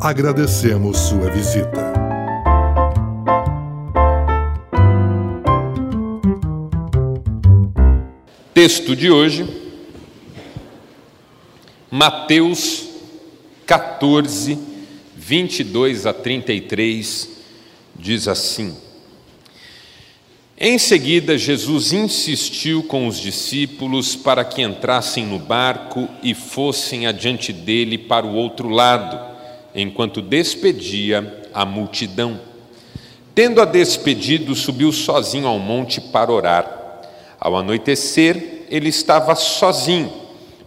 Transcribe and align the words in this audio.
Agradecemos 0.00 0.98
sua 0.98 1.30
visita. 1.30 1.92
Texto 8.52 8.96
de 8.96 9.12
hoje, 9.12 9.46
Mateus 11.88 12.93
14, 13.66 14.58
22 15.16 16.06
a 16.06 16.12
33, 16.12 17.30
diz 17.96 18.28
assim: 18.28 18.76
Em 20.58 20.78
seguida, 20.78 21.38
Jesus 21.38 21.92
insistiu 21.92 22.82
com 22.82 23.06
os 23.06 23.18
discípulos 23.18 24.14
para 24.14 24.44
que 24.44 24.60
entrassem 24.60 25.24
no 25.24 25.38
barco 25.38 26.06
e 26.22 26.34
fossem 26.34 27.06
adiante 27.06 27.52
dele 27.52 27.96
para 27.96 28.26
o 28.26 28.34
outro 28.34 28.68
lado, 28.68 29.18
enquanto 29.74 30.20
despedia 30.20 31.42
a 31.54 31.64
multidão. 31.64 32.38
Tendo-a 33.34 33.64
despedido, 33.64 34.54
subiu 34.54 34.92
sozinho 34.92 35.46
ao 35.48 35.58
monte 35.58 36.00
para 36.00 36.30
orar. 36.30 36.80
Ao 37.40 37.56
anoitecer, 37.56 38.66
ele 38.68 38.90
estava 38.90 39.34
sozinho 39.34 40.23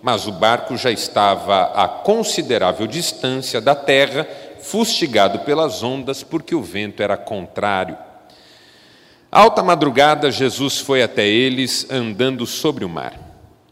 mas 0.07 0.25
o 0.25 0.31
barco 0.31 0.77
já 0.77 0.89
estava 0.89 1.63
a 1.75 1.85
considerável 1.85 2.87
distância 2.87 3.59
da 3.59 3.75
terra, 3.75 4.25
fustigado 4.61 5.39
pelas 5.39 5.83
ondas, 5.83 6.23
porque 6.23 6.55
o 6.55 6.61
vento 6.61 7.03
era 7.03 7.17
contrário. 7.17 7.97
Alta 9.29 9.61
madrugada, 9.61 10.31
Jesus 10.31 10.79
foi 10.79 11.03
até 11.03 11.27
eles 11.27 11.85
andando 11.91 12.45
sobre 12.45 12.85
o 12.85 12.89
mar. 12.89 13.19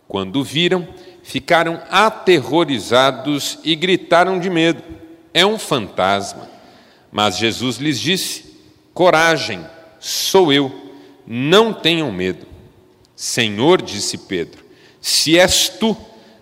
Quando 0.09 0.41
o 0.41 0.43
viram, 0.43 0.85
ficaram 1.23 1.81
aterrorizados 1.89 3.57
e 3.63 3.73
gritaram 3.73 4.37
de 4.37 4.49
medo: 4.49 4.83
É 5.33 5.45
um 5.45 5.57
fantasma. 5.57 6.49
Mas 7.13 7.37
Jesus 7.37 7.77
lhes 7.77 7.97
disse: 7.97 8.59
Coragem, 8.93 9.65
sou 10.01 10.51
eu, 10.51 10.91
não 11.25 11.71
tenham 11.71 12.11
medo. 12.11 12.45
Senhor, 13.15 13.81
disse 13.81 14.17
Pedro, 14.17 14.65
se 14.99 15.39
és 15.39 15.69
tu, 15.69 15.95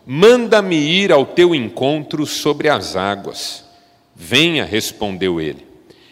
Manda-me 0.05 0.75
ir 0.75 1.11
ao 1.11 1.25
teu 1.25 1.55
encontro 1.55 2.25
sobre 2.25 2.67
as 2.67 2.95
águas. 2.95 3.63
Venha, 4.15 4.65
respondeu 4.65 5.39
ele. 5.39 5.65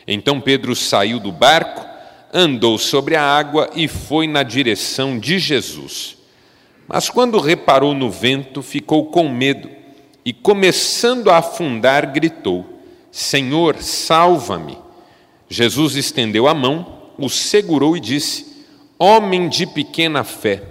Então 0.07 0.39
Pedro 0.39 0.75
saiu 0.75 1.19
do 1.19 1.31
barco, 1.31 1.85
andou 2.33 2.77
sobre 2.77 3.15
a 3.15 3.23
água 3.23 3.69
e 3.75 3.87
foi 3.87 4.27
na 4.27 4.43
direção 4.43 5.19
de 5.19 5.37
Jesus. 5.39 6.17
Mas 6.87 7.09
quando 7.09 7.39
reparou 7.39 7.93
no 7.93 8.09
vento, 8.09 8.61
ficou 8.61 9.05
com 9.05 9.29
medo 9.29 9.69
e, 10.25 10.33
começando 10.33 11.29
a 11.29 11.37
afundar, 11.37 12.11
gritou: 12.11 12.65
Senhor, 13.11 13.77
salva-me. 13.81 14.77
Jesus 15.49 15.95
estendeu 15.95 16.47
a 16.47 16.53
mão, 16.53 16.99
o 17.17 17.29
segurou 17.29 17.97
e 17.97 17.99
disse: 17.99 18.65
Homem 18.97 19.49
de 19.49 19.65
pequena 19.65 20.23
fé, 20.23 20.63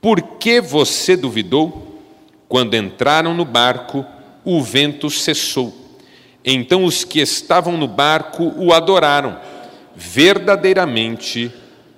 por 0.00 0.20
que 0.20 0.60
você 0.60 1.16
duvidou? 1.16 1.91
Quando 2.52 2.76
entraram 2.76 3.32
no 3.32 3.46
barco, 3.46 4.04
o 4.44 4.62
vento 4.62 5.08
cessou. 5.08 5.72
Então 6.44 6.84
os 6.84 7.02
que 7.02 7.18
estavam 7.18 7.78
no 7.78 7.88
barco 7.88 8.52
o 8.58 8.74
adoraram. 8.74 9.40
Verdadeiramente 9.96 11.50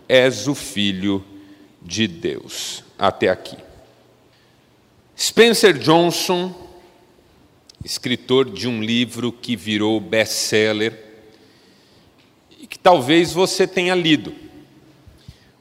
és 0.08 0.46
o 0.46 0.54
Filho 0.54 1.24
de 1.82 2.06
Deus. 2.06 2.84
Até 2.96 3.30
aqui. 3.30 3.56
Spencer 5.18 5.76
Johnson, 5.76 6.54
escritor 7.84 8.48
de 8.48 8.68
um 8.68 8.80
livro 8.80 9.32
que 9.32 9.56
virou 9.56 9.98
best-seller 9.98 10.96
e 12.60 12.68
que 12.68 12.78
talvez 12.78 13.32
você 13.32 13.66
tenha 13.66 13.96
lido. 13.96 14.32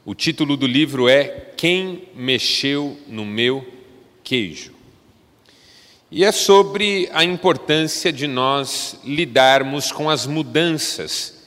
O 0.04 0.14
título 0.14 0.56
do 0.56 0.68
livro 0.68 1.08
é 1.08 1.26
Quem 1.56 2.10
Mexeu 2.14 2.96
no 3.08 3.24
Meu 3.24 3.66
Queijo. 4.22 4.73
E 6.16 6.24
é 6.24 6.30
sobre 6.30 7.10
a 7.12 7.24
importância 7.24 8.12
de 8.12 8.28
nós 8.28 8.94
lidarmos 9.02 9.90
com 9.90 10.08
as 10.08 10.28
mudanças 10.28 11.42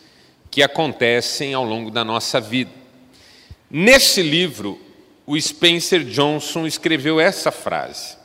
que 0.52 0.62
acontecem 0.62 1.54
ao 1.54 1.64
longo 1.64 1.90
da 1.90 2.04
nossa 2.04 2.42
vida. 2.42 2.70
Nesse 3.72 4.22
livro, 4.22 4.78
o 5.26 5.40
Spencer 5.40 6.04
Johnson 6.04 6.68
escreveu 6.68 7.18
essa 7.18 7.50
frase: 7.50 8.18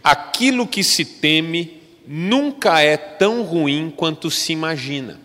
Aquilo 0.00 0.64
que 0.64 0.84
se 0.84 1.04
teme 1.04 1.82
nunca 2.06 2.80
é 2.80 2.96
tão 2.96 3.42
ruim 3.42 3.92
quanto 3.96 4.30
se 4.30 4.52
imagina. 4.52 5.20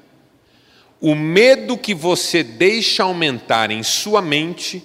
O 1.00 1.14
medo 1.14 1.78
que 1.78 1.94
você 1.94 2.42
deixa 2.42 3.04
aumentar 3.04 3.70
em 3.70 3.84
sua 3.84 4.20
mente 4.20 4.84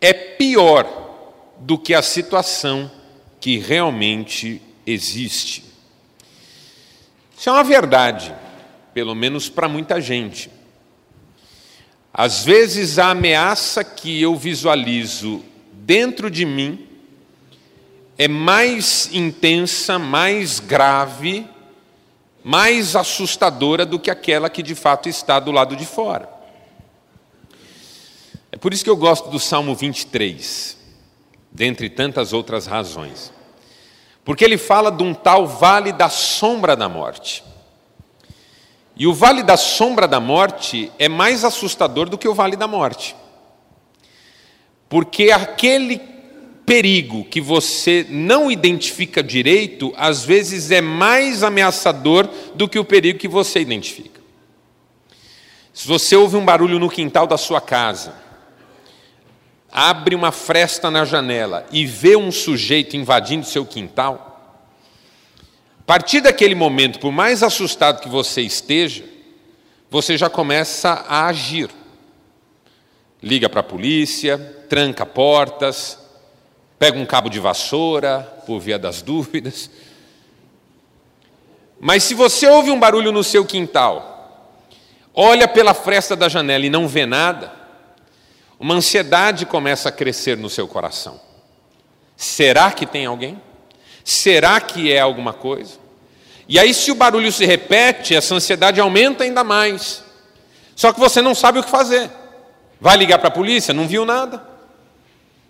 é 0.00 0.12
pior 0.12 1.54
do 1.60 1.78
que 1.78 1.94
a 1.94 2.02
situação 2.02 2.90
que 3.40 3.58
realmente 3.58 4.60
existe. 4.86 5.64
Isso 7.36 7.48
é 7.48 7.52
uma 7.52 7.64
verdade, 7.64 8.34
pelo 8.92 9.14
menos 9.14 9.48
para 9.48 9.66
muita 9.66 10.00
gente. 10.00 10.50
Às 12.12 12.44
vezes 12.44 12.98
a 12.98 13.10
ameaça 13.10 13.82
que 13.82 14.20
eu 14.20 14.36
visualizo 14.36 15.42
dentro 15.72 16.30
de 16.30 16.44
mim 16.44 16.86
é 18.18 18.28
mais 18.28 19.08
intensa, 19.12 19.98
mais 19.98 20.60
grave, 20.60 21.46
mais 22.44 22.94
assustadora 22.94 23.86
do 23.86 23.98
que 23.98 24.10
aquela 24.10 24.50
que 24.50 24.62
de 24.62 24.74
fato 24.74 25.08
está 25.08 25.40
do 25.40 25.50
lado 25.50 25.74
de 25.74 25.86
fora. 25.86 26.28
É 28.52 28.56
por 28.56 28.74
isso 28.74 28.84
que 28.84 28.90
eu 28.90 28.96
gosto 28.96 29.30
do 29.30 29.38
Salmo 29.38 29.74
23 29.74 30.79
dentre 31.50 31.90
tantas 31.90 32.32
outras 32.32 32.66
razões. 32.66 33.32
Porque 34.24 34.44
ele 34.44 34.58
fala 34.58 34.90
de 34.90 35.02
um 35.02 35.14
tal 35.14 35.46
vale 35.46 35.92
da 35.92 36.08
sombra 36.08 36.76
da 36.76 36.88
morte. 36.88 37.42
E 38.96 39.06
o 39.06 39.14
vale 39.14 39.42
da 39.42 39.56
sombra 39.56 40.06
da 40.06 40.20
morte 40.20 40.92
é 40.98 41.08
mais 41.08 41.44
assustador 41.44 42.08
do 42.08 42.18
que 42.18 42.28
o 42.28 42.34
vale 42.34 42.54
da 42.54 42.68
morte. 42.68 43.16
Porque 44.88 45.30
aquele 45.30 46.00
perigo 46.66 47.24
que 47.24 47.40
você 47.40 48.06
não 48.08 48.50
identifica 48.50 49.22
direito, 49.22 49.92
às 49.96 50.24
vezes 50.24 50.70
é 50.70 50.80
mais 50.80 51.42
ameaçador 51.42 52.28
do 52.54 52.68
que 52.68 52.78
o 52.78 52.84
perigo 52.84 53.18
que 53.18 53.26
você 53.26 53.60
identifica. 53.60 54.20
Se 55.72 55.88
você 55.88 56.14
ouve 56.14 56.36
um 56.36 56.44
barulho 56.44 56.78
no 56.78 56.90
quintal 56.90 57.26
da 57.26 57.38
sua 57.38 57.60
casa, 57.60 58.14
abre 59.72 60.14
uma 60.14 60.32
fresta 60.32 60.90
na 60.90 61.04
janela 61.04 61.66
e 61.70 61.86
vê 61.86 62.16
um 62.16 62.32
sujeito 62.32 62.96
invadindo 62.96 63.46
seu 63.46 63.64
quintal, 63.64 64.30
a 65.80 65.92
partir 65.92 66.20
daquele 66.20 66.54
momento, 66.54 67.00
por 67.00 67.10
mais 67.10 67.42
assustado 67.42 68.00
que 68.00 68.08
você 68.08 68.42
esteja, 68.42 69.04
você 69.90 70.16
já 70.16 70.30
começa 70.30 71.04
a 71.08 71.26
agir. 71.26 71.68
Liga 73.20 73.48
para 73.48 73.58
a 73.58 73.64
polícia, 73.64 74.38
tranca 74.68 75.04
portas, 75.04 75.98
pega 76.78 76.96
um 76.96 77.04
cabo 77.04 77.28
de 77.28 77.40
vassoura, 77.40 78.20
por 78.46 78.60
via 78.60 78.78
das 78.78 79.02
dúvidas. 79.02 79.68
Mas 81.80 82.04
se 82.04 82.14
você 82.14 82.46
ouve 82.46 82.70
um 82.70 82.78
barulho 82.78 83.10
no 83.10 83.24
seu 83.24 83.44
quintal, 83.44 84.56
olha 85.12 85.48
pela 85.48 85.74
fresta 85.74 86.14
da 86.14 86.28
janela 86.28 86.64
e 86.64 86.70
não 86.70 86.86
vê 86.86 87.04
nada, 87.04 87.52
uma 88.60 88.74
ansiedade 88.74 89.46
começa 89.46 89.88
a 89.88 89.92
crescer 89.92 90.36
no 90.36 90.50
seu 90.50 90.68
coração. 90.68 91.18
Será 92.14 92.70
que 92.70 92.84
tem 92.84 93.06
alguém? 93.06 93.40
Será 94.04 94.60
que 94.60 94.92
é 94.92 95.00
alguma 95.00 95.32
coisa? 95.32 95.78
E 96.46 96.58
aí, 96.58 96.74
se 96.74 96.90
o 96.90 96.94
barulho 96.94 97.32
se 97.32 97.46
repete, 97.46 98.14
essa 98.14 98.34
ansiedade 98.34 98.78
aumenta 98.78 99.24
ainda 99.24 99.42
mais. 99.42 100.04
Só 100.76 100.92
que 100.92 101.00
você 101.00 101.22
não 101.22 101.34
sabe 101.34 101.58
o 101.58 101.62
que 101.62 101.70
fazer. 101.70 102.10
Vai 102.78 102.98
ligar 102.98 103.18
para 103.18 103.28
a 103.28 103.32
polícia? 103.32 103.72
Não 103.72 103.88
viu 103.88 104.04
nada. 104.04 104.46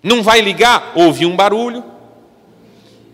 Não 0.00 0.22
vai 0.22 0.40
ligar? 0.40 0.92
Ouviu 0.94 1.28
um 1.28 1.36
barulho. 1.36 1.84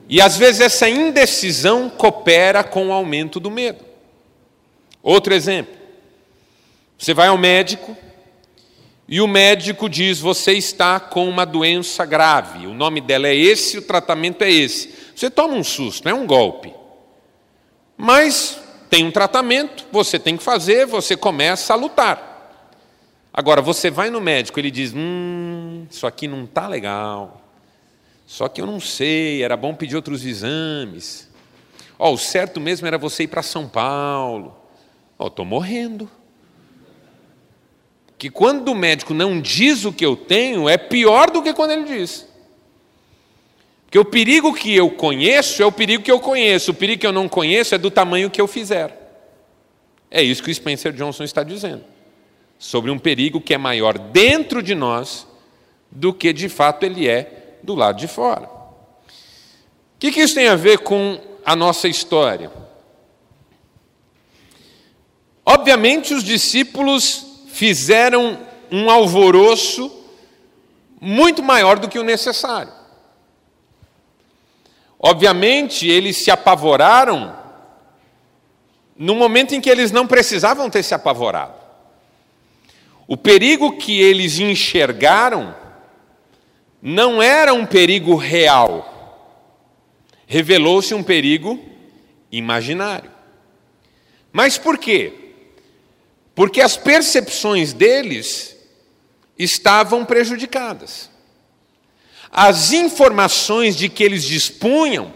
E 0.08 0.20
às 0.20 0.36
vezes 0.36 0.60
essa 0.60 0.88
indecisão 0.88 1.88
coopera 1.88 2.62
com 2.62 2.88
o 2.88 2.92
aumento 2.92 3.40
do 3.40 3.50
medo. 3.50 3.82
Outro 5.02 5.32
exemplo. 5.32 5.74
Você 6.98 7.14
vai 7.14 7.28
ao 7.28 7.38
médico, 7.38 7.96
e 9.08 9.20
o 9.20 9.28
médico 9.28 9.88
diz: 9.88 10.18
Você 10.18 10.52
está 10.52 10.98
com 10.98 11.28
uma 11.28 11.44
doença 11.44 12.04
grave, 12.04 12.66
o 12.66 12.74
nome 12.74 13.00
dela 13.00 13.28
é 13.28 13.34
esse, 13.34 13.78
o 13.78 13.82
tratamento 13.82 14.42
é 14.42 14.50
esse. 14.50 14.92
Você 15.14 15.30
toma 15.30 15.54
um 15.54 15.64
susto, 15.64 16.08
é 16.08 16.14
um 16.14 16.26
golpe. 16.26 16.74
Mas 17.96 18.60
tem 18.90 19.04
um 19.04 19.10
tratamento, 19.10 19.86
você 19.90 20.18
tem 20.18 20.36
que 20.36 20.42
fazer, 20.42 20.86
você 20.86 21.16
começa 21.16 21.72
a 21.72 21.76
lutar. 21.76 22.34
Agora, 23.32 23.60
você 23.60 23.90
vai 23.90 24.10
no 24.10 24.20
médico, 24.20 24.58
ele 24.58 24.70
diz: 24.70 24.92
Hum, 24.94 25.86
isso 25.90 26.06
aqui 26.06 26.26
não 26.26 26.44
está 26.44 26.66
legal. 26.66 27.42
Só 28.26 28.48
que 28.48 28.60
eu 28.60 28.66
não 28.66 28.80
sei, 28.80 29.42
era 29.42 29.56
bom 29.56 29.72
pedir 29.72 29.94
outros 29.94 30.24
exames. 30.24 31.28
Ó, 31.96 32.12
o 32.12 32.18
certo 32.18 32.60
mesmo 32.60 32.86
era 32.86 32.98
você 32.98 33.22
ir 33.22 33.28
para 33.28 33.42
São 33.42 33.68
Paulo. 33.68 34.56
Ó, 35.16 35.28
estou 35.28 35.44
morrendo. 35.44 36.10
Que 38.18 38.30
quando 38.30 38.68
o 38.68 38.74
médico 38.74 39.12
não 39.12 39.40
diz 39.40 39.84
o 39.84 39.92
que 39.92 40.04
eu 40.04 40.16
tenho, 40.16 40.68
é 40.68 40.76
pior 40.76 41.30
do 41.30 41.42
que 41.42 41.52
quando 41.52 41.72
ele 41.72 41.84
diz. 41.84 42.26
Porque 43.84 43.98
o 43.98 44.04
perigo 44.04 44.52
que 44.52 44.74
eu 44.74 44.90
conheço 44.90 45.62
é 45.62 45.66
o 45.66 45.72
perigo 45.72 46.02
que 46.02 46.10
eu 46.10 46.18
conheço, 46.18 46.70
o 46.70 46.74
perigo 46.74 47.00
que 47.00 47.06
eu 47.06 47.12
não 47.12 47.28
conheço 47.28 47.74
é 47.74 47.78
do 47.78 47.90
tamanho 47.90 48.30
que 48.30 48.40
eu 48.40 48.46
fizer. 48.46 49.06
É 50.10 50.22
isso 50.22 50.42
que 50.42 50.50
o 50.50 50.54
Spencer 50.54 50.92
Johnson 50.92 51.24
está 51.24 51.42
dizendo. 51.42 51.84
Sobre 52.58 52.90
um 52.90 52.98
perigo 52.98 53.40
que 53.40 53.54
é 53.54 53.58
maior 53.58 53.98
dentro 53.98 54.62
de 54.62 54.74
nós 54.74 55.26
do 55.90 56.12
que 56.12 56.32
de 56.32 56.48
fato 56.48 56.84
ele 56.84 57.08
é 57.08 57.58
do 57.62 57.74
lado 57.74 57.98
de 57.98 58.08
fora. 58.08 58.44
O 58.46 59.98
que, 59.98 60.10
que 60.10 60.20
isso 60.20 60.34
tem 60.34 60.48
a 60.48 60.56
ver 60.56 60.78
com 60.78 61.20
a 61.44 61.56
nossa 61.56 61.88
história? 61.88 62.50
Obviamente, 65.44 66.12
os 66.12 66.24
discípulos 66.24 67.25
fizeram 67.56 68.38
um 68.70 68.90
alvoroço 68.90 69.90
muito 71.00 71.42
maior 71.42 71.78
do 71.78 71.88
que 71.88 71.98
o 71.98 72.04
necessário. 72.04 72.70
Obviamente, 74.98 75.88
eles 75.88 76.18
se 76.18 76.30
apavoraram 76.30 77.34
no 78.94 79.14
momento 79.14 79.54
em 79.54 79.60
que 79.60 79.70
eles 79.70 79.90
não 79.90 80.06
precisavam 80.06 80.68
ter 80.68 80.82
se 80.82 80.94
apavorado. 80.94 81.54
O 83.08 83.16
perigo 83.16 83.78
que 83.78 84.02
eles 84.02 84.38
enxergaram 84.38 85.54
não 86.82 87.22
era 87.22 87.54
um 87.54 87.64
perigo 87.64 88.16
real, 88.16 89.32
revelou-se 90.26 90.92
um 90.92 91.02
perigo 91.02 91.58
imaginário. 92.30 93.10
Mas 94.30 94.58
por 94.58 94.76
quê? 94.76 95.25
Porque 96.36 96.60
as 96.60 96.76
percepções 96.76 97.72
deles 97.72 98.54
estavam 99.38 100.04
prejudicadas. 100.04 101.10
As 102.30 102.72
informações 102.72 103.74
de 103.74 103.88
que 103.88 104.04
eles 104.04 104.22
dispunham 104.22 105.14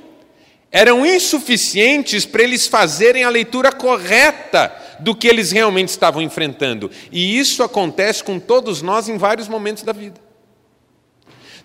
eram 0.73 1.05
insuficientes 1.05 2.25
para 2.25 2.43
eles 2.43 2.67
fazerem 2.67 3.23
a 3.23 3.29
leitura 3.29 3.71
correta 3.71 4.75
do 4.99 5.15
que 5.15 5.29
eles 5.29 5.51
realmente 5.51 5.89
estavam 5.89 6.23
enfrentando. 6.23 6.91
E 7.13 7.39
isso 7.39 7.63
acontece 7.63 8.25
com 8.25 8.41
todos 8.41 8.81
nós 8.81 9.07
em 9.07 9.19
vários 9.19 9.47
momentos 9.47 9.83
da 9.83 9.93
vida. 9.93 10.19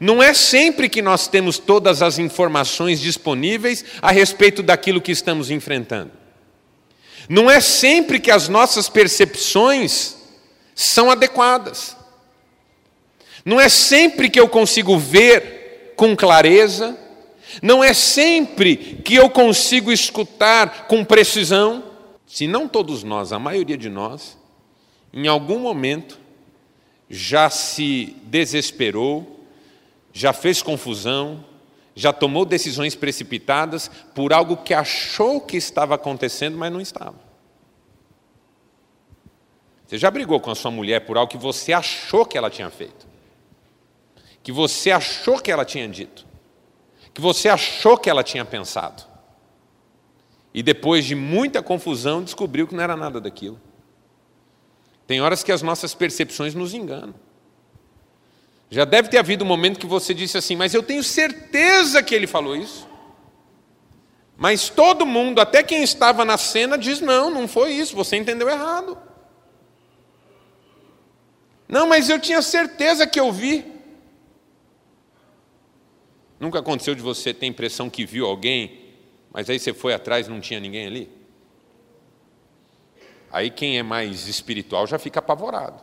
Não 0.01 0.21
é 0.21 0.33
sempre 0.33 0.89
que 0.89 1.01
nós 1.01 1.29
temos 1.29 1.57
todas 1.57 2.01
as 2.01 2.19
informações 2.19 2.99
disponíveis 2.99 3.85
a 4.01 4.11
respeito 4.11 4.61
daquilo 4.61 4.99
que 4.99 5.13
estamos 5.13 5.49
enfrentando. 5.49 6.24
Não 7.27 7.49
é 7.49 7.59
sempre 7.59 8.19
que 8.19 8.31
as 8.31 8.47
nossas 8.47 8.87
percepções 8.89 10.15
são 10.73 11.09
adequadas. 11.09 11.95
Não 13.43 13.59
é 13.59 13.69
sempre 13.69 14.29
que 14.29 14.39
eu 14.39 14.49
consigo 14.49 14.97
ver 14.97 15.93
com 15.95 16.15
clareza. 16.15 16.97
Não 17.61 17.83
é 17.83 17.93
sempre 17.93 18.75
que 18.75 19.15
eu 19.15 19.29
consigo 19.29 19.91
escutar 19.91 20.87
com 20.87 21.05
precisão. 21.05 21.83
Se 22.27 22.47
não 22.47 22.67
todos 22.67 23.03
nós, 23.03 23.31
a 23.31 23.39
maioria 23.39 23.77
de 23.77 23.89
nós, 23.89 24.37
em 25.13 25.27
algum 25.27 25.59
momento 25.59 26.19
já 27.09 27.49
se 27.49 28.15
desesperou, 28.23 29.45
já 30.11 30.33
fez 30.33 30.61
confusão, 30.61 31.45
já 31.95 32.11
tomou 32.11 32.43
decisões 32.43 32.93
precipitadas 32.93 33.89
por 34.13 34.33
algo 34.33 34.57
que 34.57 34.73
achou 34.73 35.39
que 35.39 35.55
estava 35.55 35.95
acontecendo, 35.95 36.57
mas 36.57 36.71
não 36.71 36.81
estava. 36.81 37.15
Você 39.87 39.97
já 39.97 40.11
brigou 40.11 40.39
com 40.39 40.51
a 40.51 40.55
sua 40.55 40.71
mulher 40.71 41.05
por 41.05 41.17
algo 41.17 41.31
que 41.31 41.37
você 41.37 41.71
achou 41.71 42.25
que 42.25 42.37
ela 42.37 42.49
tinha 42.49 42.69
feito, 42.69 43.07
que 44.43 44.51
você 44.51 44.91
achou 44.91 45.39
que 45.39 45.51
ela 45.51 45.63
tinha 45.63 45.87
dito, 45.87 46.25
que 47.13 47.21
você 47.21 47.47
achou 47.47 47.97
que 47.97 48.09
ela 48.09 48.23
tinha 48.23 48.43
pensado, 48.43 49.03
e 50.53 50.61
depois 50.61 51.05
de 51.05 51.15
muita 51.15 51.63
confusão 51.63 52.23
descobriu 52.23 52.67
que 52.67 52.75
não 52.75 52.83
era 52.83 52.97
nada 52.97 53.21
daquilo. 53.21 53.59
Tem 55.07 55.21
horas 55.21 55.43
que 55.43 55.51
as 55.51 55.61
nossas 55.61 55.93
percepções 55.93 56.55
nos 56.55 56.73
enganam. 56.73 57.13
Já 58.69 58.83
deve 58.83 59.09
ter 59.09 59.17
havido 59.17 59.43
um 59.43 59.47
momento 59.47 59.79
que 59.79 59.85
você 59.85 60.13
disse 60.13 60.37
assim, 60.37 60.55
mas 60.55 60.73
eu 60.73 60.81
tenho 60.81 61.03
certeza 61.03 62.01
que 62.01 62.15
ele 62.15 62.27
falou 62.27 62.55
isso. 62.55 62.87
Mas 64.37 64.69
todo 64.69 65.05
mundo, 65.05 65.39
até 65.39 65.63
quem 65.63 65.81
estava 65.83 66.25
na 66.25 66.37
cena, 66.37 66.77
diz: 66.77 66.99
não, 66.99 67.29
não 67.29 67.47
foi 67.47 67.71
isso, 67.71 67.95
você 67.95 68.17
entendeu 68.17 68.49
errado. 68.49 68.97
Não, 71.67 71.87
mas 71.87 72.09
eu 72.09 72.19
tinha 72.19 72.41
certeza 72.41 73.07
que 73.07 73.19
eu 73.19 73.31
vi. 73.31 73.65
Nunca 76.39 76.59
aconteceu 76.59 76.93
de 76.93 77.01
você 77.01 77.33
ter 77.33 77.45
a 77.45 77.49
impressão 77.49 77.89
que 77.89 78.05
viu 78.05 78.25
alguém, 78.25 78.93
mas 79.31 79.49
aí 79.49 79.57
você 79.57 79.73
foi 79.73 79.93
atrás 79.93 80.27
e 80.27 80.29
não 80.29 80.41
tinha 80.41 80.59
ninguém 80.59 80.85
ali? 80.85 81.09
Aí 83.31 83.49
quem 83.49 83.79
é 83.79 83.83
mais 83.83 84.27
espiritual 84.27 84.85
já 84.85 84.99
fica 84.99 85.19
apavorado. 85.19 85.81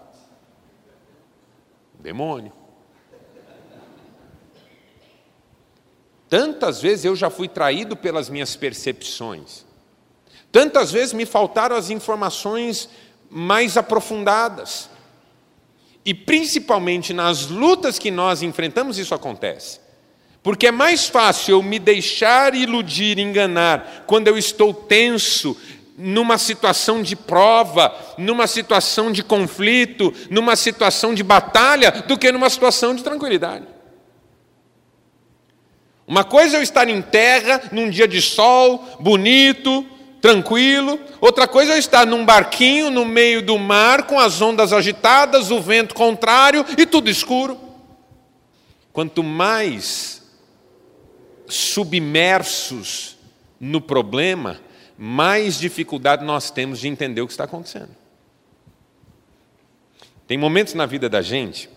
Demônio. 1.98 2.61
Tantas 6.32 6.80
vezes 6.80 7.04
eu 7.04 7.14
já 7.14 7.28
fui 7.28 7.46
traído 7.46 7.94
pelas 7.94 8.30
minhas 8.30 8.56
percepções. 8.56 9.66
Tantas 10.50 10.90
vezes 10.90 11.12
me 11.12 11.26
faltaram 11.26 11.76
as 11.76 11.90
informações 11.90 12.88
mais 13.28 13.76
aprofundadas. 13.76 14.88
E 16.02 16.14
principalmente 16.14 17.12
nas 17.12 17.48
lutas 17.48 17.98
que 17.98 18.10
nós 18.10 18.40
enfrentamos, 18.40 18.96
isso 18.96 19.14
acontece. 19.14 19.78
Porque 20.42 20.68
é 20.68 20.72
mais 20.72 21.06
fácil 21.06 21.56
eu 21.56 21.62
me 21.62 21.78
deixar 21.78 22.54
iludir, 22.54 23.18
enganar, 23.18 24.04
quando 24.06 24.26
eu 24.26 24.38
estou 24.38 24.72
tenso, 24.72 25.54
numa 25.98 26.38
situação 26.38 27.02
de 27.02 27.14
prova, 27.14 27.94
numa 28.16 28.46
situação 28.46 29.12
de 29.12 29.22
conflito, 29.22 30.14
numa 30.30 30.56
situação 30.56 31.12
de 31.12 31.22
batalha, 31.22 31.90
do 31.90 32.16
que 32.16 32.32
numa 32.32 32.48
situação 32.48 32.94
de 32.94 33.04
tranquilidade. 33.04 33.66
Uma 36.12 36.24
coisa 36.24 36.56
é 36.56 36.58
eu 36.58 36.62
estar 36.62 36.90
em 36.90 37.00
terra, 37.00 37.70
num 37.72 37.88
dia 37.88 38.06
de 38.06 38.20
sol, 38.20 38.84
bonito, 39.00 39.82
tranquilo. 40.20 41.00
Outra 41.22 41.48
coisa 41.48 41.72
é 41.72 41.74
eu 41.76 41.78
estar 41.78 42.06
num 42.06 42.22
barquinho 42.22 42.90
no 42.90 43.06
meio 43.06 43.40
do 43.40 43.58
mar, 43.58 44.02
com 44.02 44.20
as 44.20 44.42
ondas 44.42 44.74
agitadas, 44.74 45.50
o 45.50 45.58
vento 45.58 45.94
contrário 45.94 46.66
e 46.76 46.84
tudo 46.84 47.08
escuro. 47.08 47.58
Quanto 48.92 49.22
mais 49.22 50.22
submersos 51.48 53.16
no 53.58 53.80
problema, 53.80 54.60
mais 54.98 55.58
dificuldade 55.58 56.26
nós 56.26 56.50
temos 56.50 56.78
de 56.78 56.88
entender 56.88 57.22
o 57.22 57.26
que 57.26 57.32
está 57.32 57.44
acontecendo. 57.44 57.96
Tem 60.26 60.36
momentos 60.36 60.74
na 60.74 60.84
vida 60.84 61.08
da 61.08 61.22
gente 61.22 61.70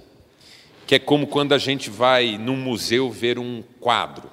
que 0.85 0.95
é 0.95 0.99
como 0.99 1.25
quando 1.25 1.53
a 1.53 1.57
gente 1.57 1.89
vai 1.89 2.37
num 2.37 2.55
museu 2.55 3.09
ver 3.09 3.39
um 3.39 3.63
quadro. 3.79 4.29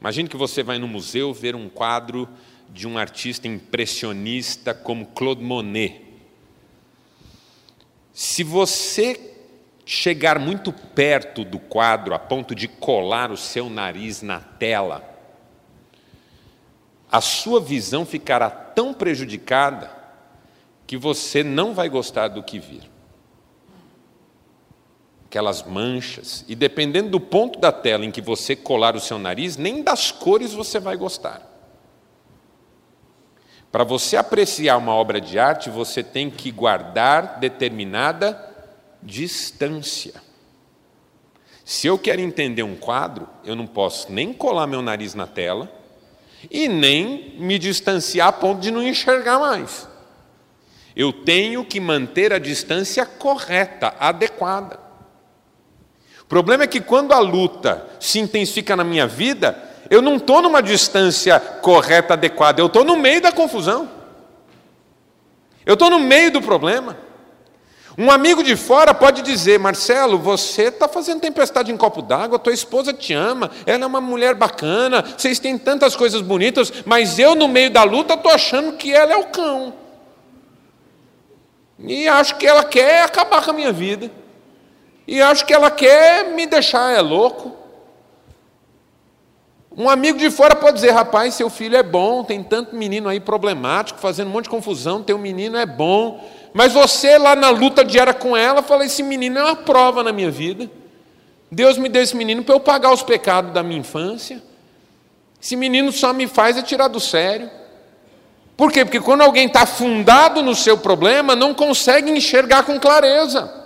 Imagine 0.00 0.28
que 0.28 0.36
você 0.36 0.62
vai 0.62 0.78
no 0.78 0.86
museu 0.86 1.32
ver 1.32 1.56
um 1.56 1.68
quadro 1.68 2.28
de 2.68 2.86
um 2.86 2.96
artista 2.96 3.48
impressionista 3.48 4.72
como 4.72 5.06
Claude 5.06 5.42
Monet. 5.42 6.02
Se 8.12 8.44
você 8.44 9.32
chegar 9.84 10.38
muito 10.38 10.72
perto 10.72 11.44
do 11.44 11.58
quadro 11.58 12.14
a 12.14 12.18
ponto 12.18 12.54
de 12.54 12.68
colar 12.68 13.32
o 13.32 13.36
seu 13.36 13.68
nariz 13.68 14.22
na 14.22 14.40
tela, 14.40 15.02
a 17.10 17.20
sua 17.20 17.60
visão 17.60 18.06
ficará 18.06 18.48
tão 18.48 18.94
prejudicada 18.94 19.90
que 20.86 20.96
você 20.96 21.42
não 21.42 21.74
vai 21.74 21.88
gostar 21.88 22.28
do 22.28 22.42
que 22.42 22.58
vir 22.58 22.93
aquelas 25.34 25.64
manchas, 25.64 26.44
e 26.46 26.54
dependendo 26.54 27.10
do 27.10 27.18
ponto 27.18 27.58
da 27.58 27.72
tela 27.72 28.04
em 28.04 28.12
que 28.12 28.20
você 28.20 28.54
colar 28.54 28.94
o 28.94 29.00
seu 29.00 29.18
nariz, 29.18 29.56
nem 29.56 29.82
das 29.82 30.12
cores 30.12 30.54
você 30.54 30.78
vai 30.78 30.96
gostar. 30.96 31.42
Para 33.72 33.82
você 33.82 34.16
apreciar 34.16 34.76
uma 34.76 34.94
obra 34.94 35.20
de 35.20 35.36
arte, 35.36 35.68
você 35.68 36.04
tem 36.04 36.30
que 36.30 36.52
guardar 36.52 37.40
determinada 37.40 38.48
distância. 39.02 40.14
Se 41.64 41.88
eu 41.88 41.98
quero 41.98 42.20
entender 42.20 42.62
um 42.62 42.76
quadro, 42.76 43.28
eu 43.44 43.56
não 43.56 43.66
posso 43.66 44.12
nem 44.12 44.32
colar 44.32 44.68
meu 44.68 44.82
nariz 44.82 45.16
na 45.16 45.26
tela, 45.26 45.68
e 46.48 46.68
nem 46.68 47.34
me 47.40 47.58
distanciar 47.58 48.28
a 48.28 48.32
ponto 48.32 48.60
de 48.60 48.70
não 48.70 48.84
enxergar 48.84 49.40
mais. 49.40 49.88
Eu 50.94 51.12
tenho 51.12 51.64
que 51.64 51.80
manter 51.80 52.32
a 52.32 52.38
distância 52.38 53.04
correta, 53.04 53.96
adequada. 53.98 54.83
O 56.24 56.28
problema 56.28 56.64
é 56.64 56.66
que 56.66 56.80
quando 56.80 57.12
a 57.12 57.18
luta 57.18 57.86
se 58.00 58.18
intensifica 58.18 58.74
na 58.74 58.82
minha 58.82 59.06
vida, 59.06 59.56
eu 59.90 60.00
não 60.00 60.16
estou 60.16 60.40
numa 60.40 60.62
distância 60.62 61.38
correta, 61.38 62.14
adequada, 62.14 62.60
eu 62.60 62.66
estou 62.66 62.84
no 62.84 62.96
meio 62.96 63.20
da 63.20 63.30
confusão. 63.30 63.88
Eu 65.66 65.74
estou 65.74 65.90
no 65.90 66.00
meio 66.00 66.30
do 66.30 66.42
problema. 66.42 66.96
Um 67.96 68.10
amigo 68.10 68.42
de 68.42 68.56
fora 68.56 68.92
pode 68.92 69.22
dizer: 69.22 69.58
Marcelo, 69.58 70.18
você 70.18 70.64
está 70.64 70.88
fazendo 70.88 71.20
tempestade 71.20 71.70
em 71.70 71.76
copo 71.76 72.02
d'água, 72.02 72.38
tua 72.38 72.52
esposa 72.52 72.92
te 72.92 73.12
ama, 73.12 73.50
ela 73.64 73.84
é 73.84 73.86
uma 73.86 74.00
mulher 74.00 74.34
bacana, 74.34 75.04
vocês 75.16 75.38
têm 75.38 75.56
tantas 75.56 75.94
coisas 75.94 76.20
bonitas, 76.20 76.72
mas 76.84 77.18
eu, 77.18 77.34
no 77.34 77.46
meio 77.46 77.70
da 77.70 77.84
luta, 77.84 78.14
estou 78.14 78.32
achando 78.32 78.76
que 78.76 78.92
ela 78.92 79.12
é 79.12 79.16
o 79.16 79.26
cão. 79.26 79.74
E 81.78 82.08
acho 82.08 82.36
que 82.36 82.46
ela 82.46 82.64
quer 82.64 83.02
acabar 83.02 83.44
com 83.44 83.50
a 83.50 83.54
minha 83.54 83.72
vida. 83.72 84.10
E 85.06 85.20
acho 85.20 85.44
que 85.44 85.52
ela 85.52 85.70
quer 85.70 86.30
me 86.34 86.46
deixar 86.46 86.92
é 86.92 87.00
louco. 87.00 87.52
Um 89.76 89.90
amigo 89.90 90.18
de 90.18 90.30
fora 90.30 90.54
pode 90.54 90.76
dizer: 90.76 90.92
rapaz, 90.92 91.34
seu 91.34 91.50
filho 91.50 91.76
é 91.76 91.82
bom, 91.82 92.22
tem 92.22 92.42
tanto 92.42 92.76
menino 92.76 93.08
aí 93.08 93.18
problemático, 93.20 93.98
fazendo 93.98 94.28
um 94.28 94.30
monte 94.30 94.44
de 94.44 94.50
confusão, 94.50 95.02
teu 95.02 95.18
menino 95.18 95.56
é 95.56 95.66
bom. 95.66 96.24
Mas 96.52 96.72
você 96.72 97.18
lá 97.18 97.34
na 97.34 97.50
luta 97.50 97.84
diária 97.84 98.14
com 98.14 98.36
ela, 98.36 98.62
fala: 98.62 98.84
esse 98.84 99.02
menino 99.02 99.38
é 99.38 99.42
uma 99.42 99.56
prova 99.56 100.02
na 100.02 100.12
minha 100.12 100.30
vida. 100.30 100.70
Deus 101.50 101.76
me 101.76 101.88
deu 101.88 102.02
esse 102.02 102.16
menino 102.16 102.42
para 102.42 102.54
eu 102.54 102.60
pagar 102.60 102.92
os 102.92 103.02
pecados 103.02 103.52
da 103.52 103.62
minha 103.62 103.80
infância. 103.80 104.42
Esse 105.42 105.56
menino 105.56 105.92
só 105.92 106.12
me 106.12 106.26
faz 106.26 106.56
é 106.56 106.62
tirar 106.62 106.88
do 106.88 107.00
sério. 107.00 107.50
Por 108.56 108.70
quê? 108.70 108.84
Porque 108.84 109.00
quando 109.00 109.22
alguém 109.22 109.46
está 109.46 109.62
afundado 109.62 110.42
no 110.42 110.54
seu 110.54 110.78
problema, 110.78 111.34
não 111.34 111.52
consegue 111.52 112.10
enxergar 112.10 112.62
com 112.62 112.78
clareza. 112.78 113.63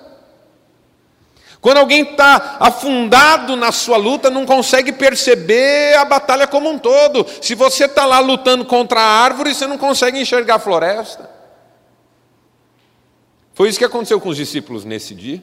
Quando 1.60 1.78
alguém 1.78 2.02
está 2.02 2.56
afundado 2.60 3.56
na 3.56 3.72
sua 3.72 3.96
luta, 3.96 4.30
não 4.30 4.46
consegue 4.46 4.92
perceber 4.92 5.96
a 5.96 6.04
batalha 6.04 6.46
como 6.46 6.70
um 6.70 6.78
todo. 6.78 7.26
Se 7.42 7.54
você 7.54 7.86
está 7.86 8.06
lá 8.06 8.20
lutando 8.20 8.64
contra 8.64 9.00
a 9.00 9.22
árvore, 9.22 9.54
você 9.54 9.66
não 9.66 9.76
consegue 9.76 10.20
enxergar 10.20 10.56
a 10.56 10.60
floresta. 10.60 11.28
Foi 13.54 13.68
isso 13.68 13.78
que 13.78 13.84
aconteceu 13.84 14.20
com 14.20 14.28
os 14.28 14.36
discípulos 14.36 14.84
nesse 14.84 15.14
dia. 15.16 15.42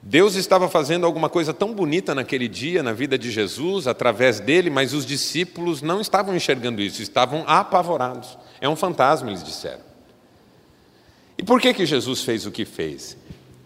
Deus 0.00 0.36
estava 0.36 0.68
fazendo 0.68 1.06
alguma 1.06 1.28
coisa 1.28 1.52
tão 1.52 1.72
bonita 1.72 2.14
naquele 2.14 2.46
dia 2.46 2.82
na 2.82 2.92
vida 2.92 3.18
de 3.18 3.32
Jesus, 3.32 3.88
através 3.88 4.38
dele, 4.38 4.70
mas 4.70 4.92
os 4.92 5.04
discípulos 5.04 5.82
não 5.82 6.00
estavam 6.00 6.36
enxergando 6.36 6.80
isso, 6.80 7.02
estavam 7.02 7.42
apavorados. 7.48 8.38
É 8.60 8.68
um 8.68 8.76
fantasma, 8.76 9.30
eles 9.30 9.42
disseram. 9.42 9.80
E 11.36 11.42
por 11.42 11.60
que, 11.60 11.74
que 11.74 11.84
Jesus 11.84 12.22
fez 12.22 12.46
o 12.46 12.52
que 12.52 12.64
fez? 12.64 13.16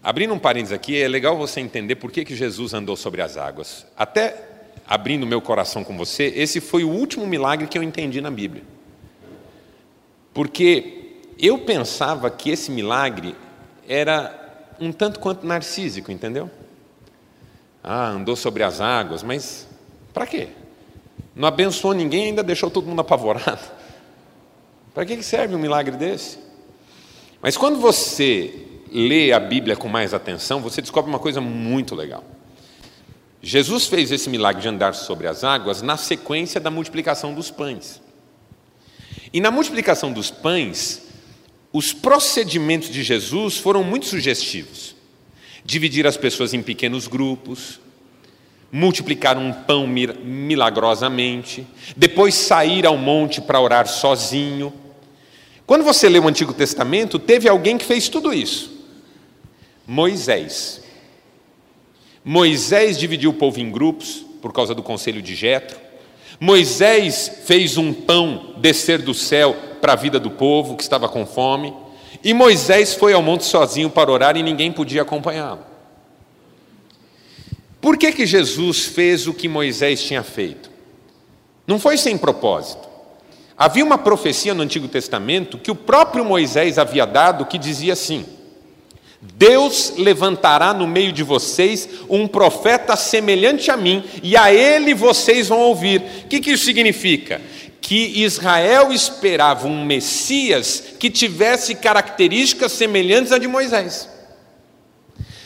Abrindo 0.02 0.32
um 0.32 0.38
parênteses 0.38 0.72
aqui, 0.72 1.00
é 1.00 1.08
legal 1.08 1.36
você 1.36 1.60
entender 1.60 1.96
por 1.96 2.12
que, 2.12 2.24
que 2.24 2.34
Jesus 2.34 2.72
andou 2.72 2.96
sobre 2.96 3.20
as 3.20 3.36
águas. 3.36 3.86
Até 3.96 4.44
abrindo 4.86 5.26
meu 5.26 5.40
coração 5.40 5.84
com 5.84 5.96
você, 5.96 6.32
esse 6.36 6.60
foi 6.60 6.84
o 6.84 6.90
último 6.90 7.26
milagre 7.26 7.66
que 7.66 7.76
eu 7.76 7.82
entendi 7.82 8.20
na 8.20 8.30
Bíblia. 8.30 8.62
Porque 10.32 11.16
eu 11.38 11.58
pensava 11.58 12.30
que 12.30 12.50
esse 12.50 12.70
milagre 12.70 13.34
era 13.88 14.74
um 14.80 14.92
tanto 14.92 15.18
quanto 15.18 15.46
narcísico, 15.46 16.12
entendeu? 16.12 16.50
Ah, 17.82 18.08
andou 18.10 18.36
sobre 18.36 18.62
as 18.62 18.80
águas, 18.80 19.22
mas 19.22 19.68
para 20.14 20.26
quê? 20.26 20.48
Não 21.34 21.46
abençoou 21.46 21.94
ninguém, 21.94 22.26
ainda 22.26 22.42
deixou 22.42 22.70
todo 22.70 22.86
mundo 22.86 23.00
apavorado. 23.00 23.60
Para 24.94 25.06
que 25.06 25.22
serve 25.22 25.54
um 25.54 25.58
milagre 25.58 25.96
desse? 25.96 26.38
Mas 27.40 27.56
quando 27.56 27.78
você 27.78 28.66
lê 28.92 29.32
a 29.32 29.40
Bíblia 29.40 29.76
com 29.76 29.88
mais 29.88 30.14
atenção, 30.14 30.60
você 30.60 30.80
descobre 30.80 31.10
uma 31.10 31.18
coisa 31.18 31.40
muito 31.40 31.94
legal. 31.94 32.24
Jesus 33.42 33.86
fez 33.86 34.10
esse 34.10 34.28
milagre 34.28 34.62
de 34.62 34.68
andar 34.68 34.94
sobre 34.94 35.26
as 35.26 35.44
águas 35.44 35.80
na 35.80 35.96
sequência 35.96 36.60
da 36.60 36.70
multiplicação 36.70 37.32
dos 37.32 37.50
pães. 37.50 38.00
E 39.32 39.40
na 39.40 39.50
multiplicação 39.50 40.12
dos 40.12 40.30
pães, 40.30 41.02
os 41.72 41.92
procedimentos 41.92 42.88
de 42.88 43.02
Jesus 43.02 43.58
foram 43.58 43.84
muito 43.84 44.06
sugestivos. 44.06 44.96
Dividir 45.64 46.06
as 46.06 46.16
pessoas 46.16 46.54
em 46.54 46.62
pequenos 46.62 47.06
grupos, 47.06 47.78
multiplicar 48.72 49.36
um 49.36 49.52
pão 49.52 49.86
milagrosamente, 49.86 51.66
depois 51.96 52.34
sair 52.34 52.86
ao 52.86 52.96
monte 52.96 53.40
para 53.40 53.60
orar 53.60 53.86
sozinho. 53.86 54.72
Quando 55.66 55.84
você 55.84 56.08
lê 56.08 56.18
o 56.18 56.26
Antigo 56.26 56.54
Testamento, 56.54 57.18
teve 57.18 57.48
alguém 57.48 57.76
que 57.76 57.84
fez 57.84 58.08
tudo 58.08 58.32
isso. 58.32 58.77
Moisés. 59.90 60.82
Moisés 62.22 62.98
dividiu 62.98 63.30
o 63.30 63.34
povo 63.34 63.58
em 63.58 63.70
grupos 63.70 64.22
por 64.42 64.52
causa 64.52 64.74
do 64.74 64.82
conselho 64.82 65.22
de 65.22 65.34
Jetro. 65.34 65.78
Moisés 66.38 67.40
fez 67.46 67.78
um 67.78 67.94
pão 67.94 68.54
descer 68.58 69.00
do 69.00 69.14
céu 69.14 69.56
para 69.80 69.94
a 69.94 69.96
vida 69.96 70.20
do 70.20 70.30
povo 70.30 70.76
que 70.76 70.82
estava 70.82 71.08
com 71.08 71.24
fome. 71.24 71.72
E 72.22 72.34
Moisés 72.34 72.92
foi 72.92 73.14
ao 73.14 73.22
monte 73.22 73.46
sozinho 73.46 73.88
para 73.88 74.12
orar 74.12 74.36
e 74.36 74.42
ninguém 74.42 74.70
podia 74.70 75.00
acompanhá-lo. 75.00 75.64
Por 77.80 77.96
que, 77.96 78.12
que 78.12 78.26
Jesus 78.26 78.84
fez 78.84 79.26
o 79.26 79.32
que 79.32 79.48
Moisés 79.48 80.02
tinha 80.02 80.22
feito? 80.22 80.70
Não 81.66 81.78
foi 81.78 81.96
sem 81.96 82.18
propósito. 82.18 82.86
Havia 83.56 83.84
uma 83.84 83.96
profecia 83.96 84.52
no 84.52 84.62
Antigo 84.62 84.86
Testamento 84.86 85.56
que 85.56 85.70
o 85.70 85.74
próprio 85.74 86.26
Moisés 86.26 86.76
havia 86.76 87.06
dado 87.06 87.46
que 87.46 87.56
dizia 87.56 87.94
assim: 87.94 88.26
Deus 89.20 89.94
levantará 89.96 90.72
no 90.72 90.86
meio 90.86 91.12
de 91.12 91.24
vocês 91.24 91.88
um 92.08 92.28
profeta 92.28 92.94
semelhante 92.94 93.70
a 93.70 93.76
mim, 93.76 94.04
e 94.22 94.36
a 94.36 94.52
ele 94.52 94.94
vocês 94.94 95.48
vão 95.48 95.60
ouvir. 95.60 96.00
O 96.24 96.28
que, 96.28 96.40
que 96.40 96.52
isso 96.52 96.64
significa? 96.64 97.40
Que 97.80 98.22
Israel 98.22 98.92
esperava 98.92 99.66
um 99.66 99.84
Messias 99.84 100.82
que 101.00 101.10
tivesse 101.10 101.74
características 101.74 102.72
semelhantes 102.72 103.32
à 103.32 103.38
de 103.38 103.48
Moisés. 103.48 104.08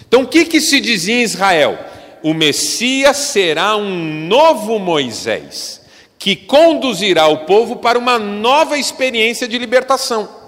Então, 0.07 0.23
o 0.23 0.29
que, 0.29 0.45
que 0.45 0.61
se 0.61 0.79
dizia 0.79 1.15
em 1.15 1.23
Israel? 1.23 1.79
O 2.23 2.35
Messias 2.35 3.17
será 3.17 3.75
um 3.77 4.27
novo 4.27 4.79
Moisés, 4.79 5.81
que 6.19 6.37
conduzirá 6.37 7.27
o 7.27 7.47
povo 7.47 7.77
para 7.77 7.99
uma 7.99 8.19
nova 8.19 8.77
experiência 8.77 9.49
de 9.49 9.57
libertação 9.57 10.42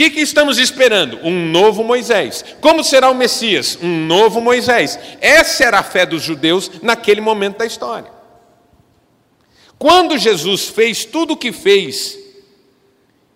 que, 0.00 0.08
que 0.08 0.20
estamos 0.22 0.56
esperando? 0.56 1.18
Um 1.22 1.50
novo 1.50 1.84
Moisés. 1.84 2.42
Como 2.62 2.82
será 2.82 3.10
o 3.10 3.14
Messias? 3.14 3.78
Um 3.82 4.06
novo 4.06 4.40
Moisés. 4.40 4.98
Essa 5.20 5.64
era 5.64 5.80
a 5.80 5.82
fé 5.82 6.06
dos 6.06 6.22
judeus 6.22 6.70
naquele 6.80 7.20
momento 7.20 7.58
da 7.58 7.66
história. 7.66 8.10
Quando 9.78 10.16
Jesus 10.16 10.68
fez 10.68 11.04
tudo 11.04 11.34
o 11.34 11.36
que 11.36 11.52
fez, 11.52 12.18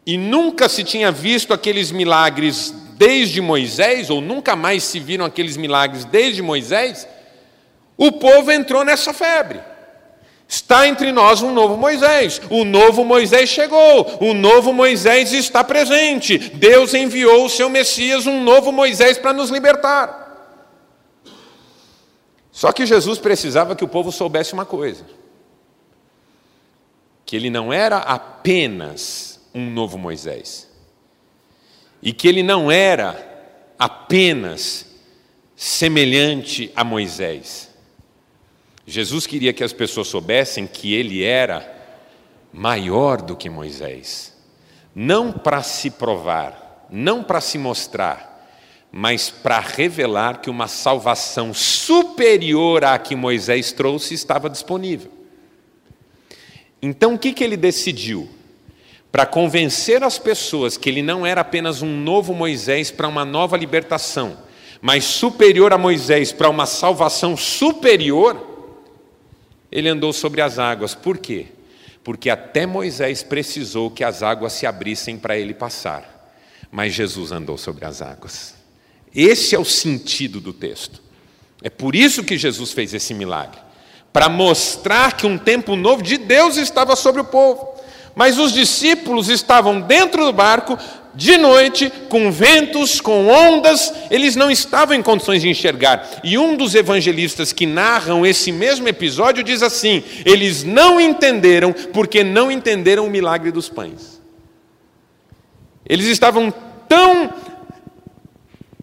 e 0.06 0.16
nunca 0.16 0.66
se 0.66 0.82
tinha 0.82 1.12
visto 1.12 1.52
aqueles 1.52 1.92
milagres 1.92 2.72
desde 2.96 3.42
Moisés, 3.42 4.08
ou 4.08 4.22
nunca 4.22 4.56
mais 4.56 4.84
se 4.84 4.98
viram 4.98 5.26
aqueles 5.26 5.58
milagres 5.58 6.06
desde 6.06 6.40
Moisés, 6.40 7.06
o 7.94 8.10
povo 8.10 8.50
entrou 8.50 8.82
nessa 8.86 9.12
febre. 9.12 9.60
Está 10.46 10.86
entre 10.86 11.10
nós 11.10 11.42
um 11.42 11.52
novo 11.52 11.76
Moisés. 11.76 12.40
O 12.50 12.64
novo 12.64 13.04
Moisés 13.04 13.48
chegou. 13.48 14.18
O 14.20 14.34
novo 14.34 14.72
Moisés 14.72 15.32
está 15.32 15.64
presente. 15.64 16.38
Deus 16.38 16.94
enviou 16.94 17.46
o 17.46 17.50
seu 17.50 17.68
Messias, 17.68 18.26
um 18.26 18.42
novo 18.42 18.70
Moisés, 18.70 19.18
para 19.18 19.32
nos 19.32 19.50
libertar. 19.50 20.22
Só 22.52 22.70
que 22.70 22.86
Jesus 22.86 23.18
precisava 23.18 23.74
que 23.74 23.84
o 23.84 23.88
povo 23.88 24.12
soubesse 24.12 24.52
uma 24.52 24.64
coisa: 24.64 25.04
que 27.26 27.34
ele 27.34 27.50
não 27.50 27.72
era 27.72 27.98
apenas 27.98 29.40
um 29.52 29.70
novo 29.70 29.98
Moisés, 29.98 30.70
e 32.00 32.12
que 32.12 32.28
ele 32.28 32.44
não 32.44 32.70
era 32.70 33.32
apenas 33.76 34.86
semelhante 35.56 36.70
a 36.76 36.84
Moisés 36.84 37.73
Jesus 38.86 39.26
queria 39.26 39.52
que 39.52 39.64
as 39.64 39.72
pessoas 39.72 40.08
soubessem 40.08 40.66
que 40.66 40.92
ele 40.92 41.22
era 41.22 41.72
maior 42.52 43.22
do 43.22 43.34
que 43.34 43.48
Moisés, 43.48 44.36
não 44.94 45.32
para 45.32 45.62
se 45.62 45.90
provar, 45.90 46.86
não 46.90 47.22
para 47.22 47.40
se 47.40 47.58
mostrar, 47.58 48.34
mas 48.92 49.28
para 49.28 49.58
revelar 49.58 50.40
que 50.40 50.48
uma 50.48 50.68
salvação 50.68 51.52
superior 51.52 52.84
à 52.84 52.96
que 52.98 53.16
Moisés 53.16 53.72
trouxe 53.72 54.14
estava 54.14 54.48
disponível. 54.48 55.10
Então 56.80 57.14
o 57.14 57.18
que, 57.18 57.32
que 57.32 57.42
ele 57.42 57.56
decidiu? 57.56 58.28
Para 59.10 59.26
convencer 59.26 60.04
as 60.04 60.18
pessoas 60.18 60.76
que 60.76 60.88
ele 60.88 61.02
não 61.02 61.26
era 61.26 61.40
apenas 61.40 61.82
um 61.82 62.00
novo 62.00 62.34
Moisés 62.34 62.90
para 62.90 63.08
uma 63.08 63.24
nova 63.24 63.56
libertação, 63.56 64.36
mas 64.80 65.04
superior 65.04 65.72
a 65.72 65.78
Moisés 65.78 66.30
para 66.30 66.48
uma 66.48 66.66
salvação 66.66 67.36
superior, 67.36 68.53
ele 69.74 69.90
andou 69.90 70.14
sobre 70.14 70.40
as 70.40 70.58
águas. 70.58 70.94
Por 70.94 71.18
quê? 71.18 71.48
porque 72.04 72.28
até 72.28 72.66
Moisés 72.66 73.22
precisou 73.22 73.90
que 73.90 74.04
as 74.04 74.22
águas 74.22 74.52
se 74.52 74.66
abrissem 74.66 75.16
para 75.16 75.38
ele 75.38 75.54
passar, 75.54 76.30
mas 76.70 76.92
Jesus 76.92 77.32
andou 77.32 77.56
sobre 77.56 77.86
as 77.86 78.02
águas. 78.02 78.54
Esse 79.14 79.54
é 79.54 79.58
o 79.58 79.64
sentido 79.64 80.38
do 80.38 80.52
texto. 80.52 81.02
É 81.62 81.70
por 81.70 81.96
isso 81.96 82.22
que 82.22 82.36
Jesus 82.36 82.72
fez 82.72 82.92
esse 82.92 83.14
milagre 83.14 83.58
para 84.12 84.28
mostrar 84.28 85.16
que 85.16 85.26
um 85.26 85.38
tempo 85.38 85.74
novo 85.74 86.02
de 86.02 86.18
Deus 86.18 86.56
estava 86.58 86.94
sobre 86.94 87.22
o 87.22 87.24
povo. 87.24 87.73
Mas 88.14 88.38
os 88.38 88.52
discípulos 88.52 89.28
estavam 89.28 89.80
dentro 89.80 90.24
do 90.24 90.32
barco, 90.32 90.78
de 91.14 91.36
noite, 91.36 91.92
com 92.08 92.30
ventos, 92.30 93.00
com 93.00 93.28
ondas, 93.28 93.92
eles 94.10 94.34
não 94.34 94.50
estavam 94.50 94.96
em 94.96 95.02
condições 95.02 95.42
de 95.42 95.48
enxergar. 95.48 96.20
E 96.24 96.36
um 96.36 96.56
dos 96.56 96.74
evangelistas 96.74 97.52
que 97.52 97.66
narram 97.66 98.26
esse 98.26 98.50
mesmo 98.50 98.88
episódio 98.88 99.44
diz 99.44 99.62
assim: 99.62 100.02
eles 100.24 100.64
não 100.64 101.00
entenderam 101.00 101.72
porque 101.92 102.24
não 102.24 102.50
entenderam 102.50 103.06
o 103.06 103.10
milagre 103.10 103.52
dos 103.52 103.68
pães. 103.68 104.20
Eles 105.86 106.06
estavam 106.06 106.52
tão 106.88 107.32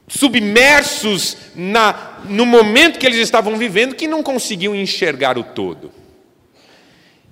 submersos 0.08 1.38
na, 1.56 2.20
no 2.26 2.46
momento 2.46 3.00
que 3.00 3.06
eles 3.06 3.20
estavam 3.20 3.58
vivendo 3.58 3.96
que 3.96 4.08
não 4.08 4.22
conseguiam 4.22 4.76
enxergar 4.76 5.38
o 5.38 5.44
todo. 5.44 6.01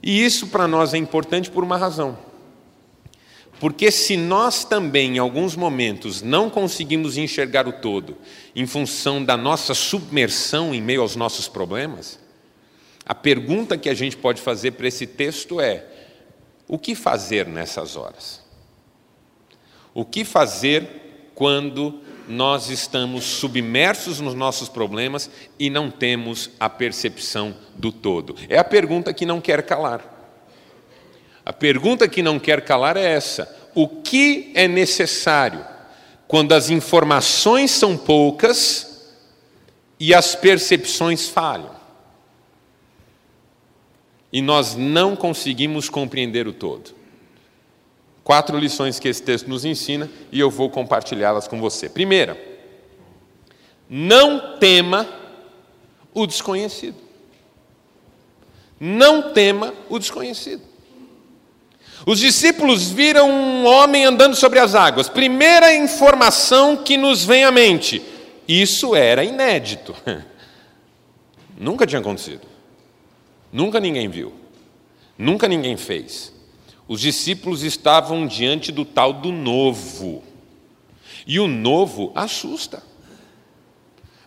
E 0.01 0.23
isso 0.23 0.47
para 0.47 0.67
nós 0.67 0.93
é 0.93 0.97
importante 0.97 1.49
por 1.51 1.63
uma 1.63 1.77
razão. 1.77 2.17
Porque 3.59 3.91
se 3.91 4.15
nós 4.15 4.63
também, 4.63 5.17
em 5.17 5.19
alguns 5.19 5.55
momentos, 5.55 6.21
não 6.21 6.49
conseguimos 6.49 7.17
enxergar 7.17 7.67
o 7.67 7.73
todo, 7.73 8.17
em 8.55 8.65
função 8.65 9.23
da 9.23 9.35
nossa 9.35 9.73
submersão 9.73 10.73
em 10.73 10.81
meio 10.81 11.01
aos 11.01 11.17
nossos 11.17 11.49
problemas, 11.49 12.17
a 13.05 13.13
pergunta 13.13 13.77
que 13.77 13.89
a 13.89 13.93
gente 13.93 14.15
pode 14.15 14.41
fazer 14.41 14.71
para 14.71 14.87
esse 14.87 15.05
texto 15.05 15.59
é: 15.59 15.85
o 16.67 16.77
que 16.77 16.95
fazer 16.95 17.47
nessas 17.47 17.97
horas? 17.97 18.41
O 19.93 20.05
que 20.05 20.23
fazer 20.23 21.31
quando 21.35 21.99
nós 22.29 22.69
estamos 22.69 23.25
submersos 23.25 24.19
nos 24.19 24.35
nossos 24.35 24.69
problemas 24.69 25.29
e 25.57 25.67
não 25.67 25.89
temos 25.89 26.51
a 26.59 26.69
percepção 26.69 27.55
do 27.75 27.91
todo? 27.91 28.35
É 28.47 28.59
a 28.59 28.63
pergunta 28.63 29.11
que 29.11 29.25
não 29.25 29.41
quer 29.41 29.63
calar. 29.63 30.17
A 31.43 31.51
pergunta 31.51 32.07
que 32.07 32.21
não 32.21 32.37
quer 32.37 32.63
calar 32.63 32.95
é 32.95 33.03
essa: 33.03 33.53
o 33.73 33.87
que 33.87 34.51
é 34.53 34.67
necessário 34.67 35.65
quando 36.27 36.53
as 36.53 36.69
informações 36.69 37.71
são 37.71 37.97
poucas 37.97 39.09
e 39.99 40.13
as 40.13 40.35
percepções 40.35 41.27
falham? 41.27 41.71
E 44.31 44.39
nós 44.39 44.75
não 44.75 45.15
conseguimos 45.15 45.89
compreender 45.89 46.47
o 46.47 46.53
todo. 46.53 46.98
Quatro 48.29 48.59
lições 48.59 48.99
que 48.99 49.07
esse 49.07 49.23
texto 49.23 49.47
nos 49.47 49.65
ensina 49.65 50.07
e 50.31 50.39
eu 50.39 50.51
vou 50.51 50.69
compartilhá-las 50.69 51.47
com 51.47 51.59
você. 51.59 51.89
Primeira, 51.89 52.39
não 53.89 54.59
tema 54.59 55.09
o 56.13 56.27
desconhecido. 56.27 56.95
Não 58.79 59.33
tema 59.33 59.73
o 59.89 59.97
desconhecido. 59.97 60.61
Os 62.05 62.19
discípulos 62.19 62.91
viram 62.91 63.31
um 63.31 63.65
homem 63.65 64.05
andando 64.05 64.35
sobre 64.35 64.59
as 64.59 64.75
águas. 64.75 65.09
Primeira 65.09 65.73
informação 65.73 66.77
que 66.77 66.97
nos 66.97 67.25
vem 67.25 67.45
à 67.45 67.49
mente: 67.49 67.99
isso 68.47 68.95
era 68.95 69.23
inédito. 69.23 69.95
Nunca 71.57 71.87
tinha 71.87 71.99
acontecido. 71.99 72.45
Nunca 73.51 73.79
ninguém 73.79 74.07
viu. 74.07 74.31
Nunca 75.17 75.47
ninguém 75.47 75.75
fez. 75.75 76.38
Os 76.89 76.99
discípulos 76.99 77.61
estavam 77.61 78.25
diante 78.25 78.71
do 78.71 78.83
tal 78.83 79.13
do 79.13 79.31
novo. 79.31 80.23
E 81.27 81.39
o 81.39 81.47
novo 81.47 82.11
assusta. 82.15 82.81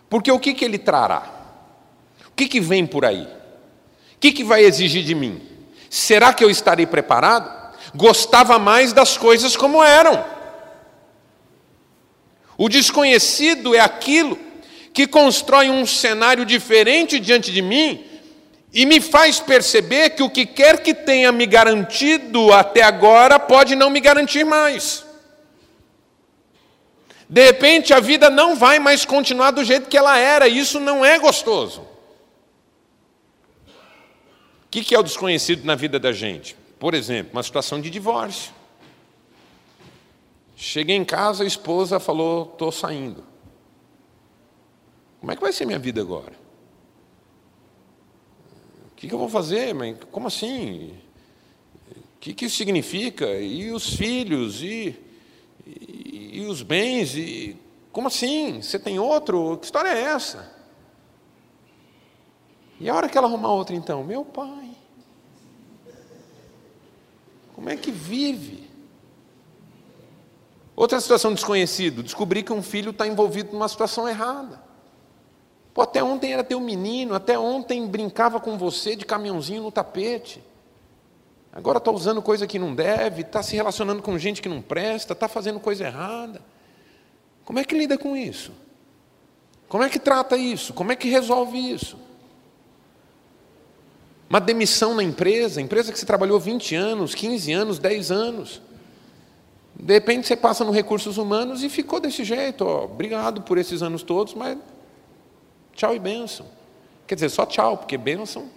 Porque 0.09 0.31
o 0.31 0.39
que, 0.39 0.53
que 0.53 0.63
ele 0.63 0.77
trará? 0.77 1.29
O 2.29 2.31
que, 2.31 2.47
que 2.47 2.61
vem 2.61 2.87
por 2.87 3.03
aí? 3.03 3.23
O 3.23 4.17
que, 4.17 4.31
que 4.31 4.45
vai 4.45 4.63
exigir 4.63 5.03
de 5.03 5.13
mim? 5.13 5.41
Será 5.89 6.33
que 6.33 6.41
eu 6.41 6.49
estarei 6.49 6.85
preparado? 6.85 7.51
Gostava 7.93 8.57
mais 8.57 8.93
das 8.93 9.17
coisas 9.17 9.57
como 9.57 9.83
eram. 9.83 10.23
O 12.57 12.69
desconhecido 12.69 13.75
é 13.75 13.81
aquilo 13.81 14.39
que 14.93 15.05
constrói 15.05 15.69
um 15.69 15.85
cenário 15.85 16.45
diferente 16.45 17.19
diante 17.19 17.51
de 17.51 17.61
mim 17.61 18.05
e 18.73 18.87
me 18.87 18.99
faz 18.99 19.39
perceber 19.39 20.09
que 20.11 20.23
o 20.23 20.29
que 20.29 20.47
quer 20.47 20.81
que 20.81 20.95
tenha 20.95 21.31
me 21.31 21.45
garantido 21.45 22.51
até 22.51 22.81
agora 22.81 23.37
pode 23.37 23.75
não 23.75 23.91
me 23.91 23.99
garantir 23.99 24.43
mais. 24.43 25.05
De 27.29 27.45
repente 27.45 27.93
a 27.93 27.99
vida 27.99 28.31
não 28.31 28.55
vai 28.55 28.79
mais 28.79 29.05
continuar 29.05 29.51
do 29.51 29.63
jeito 29.63 29.87
que 29.87 29.97
ela 29.97 30.17
era, 30.17 30.47
e 30.47 30.57
isso 30.57 30.79
não 30.79 31.05
é 31.05 31.19
gostoso. 31.19 31.81
O 34.65 34.69
que 34.69 34.95
é 34.95 34.99
o 34.99 35.03
desconhecido 35.03 35.63
na 35.65 35.75
vida 35.75 35.99
da 35.99 36.11
gente? 36.11 36.57
Por 36.79 36.95
exemplo, 36.95 37.33
uma 37.33 37.43
situação 37.43 37.79
de 37.79 37.91
divórcio. 37.91 38.51
Cheguei 40.55 40.95
em 40.95 41.05
casa, 41.05 41.43
a 41.43 41.47
esposa 41.47 41.99
falou: 41.99 42.49
estou 42.51 42.71
saindo. 42.71 43.23
Como 45.19 45.31
é 45.31 45.35
que 45.35 45.41
vai 45.41 45.53
ser 45.53 45.65
minha 45.65 45.77
vida 45.77 46.01
agora? 46.01 46.42
Que, 49.03 49.09
que 49.09 49.13
eu 49.13 49.19
vou 49.19 49.27
fazer? 49.27 49.73
Mas 49.75 49.97
como 50.11 50.27
assim? 50.27 50.97
O 51.91 52.19
que, 52.21 52.33
que 52.33 52.45
isso 52.45 52.55
significa? 52.55 53.25
E 53.37 53.69
os 53.69 53.95
filhos? 53.95 54.61
E, 54.61 54.97
e, 55.67 56.39
e 56.39 56.45
os 56.45 56.61
bens? 56.61 57.13
E 57.13 57.57
como 57.91 58.07
assim? 58.07 58.61
Você 58.61 58.79
tem 58.79 58.99
outro? 58.99 59.57
Que 59.57 59.65
história 59.65 59.89
é 59.89 60.03
essa? 60.03 60.49
E 62.79 62.89
a 62.89 62.95
hora 62.95 63.09
que 63.09 63.17
ela 63.17 63.27
arrumar 63.27 63.51
outra, 63.51 63.75
então? 63.75 64.05
Meu 64.05 64.23
pai. 64.23 64.69
Como 67.53 67.69
é 67.69 67.75
que 67.75 67.91
vive? 67.91 68.69
Outra 70.77 70.99
situação 71.01 71.33
desconhecida, 71.33 72.01
descobri 72.01 72.41
que 72.41 72.53
um 72.53 72.63
filho 72.63 72.91
está 72.91 73.05
envolvido 73.05 73.51
numa 73.51 73.67
situação 73.67 74.07
errada. 74.07 74.62
Pô, 75.73 75.81
até 75.81 76.03
ontem 76.03 76.33
era 76.33 76.43
teu 76.43 76.59
menino, 76.59 77.15
até 77.15 77.37
ontem 77.37 77.87
brincava 77.87 78.39
com 78.39 78.57
você 78.57 78.95
de 78.95 79.05
caminhãozinho 79.05 79.63
no 79.63 79.71
tapete. 79.71 80.43
Agora 81.51 81.77
está 81.77 81.91
usando 81.91 82.21
coisa 82.21 82.45
que 82.45 82.59
não 82.59 82.73
deve, 82.73 83.21
está 83.21 83.41
se 83.41 83.55
relacionando 83.55 84.01
com 84.01 84.17
gente 84.17 84.41
que 84.41 84.49
não 84.49 84.61
presta, 84.61 85.13
está 85.13 85.27
fazendo 85.27 85.59
coisa 85.59 85.85
errada. 85.85 86.41
Como 87.45 87.59
é 87.59 87.63
que 87.63 87.75
lida 87.77 87.97
com 87.97 88.15
isso? 88.15 88.51
Como 89.67 89.83
é 89.83 89.89
que 89.89 89.99
trata 89.99 90.37
isso? 90.37 90.73
Como 90.73 90.91
é 90.91 90.95
que 90.95 91.09
resolve 91.09 91.57
isso? 91.57 91.97
Uma 94.29 94.39
demissão 94.39 94.95
na 94.95 95.03
empresa, 95.03 95.61
empresa 95.61 95.91
que 95.91 95.99
você 95.99 96.05
trabalhou 96.05 96.39
20 96.39 96.75
anos, 96.75 97.13
15 97.13 97.51
anos, 97.51 97.79
10 97.79 98.11
anos. 98.11 98.61
De 99.75 99.93
repente 99.93 100.27
você 100.27 100.35
passa 100.35 100.63
no 100.63 100.71
recursos 100.71 101.17
humanos 101.17 101.63
e 101.63 101.69
ficou 101.69 101.99
desse 101.99 102.23
jeito. 102.23 102.65
Ó, 102.65 102.85
obrigado 102.85 103.41
por 103.41 103.57
esses 103.57 103.81
anos 103.81 104.01
todos, 104.01 104.33
mas 104.33 104.57
Tchau 105.75 105.95
e 105.95 105.99
bênção. 105.99 106.45
Quer 107.07 107.15
dizer, 107.15 107.29
só 107.29 107.45
tchau, 107.45 107.77
porque 107.77 107.97
bênção 107.97 108.49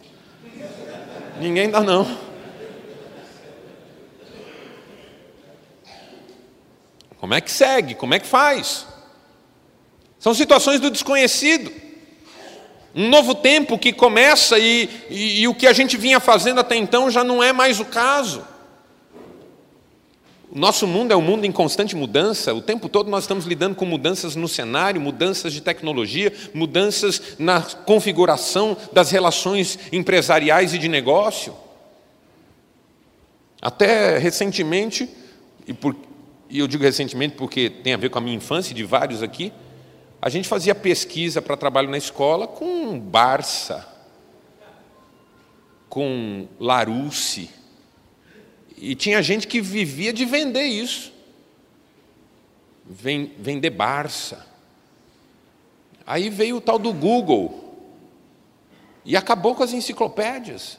ninguém 1.38 1.70
dá 1.70 1.80
não. 1.80 2.06
Como 7.18 7.34
é 7.34 7.40
que 7.40 7.50
segue? 7.50 7.94
Como 7.94 8.14
é 8.14 8.18
que 8.18 8.26
faz? 8.26 8.86
São 10.18 10.34
situações 10.34 10.80
do 10.80 10.90
desconhecido. 10.90 11.72
Um 12.94 13.08
novo 13.08 13.34
tempo 13.34 13.78
que 13.78 13.92
começa 13.92 14.58
e, 14.58 14.88
e, 15.10 15.40
e 15.42 15.48
o 15.48 15.54
que 15.54 15.66
a 15.66 15.72
gente 15.72 15.96
vinha 15.96 16.18
fazendo 16.18 16.60
até 16.60 16.76
então 16.76 17.10
já 17.10 17.22
não 17.22 17.42
é 17.42 17.52
mais 17.52 17.78
o 17.78 17.84
caso. 17.84 18.46
Nosso 20.56 20.86
mundo 20.86 21.12
é 21.12 21.16
um 21.16 21.20
mundo 21.20 21.44
em 21.44 21.52
constante 21.52 21.94
mudança, 21.94 22.54
o 22.54 22.62
tempo 22.62 22.88
todo 22.88 23.10
nós 23.10 23.24
estamos 23.24 23.44
lidando 23.44 23.74
com 23.76 23.84
mudanças 23.84 24.34
no 24.34 24.48
cenário, 24.48 24.98
mudanças 24.98 25.52
de 25.52 25.60
tecnologia, 25.60 26.32
mudanças 26.54 27.36
na 27.38 27.60
configuração 27.60 28.74
das 28.90 29.10
relações 29.10 29.78
empresariais 29.92 30.72
e 30.72 30.78
de 30.78 30.88
negócio. 30.88 31.54
Até 33.60 34.16
recentemente, 34.16 35.06
e, 35.66 35.74
por, 35.74 35.94
e 36.48 36.60
eu 36.60 36.66
digo 36.66 36.84
recentemente 36.84 37.34
porque 37.36 37.68
tem 37.68 37.92
a 37.92 37.98
ver 37.98 38.08
com 38.08 38.16
a 38.16 38.22
minha 38.22 38.36
infância 38.36 38.74
de 38.74 38.82
vários 38.82 39.22
aqui, 39.22 39.52
a 40.22 40.30
gente 40.30 40.48
fazia 40.48 40.74
pesquisa 40.74 41.42
para 41.42 41.54
trabalho 41.54 41.90
na 41.90 41.98
escola 41.98 42.46
com 42.46 42.98
Barça, 42.98 43.86
com 45.90 46.48
Larousse, 46.58 47.50
e 48.76 48.94
tinha 48.94 49.22
gente 49.22 49.46
que 49.46 49.60
vivia 49.60 50.12
de 50.12 50.24
vender 50.24 50.64
isso. 50.64 51.12
Vender 52.84 53.70
Barça. 53.70 54.46
Aí 56.06 56.28
veio 56.28 56.56
o 56.56 56.60
tal 56.60 56.78
do 56.78 56.92
Google. 56.92 57.64
E 59.04 59.16
acabou 59.16 59.54
com 59.54 59.62
as 59.62 59.72
enciclopédias. 59.72 60.78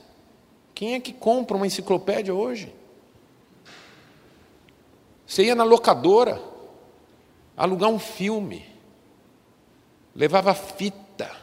Quem 0.76 0.94
é 0.94 1.00
que 1.00 1.12
compra 1.12 1.58
uma 1.58 1.66
enciclopédia 1.66 2.34
hoje? 2.34 2.74
Você 5.26 5.46
ia 5.46 5.56
na 5.56 5.64
locadora, 5.64 6.42
alugar 7.58 7.90
um 7.90 8.00
filme, 8.00 8.66
levava 10.16 10.54
fita. 10.54 11.36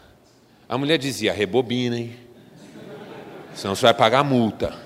A 0.68 0.78
mulher 0.78 0.98
dizia: 0.98 1.32
rebobinem, 1.32 2.16
senão 3.54 3.74
você 3.74 3.82
vai 3.82 3.94
pagar 3.94 4.24
multa. 4.24 4.83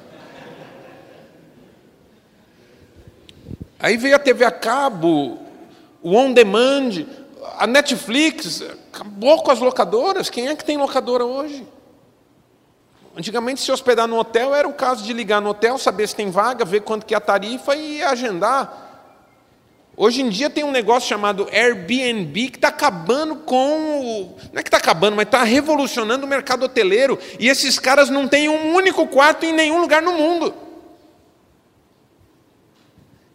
Aí 3.79 3.97
veio 3.97 4.17
a 4.17 4.19
TV 4.19 4.45
a 4.45 4.51
cabo, 4.51 5.39
o 6.03 6.17
on 6.17 6.33
demand, 6.33 7.07
a 7.59 7.67
Netflix, 7.67 8.63
acabou 8.93 9.43
com 9.43 9.51
as 9.51 9.61
locadoras. 9.61 10.29
Quem 10.29 10.49
é 10.49 10.57
que 10.57 10.65
tem 10.65 10.77
locadora 10.77 11.25
hoje? 11.25 11.67
Antigamente, 13.17 13.61
se 13.61 13.71
hospedar 13.71 14.07
no 14.07 14.19
hotel 14.19 14.55
era 14.55 14.69
o 14.69 14.73
caso 14.73 15.05
de 15.05 15.13
ligar 15.13 15.41
no 15.41 15.51
hotel, 15.51 15.79
saber 15.79 16.09
se 16.09 16.15
tem 16.15 16.31
vaga, 16.31 16.65
ver 16.65 16.81
quanto 16.81 17.07
que 17.07 17.15
é 17.15 17.17
a 17.17 17.21
tarifa 17.21 17.75
e 17.77 18.03
agendar. 18.03 18.87
Hoje 19.97 20.23
em 20.23 20.29
dia 20.29 20.49
tem 20.49 20.63
um 20.63 20.71
negócio 20.71 21.09
chamado 21.09 21.49
Airbnb 21.53 22.51
que 22.51 22.59
está 22.59 22.69
acabando 22.69 23.37
com. 23.37 24.37
Não 24.53 24.61
é 24.61 24.63
que 24.63 24.69
está 24.69 24.77
acabando, 24.77 25.17
mas 25.17 25.27
está 25.27 25.43
revolucionando 25.43 26.25
o 26.25 26.29
mercado 26.29 26.65
hoteleiro. 26.65 27.19
E 27.41 27.49
esses 27.49 27.79
caras 27.81 28.09
não 28.09 28.29
têm 28.29 28.49
um 28.49 28.75
único 28.75 29.07
quarto 29.09 29.45
em 29.45 29.53
nenhum 29.53 29.81
lugar 29.81 30.01
no 30.01 30.13
mundo. 30.13 30.55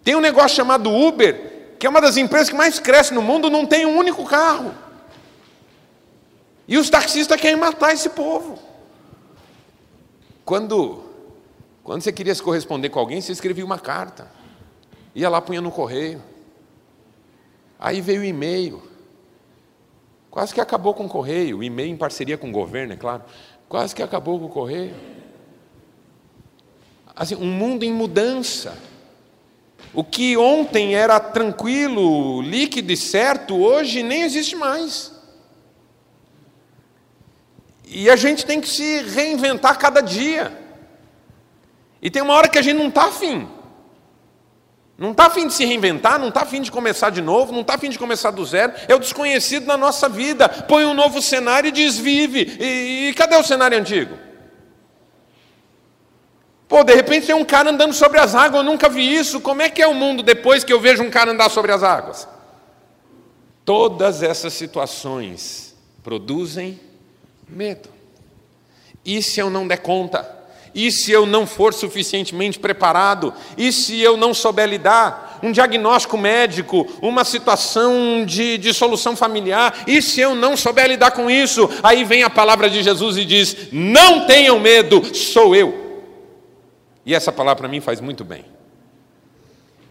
Tem 0.03 0.15
um 0.15 0.19
negócio 0.19 0.55
chamado 0.55 0.91
Uber, 0.91 1.75
que 1.79 1.87
é 1.87 1.89
uma 1.89 2.01
das 2.01 2.17
empresas 2.17 2.49
que 2.49 2.55
mais 2.55 2.79
cresce 2.79 3.13
no 3.13 3.21
mundo, 3.21 3.49
não 3.49 3.65
tem 3.65 3.85
um 3.85 3.97
único 3.97 4.25
carro. 4.25 4.73
E 6.67 6.77
os 6.77 6.89
taxistas 6.89 7.39
querem 7.39 7.57
matar 7.57 7.93
esse 7.93 8.09
povo. 8.09 8.59
Quando, 10.45 11.03
quando 11.83 12.01
você 12.01 12.11
queria 12.11 12.33
se 12.35 12.41
corresponder 12.41 12.89
com 12.89 12.99
alguém, 12.99 13.21
você 13.21 13.31
escrevia 13.31 13.65
uma 13.65 13.79
carta. 13.79 14.29
Ia 15.15 15.29
lá, 15.29 15.41
punha 15.41 15.61
no 15.61 15.71
correio. 15.71 16.21
Aí 17.79 18.01
veio 18.01 18.21
o 18.21 18.25
e-mail. 18.25 18.81
Quase 20.29 20.53
que 20.53 20.61
acabou 20.61 20.93
com 20.93 21.05
o 21.05 21.09
correio. 21.09 21.59
O 21.59 21.63
e-mail 21.63 21.91
em 21.91 21.97
parceria 21.97 22.37
com 22.37 22.49
o 22.49 22.51
governo, 22.51 22.93
é 22.93 22.97
claro. 22.97 23.23
Quase 23.69 23.93
que 23.93 24.01
acabou 24.01 24.39
com 24.39 24.45
o 24.45 24.49
correio. 24.49 24.95
Assim, 27.15 27.35
um 27.35 27.45
mundo 27.45 27.83
em 27.83 27.91
mudança. 27.91 28.77
O 29.93 30.03
que 30.03 30.36
ontem 30.36 30.95
era 30.95 31.19
tranquilo, 31.19 32.41
líquido 32.41 32.91
e 32.91 32.97
certo, 32.97 33.56
hoje 33.56 34.01
nem 34.01 34.23
existe 34.23 34.56
mais. 34.56 35.12
E 37.86 38.10
a 38.10 38.15
gente 38.15 38.43
tem 38.43 38.60
que 38.60 38.67
se 38.67 39.03
reinventar 39.03 39.77
cada 39.77 40.01
dia. 40.01 40.51
E 42.01 42.10
tem 42.10 42.23
uma 42.23 42.34
hora 42.34 42.47
que 42.47 42.58
a 42.58 42.62
gente 42.62 42.77
não 42.77 42.88
está 42.88 43.06
afim. 43.06 43.47
Não 44.97 45.12
está 45.12 45.27
afim 45.27 45.47
de 45.47 45.53
se 45.53 45.63
reinventar, 45.63 46.17
não 46.17 46.29
está 46.29 46.41
afim 46.41 46.62
de 46.62 46.71
começar 46.71 47.12
de 47.12 47.21
novo, 47.21 47.51
não 47.51 47.62
está 47.62 47.75
afim 47.75 47.89
de 47.89 47.99
começar 47.99 48.32
do 48.32 48.43
zero. 48.43 48.73
É 48.88 48.95
o 48.95 48.99
desconhecido 48.99 49.67
na 49.67 49.77
nossa 49.77 50.10
vida. 50.10 50.49
Põe 50.49 50.86
um 50.86 50.93
novo 50.95 51.21
cenário 51.21 51.67
e 51.67 51.71
desvive. 51.71 52.58
E, 52.60 53.10
e 53.10 53.13
cadê 53.13 53.36
o 53.36 53.43
cenário 53.43 53.77
antigo? 53.77 54.17
Pô, 56.73 56.83
de 56.83 56.95
repente 56.95 57.27
tem 57.27 57.36
um 57.36 57.45
cara 57.45 57.69
andando 57.69 57.93
sobre 57.93 58.19
as 58.19 58.33
águas, 58.33 58.55
eu 58.55 58.63
nunca 58.63 58.89
vi 58.89 59.15
isso. 59.15 59.39
Como 59.39 59.62
é 59.62 59.69
que 59.69 59.79
é 59.79 59.86
o 59.86 59.93
mundo 59.93 60.23
depois 60.23 60.63
que 60.63 60.73
eu 60.73 60.79
vejo 60.79 61.03
um 61.03 61.09
cara 61.12 61.31
andar 61.31 61.51
sobre 61.51 61.71
as 61.71 61.83
águas? 61.83 62.27
Todas 63.63 64.23
essas 64.23 64.53
situações 64.53 65.75
produzem 66.03 66.79
medo. 67.47 67.89
E 69.05 69.21
se 69.21 69.39
eu 69.39 69.51
não 69.51 69.67
der 69.67 69.83
conta? 69.83 70.27
E 70.73 70.91
se 70.91 71.12
eu 71.12 71.27
não 71.27 71.45
for 71.45 71.75
suficientemente 71.75 72.57
preparado? 72.57 73.31
E 73.55 73.71
se 73.71 74.01
eu 74.01 74.17
não 74.17 74.33
souber 74.33 74.67
lidar? 74.67 75.41
Um 75.43 75.51
diagnóstico 75.51 76.17
médico, 76.17 76.88
uma 77.03 77.23
situação 77.23 78.25
de, 78.25 78.57
de 78.57 78.73
solução 78.73 79.15
familiar, 79.15 79.83
e 79.86 80.01
se 80.01 80.21
eu 80.21 80.33
não 80.33 80.57
souber 80.57 80.88
lidar 80.88 81.12
com 81.12 81.29
isso? 81.29 81.69
Aí 81.83 82.03
vem 82.03 82.23
a 82.23 82.31
palavra 82.31 82.67
de 82.67 82.81
Jesus 82.81 83.15
e 83.15 83.25
diz: 83.25 83.67
Não 83.71 84.25
tenham 84.25 84.59
medo, 84.59 85.15
sou 85.15 85.55
eu. 85.55 85.83
E 87.05 87.13
essa 87.13 87.31
palavra 87.31 87.61
para 87.63 87.67
mim 87.67 87.81
faz 87.81 87.99
muito 87.99 88.23
bem. 88.23 88.45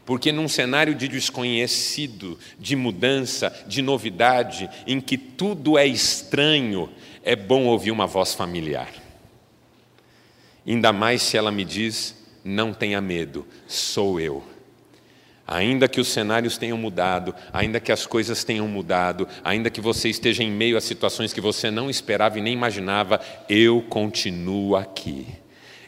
Porque 0.05 0.33
num 0.33 0.49
cenário 0.49 0.95
de 0.95 1.07
desconhecido, 1.07 2.39
de 2.59 2.75
mudança, 2.75 3.55
de 3.67 3.81
novidade, 3.81 4.69
em 4.87 5.01
que 5.01 5.17
tudo 5.17 5.79
é 5.79 5.87
estranho, 5.87 6.89
é 7.23 7.37
bom 7.37 7.67
ouvir 7.67 7.93
uma 7.93 8.07
voz 8.07 8.35
familiar. 8.35 8.89
Ainda 10.67 10.93
mais 10.93 11.23
se 11.23 11.37
ela 11.37 11.53
me 11.53 11.65
diz: 11.65 12.17
não 12.45 12.73
tenha 12.73 13.01
medo, 13.01 13.47
sou 13.67 14.19
eu. 14.19 14.43
Ainda 15.47 15.89
que 15.89 16.01
os 16.01 16.09
cenários 16.09 16.57
tenham 16.57 16.79
mudado, 16.79 17.35
ainda 17.53 17.81
que 17.81 17.93
as 17.93 18.07
coisas 18.07 18.43
tenham 18.43 18.67
mudado, 18.67 19.29
ainda 19.45 19.71
que 19.71 19.81
você 19.81 20.09
esteja 20.09 20.43
em 20.43 20.51
meio 20.51 20.77
a 20.77 20.81
situações 20.81 21.33
que 21.33 21.41
você 21.41 21.71
não 21.71 21.91
esperava 21.91 22.39
e 22.39 22.43
nem 22.43 22.53
imaginava, 22.53 23.21
eu 23.49 23.83
continuo 23.83 24.77
aqui. 24.77 25.42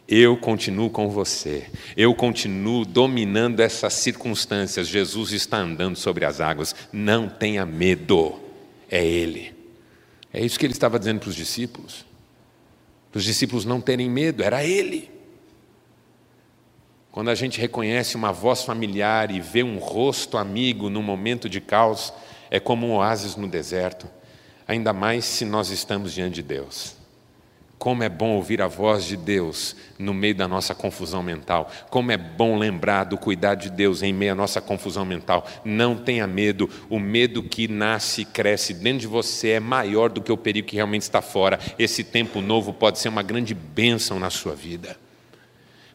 Eu 0.07 0.37
continuo 0.37 0.90
com 0.90 1.09
você, 1.09 1.67
eu 1.97 2.14
continuo 2.14 2.85
dominando 2.85 3.61
essas 3.61 3.95
circunstâncias. 3.95 4.87
Jesus 4.87 5.33
está 5.33 5.57
andando 5.57 5.97
sobre 5.97 6.27
as 6.27 6.43
águas, 6.43 6.75
não 6.93 7.27
tenha 7.27 7.64
medo, 7.64 8.38
é 8.90 9.03
Ele. 9.03 9.55
É 10.31 10.45
isso 10.45 10.59
que 10.59 10.67
ele 10.67 10.73
estava 10.73 10.99
dizendo 10.99 11.21
para 11.21 11.31
os 11.31 11.37
discípulos. 11.37 12.05
Para 13.11 13.19
os 13.19 13.25
discípulos 13.25 13.64
não 13.64 13.81
terem 13.81 14.11
medo, 14.11 14.43
era 14.43 14.62
Ele. 14.62 15.11
Quando 17.11 17.31
a 17.31 17.35
gente 17.35 17.61
reconhece 17.61 18.17
uma 18.17 18.33
voz 18.33 18.64
familiar 18.64 19.31
e 19.31 19.40
vê 19.40 19.62
um 19.62 19.79
rosto 19.79 20.37
amigo 20.37 20.90
num 20.90 21.03
momento 21.03 21.49
de 21.49 21.61
caos, 21.61 22.12
é 22.51 22.59
como 22.59 22.88
um 22.88 22.97
oásis 22.97 23.37
no 23.37 23.49
deserto, 23.49 24.07
ainda 24.67 24.93
mais 24.93 25.25
se 25.25 25.45
nós 25.45 25.71
estamos 25.71 26.12
diante 26.12 26.35
de 26.35 26.43
Deus. 26.43 26.93
Como 27.85 28.03
é 28.03 28.09
bom 28.09 28.31
ouvir 28.31 28.62
a 28.62 28.66
voz 28.66 29.05
de 29.05 29.14
Deus 29.14 29.77
no 29.99 30.14
meio 30.14 30.35
da 30.35 30.49
nossa 30.49 30.75
confusão 30.75 31.23
mental. 31.23 31.70
Como 31.90 32.11
é 32.11 32.16
bom 32.16 32.57
lembrar 32.57 33.05
do 33.05 33.18
cuidado 33.18 33.61
de 33.61 33.68
Deus 33.68 34.03
em 34.03 34.11
meio 34.11 34.33
à 34.33 34.35
nossa 34.35 34.59
confusão 34.59 35.05
mental. 35.05 35.47
Não 35.66 35.94
tenha 35.94 36.27
medo. 36.27 36.66
O 36.88 36.99
medo 36.99 37.42
que 37.42 37.68
nasce 37.68 38.23
e 38.23 38.25
cresce 38.25 38.73
dentro 38.73 39.01
de 39.01 39.07
você 39.07 39.51
é 39.51 39.61
maior 39.61 40.09
do 40.09 40.23
que 40.23 40.33
o 40.33 40.37
perigo 40.38 40.68
que 40.68 40.77
realmente 40.77 41.03
está 41.03 41.20
fora. 41.20 41.61
Esse 41.79 42.03
tempo 42.03 42.40
novo 42.40 42.73
pode 42.73 42.99
ser 42.99 43.11
uma 43.11 43.23
grande 43.23 43.53
bênção 43.53 44.18
na 44.18 44.31
sua 44.31 44.55
vida. 44.55 44.97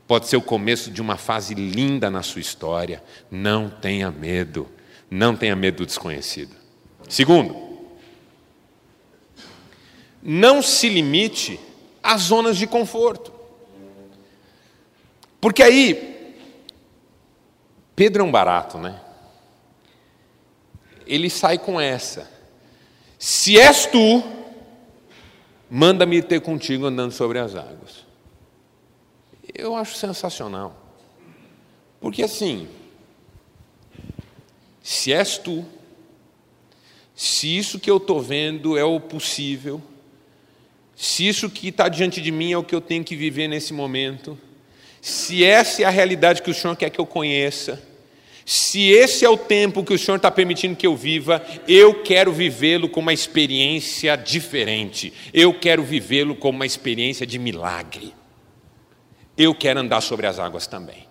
Pode 0.08 0.28
ser 0.28 0.38
o 0.38 0.43
começo 0.43 0.91
de 0.91 1.02
uma 1.02 1.17
fase 1.17 1.56
linda 1.56 2.12
na 2.12 2.21
sua 2.21 2.41
história. 2.41 3.02
Não 3.32 3.67
tenha 3.67 4.12
medo. 4.12 4.69
Não 5.10 5.36
tenha 5.36 5.56
medo 5.56 5.78
do 5.78 5.88
desconhecido. 5.88 6.56
Segundo, 7.10 7.56
não 10.21 10.62
se 10.62 10.88
limite 10.88 11.60
as 12.10 12.22
zonas 12.22 12.58
de 12.58 12.65
conforto. 12.65 13.32
Porque 15.39 15.62
aí, 15.62 16.36
Pedro 17.95 18.24
é 18.24 18.26
um 18.26 18.32
barato, 18.32 18.80
né? 18.80 19.00
Ele 21.06 21.30
sai 21.30 21.60
com 21.60 21.80
essa: 21.80 22.30
Se 23.19 23.60
és 23.60 23.86
tu, 23.86 24.24
manda-me 25.69 26.24
ter 26.24 26.41
contigo 26.41 26.88
andando 26.88 27.12
sobre 27.12 27.38
as 27.38 27.56
águas. 27.56 28.08
Eu 29.54 29.76
acho 29.76 29.95
sensacional. 29.95 30.76
Porque 32.02 32.24
assim, 32.24 32.67
se 34.82 35.13
és 35.13 35.38
tu, 35.38 35.63
se 37.15 37.56
isso 37.56 37.80
que 37.80 37.91
eu 37.91 37.98
estou 37.98 38.19
vendo 38.19 38.76
é 38.76 38.84
o 38.84 39.00
possível, 39.00 39.80
se 41.01 41.25
isso 41.25 41.49
que 41.49 41.69
está 41.69 41.88
diante 41.88 42.19
de 42.19 42.29
mim 42.29 42.51
é 42.51 42.57
o 42.57 42.63
que 42.63 42.75
eu 42.75 42.81
tenho 42.81 43.05
que 43.05 43.15
viver 43.15 43.47
nesse 43.47 43.71
momento, 43.71 44.38
se 44.99 45.45
essa 45.45 45.81
é 45.81 45.85
a 45.85 45.89
realidade 45.89 46.41
que 46.41 46.51
o 46.51 46.53
Senhor 46.53 46.75
quer 46.75 46.89
que 46.89 46.99
eu 46.99 47.05
conheça, 47.05 47.81
se 48.45 48.89
esse 48.89 49.23
é 49.23 49.29
o 49.29 49.38
tempo 49.38 49.81
que 49.81 49.93
o 49.93 49.97
Senhor 49.97 50.17
está 50.17 50.29
permitindo 50.29 50.75
que 50.75 50.85
eu 50.85 50.97
viva, 50.97 51.41
eu 51.65 52.03
quero 52.03 52.33
vivê-lo 52.33 52.89
com 52.89 52.99
uma 52.99 53.13
experiência 53.13 54.17
diferente, 54.17 55.13
eu 55.33 55.53
quero 55.53 55.81
vivê-lo 55.83 56.35
com 56.35 56.49
uma 56.49 56.65
experiência 56.65 57.25
de 57.25 57.39
milagre. 57.39 58.13
Eu 59.38 59.55
quero 59.55 59.79
andar 59.79 60.01
sobre 60.01 60.27
as 60.27 60.38
águas 60.38 60.67
também. 60.67 61.09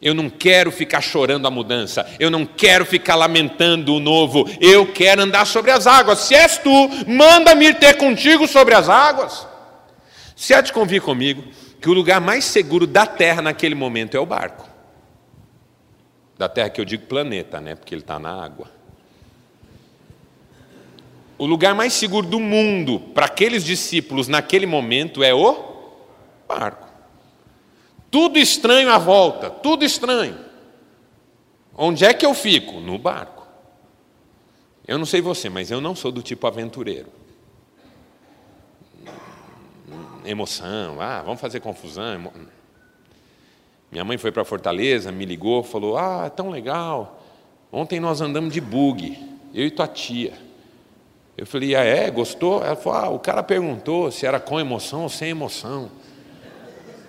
Eu 0.00 0.12
não 0.12 0.28
quero 0.28 0.70
ficar 0.70 1.00
chorando 1.00 1.46
a 1.46 1.50
mudança, 1.50 2.06
eu 2.20 2.30
não 2.30 2.44
quero 2.44 2.84
ficar 2.84 3.14
lamentando 3.14 3.94
o 3.94 4.00
novo, 4.00 4.44
eu 4.60 4.92
quero 4.92 5.22
andar 5.22 5.46
sobre 5.46 5.70
as 5.70 5.86
águas. 5.86 6.18
Se 6.20 6.34
és 6.34 6.58
tu, 6.58 6.70
manda-me 7.06 7.72
ter 7.72 7.96
contigo 7.96 8.46
sobre 8.46 8.74
as 8.74 8.88
águas. 8.88 9.46
Se 10.34 10.52
há 10.52 10.60
de 10.60 10.72
convir 10.72 11.00
comigo 11.00 11.42
que 11.80 11.88
o 11.88 11.94
lugar 11.94 12.20
mais 12.20 12.44
seguro 12.44 12.86
da 12.86 13.06
terra 13.06 13.40
naquele 13.40 13.74
momento 13.74 14.16
é 14.16 14.20
o 14.20 14.26
barco. 14.26 14.68
Da 16.36 16.48
terra 16.48 16.68
que 16.68 16.80
eu 16.80 16.84
digo 16.84 17.06
planeta, 17.06 17.60
né? 17.60 17.74
Porque 17.74 17.94
ele 17.94 18.02
está 18.02 18.18
na 18.18 18.44
água. 18.44 18.70
O 21.38 21.46
lugar 21.46 21.74
mais 21.74 21.92
seguro 21.94 22.26
do 22.26 22.40
mundo 22.40 23.00
para 23.14 23.26
aqueles 23.26 23.64
discípulos 23.64 24.28
naquele 24.28 24.66
momento 24.66 25.22
é 25.22 25.32
o 25.32 25.76
barco. 26.48 26.85
Tudo 28.10 28.38
estranho 28.38 28.90
à 28.90 28.98
volta, 28.98 29.50
tudo 29.50 29.84
estranho. 29.84 30.38
Onde 31.76 32.04
é 32.04 32.14
que 32.14 32.24
eu 32.24 32.32
fico? 32.34 32.80
No 32.80 32.98
barco. 32.98 33.46
Eu 34.86 34.98
não 34.98 35.06
sei 35.06 35.20
você, 35.20 35.48
mas 35.48 35.70
eu 35.70 35.80
não 35.80 35.94
sou 35.94 36.12
do 36.12 36.22
tipo 36.22 36.46
aventureiro. 36.46 37.08
Emoção, 40.24 41.00
ah, 41.00 41.22
vamos 41.22 41.40
fazer 41.40 41.60
confusão. 41.60 42.32
Minha 43.90 44.04
mãe 44.04 44.18
foi 44.18 44.32
para 44.32 44.44
Fortaleza, 44.44 45.12
me 45.12 45.24
ligou, 45.24 45.62
falou: 45.62 45.96
Ah, 45.96 46.24
é 46.26 46.30
tão 46.30 46.50
legal. 46.50 47.22
Ontem 47.70 48.00
nós 48.00 48.20
andamos 48.20 48.52
de 48.52 48.60
bug, 48.60 49.18
eu 49.52 49.66
e 49.66 49.70
tua 49.70 49.86
tia. 49.86 50.32
Eu 51.36 51.46
falei: 51.46 51.74
Ah, 51.74 51.84
é? 51.84 52.10
Gostou? 52.10 52.64
Ela 52.64 52.76
falou: 52.76 52.98
Ah, 52.98 53.08
o 53.10 53.18
cara 53.18 53.42
perguntou 53.42 54.10
se 54.10 54.26
era 54.26 54.40
com 54.40 54.58
emoção 54.58 55.02
ou 55.02 55.08
sem 55.08 55.30
emoção. 55.30 55.90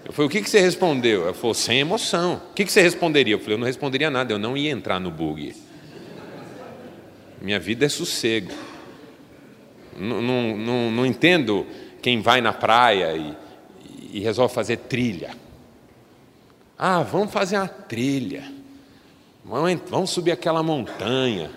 Eu 0.07 0.13
falei: 0.13 0.29
O 0.29 0.31
que, 0.31 0.41
que 0.41 0.49
você 0.49 0.61
respondeu? 0.61 1.23
Ela 1.23 1.33
falou: 1.33 1.53
Sem 1.53 1.79
emoção. 1.81 2.41
O 2.49 2.53
que, 2.53 2.63
que 2.63 2.71
você 2.71 2.81
responderia? 2.81 3.33
Eu 3.33 3.39
falei: 3.39 3.55
Eu 3.55 3.59
não 3.59 3.67
responderia 3.67 4.09
nada, 4.09 4.33
eu 4.33 4.39
não 4.39 4.55
ia 4.55 4.71
entrar 4.71 5.01
no 5.01 5.11
bug. 5.11 5.53
Minha 7.41 7.59
vida 7.59 7.85
é 7.85 7.89
sossego. 7.89 8.53
Não, 9.97 10.21
não, 10.21 10.57
não, 10.57 10.91
não 10.91 11.05
entendo 11.05 11.67
quem 12.01 12.21
vai 12.21 12.39
na 12.39 12.53
praia 12.53 13.17
e, 13.17 13.35
e 14.13 14.19
resolve 14.21 14.53
fazer 14.53 14.77
trilha. 14.77 15.31
Ah, 16.79 17.03
vamos 17.03 17.33
fazer 17.33 17.57
uma 17.57 17.67
trilha. 17.67 18.49
Vamos, 19.43 19.81
vamos 19.89 20.09
subir 20.11 20.31
aquela 20.31 20.63
montanha. 20.63 21.51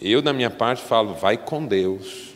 Eu, 0.00 0.22
da 0.22 0.32
minha 0.32 0.50
parte, 0.50 0.82
falo, 0.82 1.14
vai 1.14 1.36
com 1.36 1.66
Deus. 1.66 2.35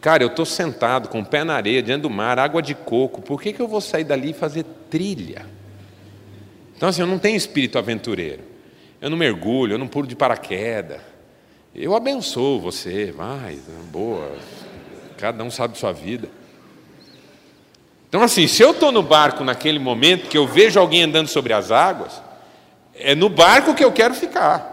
Cara, 0.00 0.22
eu 0.22 0.28
estou 0.28 0.46
sentado 0.46 1.08
com 1.08 1.20
o 1.20 1.24
pé 1.24 1.44
na 1.44 1.54
areia, 1.54 1.82
diante 1.82 2.02
do 2.02 2.10
mar, 2.10 2.38
água 2.38 2.62
de 2.62 2.74
coco. 2.74 3.20
Por 3.20 3.40
que, 3.40 3.52
que 3.52 3.60
eu 3.60 3.68
vou 3.68 3.80
sair 3.80 4.04
dali 4.04 4.30
e 4.30 4.34
fazer 4.34 4.64
trilha? 4.88 5.44
Então, 6.74 6.88
assim, 6.88 7.02
eu 7.02 7.06
não 7.06 7.18
tenho 7.18 7.36
espírito 7.36 7.76
aventureiro. 7.76 8.42
Eu 9.00 9.10
não 9.10 9.16
mergulho, 9.16 9.74
eu 9.74 9.78
não 9.78 9.86
pulo 9.86 10.06
de 10.06 10.16
paraquedas. 10.16 11.00
Eu 11.74 11.94
abençoo 11.94 12.60
você, 12.60 13.12
vai, 13.12 13.58
boa. 13.92 14.32
Cada 15.18 15.44
um 15.44 15.50
sabe 15.50 15.78
sua 15.78 15.92
vida. 15.92 16.28
Então, 18.08 18.22
assim, 18.22 18.48
se 18.48 18.62
eu 18.62 18.70
estou 18.72 18.90
no 18.90 19.02
barco 19.02 19.44
naquele 19.44 19.78
momento 19.78 20.28
que 20.28 20.36
eu 20.36 20.46
vejo 20.46 20.80
alguém 20.80 21.02
andando 21.02 21.28
sobre 21.28 21.52
as 21.52 21.70
águas, 21.70 22.22
é 22.94 23.14
no 23.14 23.28
barco 23.28 23.74
que 23.74 23.84
eu 23.84 23.92
quero 23.92 24.14
ficar. 24.14 24.69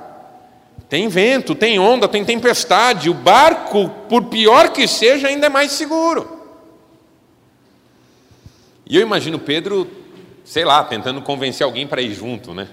Tem 0.89 1.07
vento, 1.09 1.53
tem 1.53 1.79
onda, 1.79 2.07
tem 2.07 2.23
tempestade. 2.23 3.09
O 3.09 3.13
barco, 3.13 3.89
por 4.07 4.25
pior 4.25 4.69
que 4.69 4.87
seja, 4.87 5.27
ainda 5.27 5.47
é 5.47 5.49
mais 5.49 5.71
seguro. 5.73 6.37
E 8.85 8.95
eu 8.95 9.01
imagino 9.01 9.37
Pedro, 9.37 9.89
sei 10.45 10.63
lá, 10.63 10.83
tentando 10.83 11.21
convencer 11.21 11.65
alguém 11.65 11.85
para 11.85 12.01
ir 12.01 12.13
junto, 12.13 12.53
né? 12.53 12.69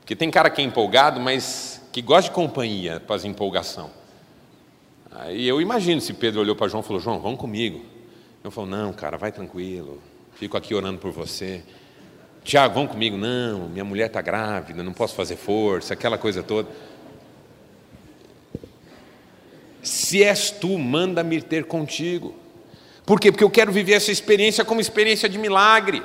Porque 0.00 0.16
tem 0.16 0.30
cara 0.30 0.48
que 0.48 0.60
é 0.62 0.64
empolgado, 0.64 1.20
mas 1.20 1.82
que 1.92 2.00
gosta 2.00 2.30
de 2.30 2.34
companhia 2.34 3.00
para 3.00 3.16
as 3.16 3.24
empolgação. 3.24 3.90
Aí 5.10 5.46
eu 5.46 5.60
imagino 5.60 6.00
se 6.00 6.12
Pedro 6.12 6.40
olhou 6.40 6.56
para 6.56 6.66
João 6.66 6.82
e 6.82 6.86
falou: 6.86 7.00
João, 7.00 7.20
vamos 7.20 7.38
comigo. 7.38 7.84
Eu 8.42 8.50
falo, 8.50 8.66
não, 8.66 8.92
cara, 8.92 9.16
vai 9.16 9.32
tranquilo, 9.32 10.02
fico 10.34 10.56
aqui 10.56 10.74
orando 10.74 10.98
por 10.98 11.10
você. 11.10 11.62
Tiago, 12.42 12.74
vão 12.74 12.86
comigo? 12.86 13.16
Não, 13.16 13.70
minha 13.70 13.84
mulher 13.84 14.08
está 14.08 14.20
grávida, 14.20 14.82
não 14.82 14.92
posso 14.92 15.14
fazer 15.14 15.36
força, 15.36 15.94
aquela 15.94 16.18
coisa 16.18 16.42
toda. 16.42 16.68
Se 19.84 20.24
és 20.24 20.50
tu, 20.50 20.78
manda-me 20.78 21.40
ter 21.40 21.64
contigo. 21.64 22.34
Por 23.06 23.20
quê? 23.20 23.30
Porque 23.30 23.44
eu 23.44 23.50
quero 23.50 23.70
viver 23.70 23.92
essa 23.92 24.10
experiência 24.10 24.64
como 24.64 24.80
experiência 24.80 25.28
de 25.28 25.38
milagre. 25.38 26.02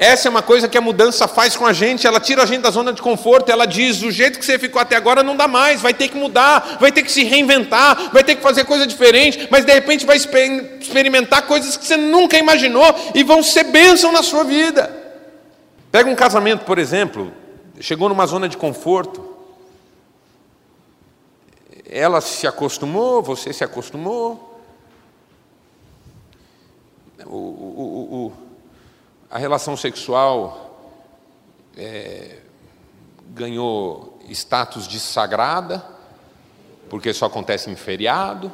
Essa 0.00 0.28
é 0.28 0.30
uma 0.30 0.42
coisa 0.42 0.68
que 0.68 0.78
a 0.78 0.80
mudança 0.80 1.26
faz 1.26 1.56
com 1.56 1.66
a 1.66 1.72
gente, 1.72 2.06
ela 2.06 2.20
tira 2.20 2.44
a 2.44 2.46
gente 2.46 2.60
da 2.60 2.70
zona 2.70 2.92
de 2.92 3.02
conforto, 3.02 3.50
ela 3.50 3.66
diz: 3.66 4.00
o 4.02 4.12
jeito 4.12 4.38
que 4.38 4.44
você 4.44 4.56
ficou 4.56 4.80
até 4.80 4.94
agora 4.94 5.24
não 5.24 5.36
dá 5.36 5.48
mais, 5.48 5.82
vai 5.82 5.92
ter 5.92 6.06
que 6.06 6.16
mudar, 6.16 6.78
vai 6.80 6.92
ter 6.92 7.02
que 7.02 7.10
se 7.10 7.24
reinventar, 7.24 8.12
vai 8.12 8.22
ter 8.22 8.36
que 8.36 8.42
fazer 8.42 8.64
coisa 8.64 8.86
diferente, 8.86 9.48
mas 9.50 9.64
de 9.64 9.72
repente 9.72 10.06
vai 10.06 10.16
experimentar 10.16 11.42
coisas 11.48 11.76
que 11.76 11.84
você 11.84 11.96
nunca 11.96 12.38
imaginou 12.38 12.94
e 13.12 13.24
vão 13.24 13.42
ser 13.42 13.64
bênção 13.64 14.12
na 14.12 14.22
sua 14.22 14.44
vida. 14.44 14.88
Pega 15.90 16.08
um 16.08 16.14
casamento, 16.14 16.64
por 16.64 16.78
exemplo, 16.78 17.32
chegou 17.80 18.08
numa 18.08 18.26
zona 18.26 18.48
de 18.48 18.56
conforto, 18.56 19.37
ela 21.88 22.20
se 22.20 22.46
acostumou, 22.46 23.22
você 23.22 23.52
se 23.52 23.64
acostumou, 23.64 24.60
o, 27.24 27.36
o, 27.36 28.26
o 28.26 28.32
a 29.30 29.38
relação 29.38 29.76
sexual 29.76 30.94
é, 31.76 32.38
ganhou 33.28 34.18
status 34.28 34.88
de 34.88 34.98
sagrada, 34.98 35.84
porque 36.88 37.12
só 37.12 37.26
acontece 37.26 37.70
em 37.70 37.76
feriado. 37.76 38.50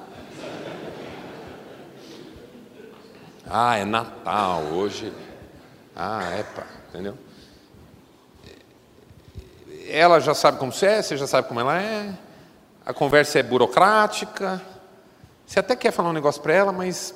Ah, 3.47 3.77
é 3.77 3.85
Natal 3.85 4.63
hoje. 4.63 5.13
Ah, 5.95 6.25
é 6.33 6.43
pá, 6.43 6.67
entendeu? 6.89 7.17
Ela 9.87 10.19
já 10.19 10.35
sabe 10.35 10.59
como 10.59 10.73
você 10.73 10.87
é, 10.87 11.03
você 11.03 11.17
já 11.17 11.27
sabe 11.27 11.47
como 11.47 11.61
ela 11.61 11.81
é. 11.81 12.15
A 12.87 12.93
conversa 12.93 13.39
é 13.39 13.43
burocrática. 13.43 14.61
Você 15.47 15.59
até 15.59 15.75
quer 15.75 15.91
falar 15.91 16.11
um 16.11 16.13
negócio 16.13 16.43
para 16.43 16.53
ela, 16.53 16.73
mas 16.73 17.15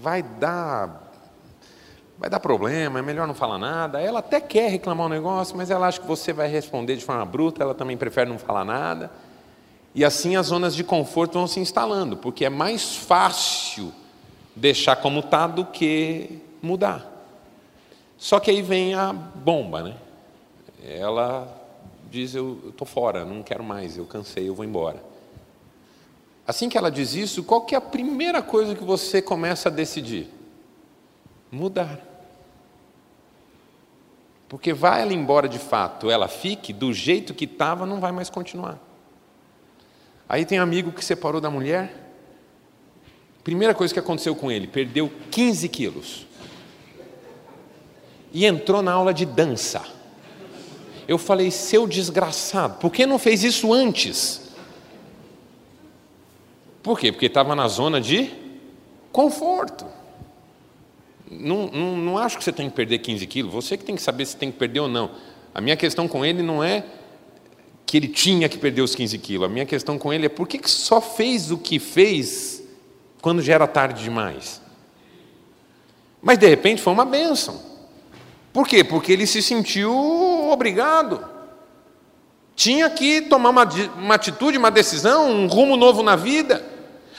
vai 0.00 0.22
dar 0.22 1.02
vai 2.16 2.30
dar 2.30 2.40
problema, 2.40 3.00
é 3.00 3.02
melhor 3.02 3.26
não 3.26 3.34
falar 3.34 3.58
nada. 3.58 4.00
Ela 4.00 4.20
até 4.20 4.40
quer 4.40 4.70
reclamar 4.70 5.06
um 5.06 5.10
negócio, 5.10 5.56
mas 5.56 5.70
ela 5.70 5.86
acha 5.86 6.00
que 6.00 6.06
você 6.06 6.32
vai 6.32 6.48
responder 6.48 6.96
de 6.96 7.04
forma 7.04 7.24
bruta, 7.24 7.62
ela 7.62 7.74
também 7.74 7.96
prefere 7.96 8.30
não 8.30 8.38
falar 8.38 8.64
nada. 8.64 9.10
E 9.94 10.04
assim 10.04 10.36
as 10.36 10.46
zonas 10.46 10.74
de 10.74 10.82
conforto 10.82 11.34
vão 11.34 11.46
se 11.46 11.60
instalando, 11.60 12.16
porque 12.16 12.44
é 12.44 12.50
mais 12.50 12.96
fácil 12.96 13.92
deixar 14.56 14.96
como 14.96 15.20
está 15.20 15.46
do 15.46 15.66
que 15.66 16.40
mudar. 16.62 17.10
Só 18.16 18.40
que 18.40 18.50
aí 18.50 18.62
vem 18.62 18.94
a 18.94 19.12
bomba, 19.12 19.82
né? 19.82 19.94
Ela 20.82 21.63
diz: 22.14 22.34
Eu 22.34 22.58
estou 22.68 22.86
fora, 22.86 23.24
não 23.24 23.42
quero 23.42 23.62
mais, 23.62 23.96
eu 23.96 24.04
cansei, 24.06 24.48
eu 24.48 24.54
vou 24.54 24.64
embora. 24.64 25.02
Assim 26.46 26.68
que 26.68 26.78
ela 26.78 26.90
diz 26.90 27.14
isso, 27.14 27.42
qual 27.42 27.62
que 27.62 27.74
é 27.74 27.78
a 27.78 27.80
primeira 27.80 28.42
coisa 28.42 28.74
que 28.74 28.84
você 28.84 29.20
começa 29.20 29.68
a 29.68 29.72
decidir? 29.72 30.30
mudar. 31.54 32.00
Porque 34.48 34.72
vai 34.72 35.02
ela 35.02 35.12
embora 35.12 35.48
de 35.48 35.58
fato, 35.58 36.10
ela 36.10 36.28
fique 36.28 36.72
do 36.72 36.92
jeito 36.92 37.32
que 37.32 37.44
estava, 37.44 37.86
não 37.86 38.00
vai 38.00 38.12
mais 38.12 38.28
continuar. 38.28 38.78
Aí 40.28 40.44
tem 40.44 40.60
um 40.60 40.62
amigo 40.62 40.92
que 40.92 41.04
separou 41.04 41.40
da 41.40 41.50
mulher. 41.50 42.02
Primeira 43.42 43.74
coisa 43.74 43.92
que 43.92 44.00
aconteceu 44.00 44.34
com 44.34 44.50
ele, 44.50 44.66
perdeu 44.66 45.10
15 45.30 45.68
quilos. 45.68 46.26
E 48.32 48.44
entrou 48.44 48.82
na 48.82 48.92
aula 48.92 49.14
de 49.14 49.24
dança. 49.24 49.82
Eu 51.06 51.18
falei, 51.18 51.50
seu 51.50 51.86
desgraçado, 51.86 52.78
por 52.78 52.90
que 52.90 53.06
não 53.06 53.18
fez 53.18 53.44
isso 53.44 53.72
antes? 53.72 54.40
Por 56.82 56.98
quê? 56.98 57.12
Porque 57.12 57.26
estava 57.26 57.54
na 57.54 57.68
zona 57.68 58.00
de 58.00 58.30
conforto. 59.10 59.86
Não, 61.30 61.66
não, 61.66 61.96
não 61.96 62.18
acho 62.18 62.38
que 62.38 62.44
você 62.44 62.52
tem 62.52 62.68
que 62.68 62.76
perder 62.76 62.98
15 62.98 63.26
quilos, 63.26 63.52
você 63.52 63.76
que 63.76 63.84
tem 63.84 63.96
que 63.96 64.02
saber 64.02 64.26
se 64.26 64.36
tem 64.36 64.50
que 64.50 64.58
perder 64.58 64.80
ou 64.80 64.88
não. 64.88 65.10
A 65.54 65.60
minha 65.60 65.76
questão 65.76 66.06
com 66.06 66.24
ele 66.24 66.42
não 66.42 66.62
é 66.62 66.84
que 67.86 67.96
ele 67.96 68.08
tinha 68.08 68.48
que 68.48 68.58
perder 68.58 68.82
os 68.82 68.94
15 68.94 69.18
quilos, 69.18 69.46
a 69.46 69.50
minha 69.50 69.66
questão 69.66 69.98
com 69.98 70.12
ele 70.12 70.26
é 70.26 70.28
por 70.28 70.48
que, 70.48 70.58
que 70.58 70.70
só 70.70 71.00
fez 71.00 71.50
o 71.50 71.58
que 71.58 71.78
fez 71.78 72.62
quando 73.20 73.40
já 73.40 73.54
era 73.54 73.66
tarde 73.66 74.02
demais? 74.02 74.60
Mas 76.20 76.38
de 76.38 76.48
repente 76.48 76.82
foi 76.82 76.92
uma 76.92 77.04
bênção. 77.04 77.73
Por 78.54 78.68
quê? 78.68 78.84
Porque 78.84 79.12
ele 79.12 79.26
se 79.26 79.42
sentiu 79.42 79.92
obrigado. 80.48 81.24
Tinha 82.54 82.88
que 82.88 83.22
tomar 83.22 83.50
uma, 83.50 83.68
uma 83.98 84.14
atitude, 84.14 84.56
uma 84.56 84.70
decisão, 84.70 85.28
um 85.28 85.48
rumo 85.48 85.76
novo 85.76 86.04
na 86.04 86.14
vida. 86.14 86.64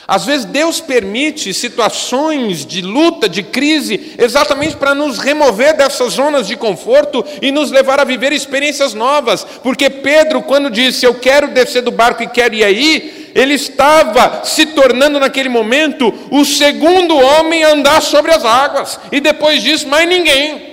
Às 0.08 0.24
vezes 0.24 0.46
Deus 0.46 0.80
permite 0.80 1.52
situações 1.52 2.64
de 2.64 2.80
luta, 2.80 3.28
de 3.28 3.42
crise, 3.42 4.14
exatamente 4.16 4.76
para 4.76 4.94
nos 4.94 5.18
remover 5.18 5.76
dessas 5.76 6.14
zonas 6.14 6.46
de 6.46 6.56
conforto 6.56 7.22
e 7.42 7.52
nos 7.52 7.70
levar 7.70 8.00
a 8.00 8.04
viver 8.04 8.32
experiências 8.32 8.94
novas. 8.94 9.44
Porque 9.62 9.90
Pedro, 9.90 10.40
quando 10.40 10.70
disse 10.70 11.04
eu 11.04 11.16
quero 11.16 11.48
descer 11.48 11.82
do 11.82 11.90
barco 11.90 12.22
e 12.22 12.28
quero 12.28 12.54
ir 12.54 12.64
aí, 12.64 13.30
ele 13.34 13.52
estava 13.52 14.42
se 14.42 14.64
tornando 14.64 15.20
naquele 15.20 15.50
momento 15.50 16.14
o 16.30 16.46
segundo 16.46 17.14
homem 17.14 17.62
a 17.62 17.72
andar 17.72 18.00
sobre 18.00 18.32
as 18.32 18.42
águas. 18.42 18.98
E 19.12 19.20
depois 19.20 19.62
disso, 19.62 19.86
mais 19.86 20.08
ninguém. 20.08 20.65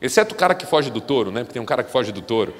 Exceto 0.00 0.34
o 0.34 0.38
cara 0.38 0.54
que 0.54 0.66
foge 0.66 0.90
do 0.90 1.00
touro, 1.00 1.30
né? 1.30 1.40
Porque 1.40 1.54
tem 1.54 1.62
um 1.62 1.66
cara 1.66 1.82
que 1.82 1.90
foge 1.90 2.12
do 2.12 2.22
touro. 2.22 2.54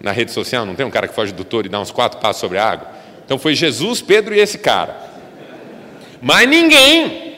Na 0.00 0.12
rede 0.12 0.30
social 0.30 0.64
não 0.64 0.74
tem 0.74 0.86
um 0.86 0.90
cara 0.90 1.08
que 1.08 1.14
foge 1.14 1.32
do 1.32 1.44
touro 1.44 1.66
e 1.66 1.70
dá 1.70 1.80
uns 1.80 1.90
quatro 1.90 2.20
passos 2.20 2.40
sobre 2.40 2.58
a 2.58 2.70
água? 2.70 2.88
Então 3.24 3.38
foi 3.38 3.54
Jesus, 3.54 4.00
Pedro 4.00 4.34
e 4.34 4.40
esse 4.40 4.58
cara. 4.58 4.96
Mas 6.22 6.48
ninguém. 6.48 7.28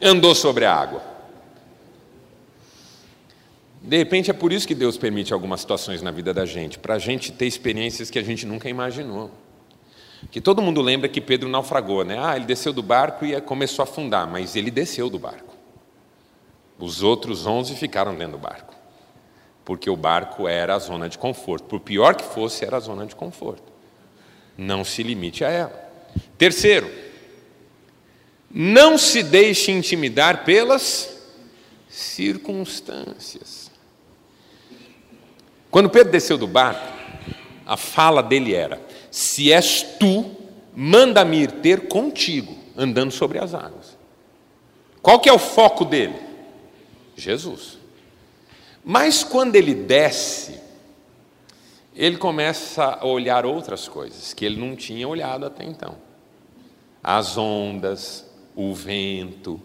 andou 0.00 0.34
sobre 0.34 0.64
a 0.64 0.74
água. 0.74 1.02
De 3.80 3.96
repente 3.96 4.30
é 4.30 4.34
por 4.34 4.52
isso 4.52 4.66
que 4.66 4.74
Deus 4.74 4.96
permite 4.96 5.32
algumas 5.32 5.60
situações 5.60 6.02
na 6.02 6.10
vida 6.10 6.32
da 6.32 6.44
gente, 6.44 6.78
para 6.78 6.94
a 6.94 6.98
gente 6.98 7.32
ter 7.32 7.46
experiências 7.46 8.10
que 8.10 8.18
a 8.18 8.22
gente 8.22 8.46
nunca 8.46 8.68
imaginou. 8.68 9.30
Que 10.30 10.40
todo 10.40 10.62
mundo 10.62 10.80
lembra 10.80 11.08
que 11.08 11.20
Pedro 11.20 11.48
naufragou, 11.48 12.04
né? 12.04 12.16
Ah, 12.20 12.36
ele 12.36 12.44
desceu 12.44 12.72
do 12.72 12.82
barco 12.82 13.24
e 13.24 13.40
começou 13.40 13.82
a 13.82 13.84
afundar, 13.84 14.28
mas 14.28 14.54
ele 14.54 14.70
desceu 14.70 15.10
do 15.10 15.18
barco. 15.18 15.51
Os 16.82 17.00
outros 17.00 17.46
onze 17.46 17.76
ficaram 17.76 18.12
dentro 18.12 18.32
do 18.32 18.38
barco, 18.38 18.74
porque 19.64 19.88
o 19.88 19.94
barco 19.94 20.48
era 20.48 20.74
a 20.74 20.80
zona 20.80 21.08
de 21.08 21.16
conforto. 21.16 21.66
Por 21.66 21.78
pior 21.78 22.16
que 22.16 22.24
fosse, 22.24 22.64
era 22.64 22.76
a 22.76 22.80
zona 22.80 23.06
de 23.06 23.14
conforto. 23.14 23.62
Não 24.58 24.84
se 24.84 25.00
limite 25.04 25.44
a 25.44 25.48
ela. 25.48 25.92
Terceiro, 26.36 26.90
não 28.50 28.98
se 28.98 29.22
deixe 29.22 29.70
intimidar 29.70 30.44
pelas 30.44 31.22
circunstâncias. 31.88 33.70
Quando 35.70 35.88
Pedro 35.88 36.10
desceu 36.10 36.36
do 36.36 36.48
barco, 36.48 36.92
a 37.64 37.76
fala 37.76 38.24
dele 38.24 38.54
era: 38.54 38.84
Se 39.08 39.52
és 39.52 39.84
tu, 40.00 40.34
manda-me 40.74 41.42
ir 41.42 41.52
ter 41.52 41.86
contigo, 41.86 42.58
andando 42.76 43.12
sobre 43.12 43.38
as 43.38 43.54
águas. 43.54 43.96
Qual 45.00 45.20
que 45.20 45.28
é 45.28 45.32
o 45.32 45.38
foco 45.38 45.84
dele? 45.84 46.31
Jesus. 47.16 47.78
Mas 48.84 49.22
quando 49.22 49.56
ele 49.56 49.74
desce, 49.74 50.60
ele 51.94 52.16
começa 52.16 52.98
a 53.00 53.06
olhar 53.06 53.44
outras 53.44 53.86
coisas 53.86 54.32
que 54.32 54.44
ele 54.44 54.58
não 54.58 54.74
tinha 54.74 55.06
olhado 55.06 55.46
até 55.46 55.64
então. 55.64 55.96
As 57.02 57.36
ondas, 57.36 58.24
o 58.54 58.74
vento. 58.74 59.60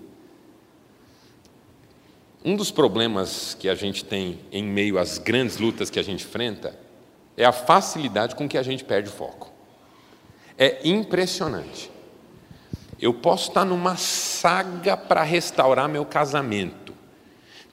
Um 2.43 2.55
dos 2.55 2.71
problemas 2.71 3.53
que 3.53 3.67
a 3.67 3.75
gente 3.75 4.05
tem 4.05 4.39
em 4.51 4.63
meio 4.63 4.97
às 4.97 5.17
grandes 5.17 5.57
lutas 5.57 5.89
que 5.89 5.99
a 5.99 6.03
gente 6.03 6.25
enfrenta 6.25 6.77
é 7.35 7.45
a 7.45 7.51
facilidade 7.51 8.35
com 8.35 8.47
que 8.47 8.57
a 8.57 8.63
gente 8.63 8.83
perde 8.83 9.09
o 9.09 9.11
foco. 9.11 9.51
É 10.57 10.87
impressionante. 10.87 11.91
Eu 12.99 13.13
posso 13.13 13.49
estar 13.49 13.63
numa 13.63 13.95
saga 13.95 14.97
para 14.97 15.21
restaurar 15.21 15.87
meu 15.87 16.03
casamento. 16.03 16.96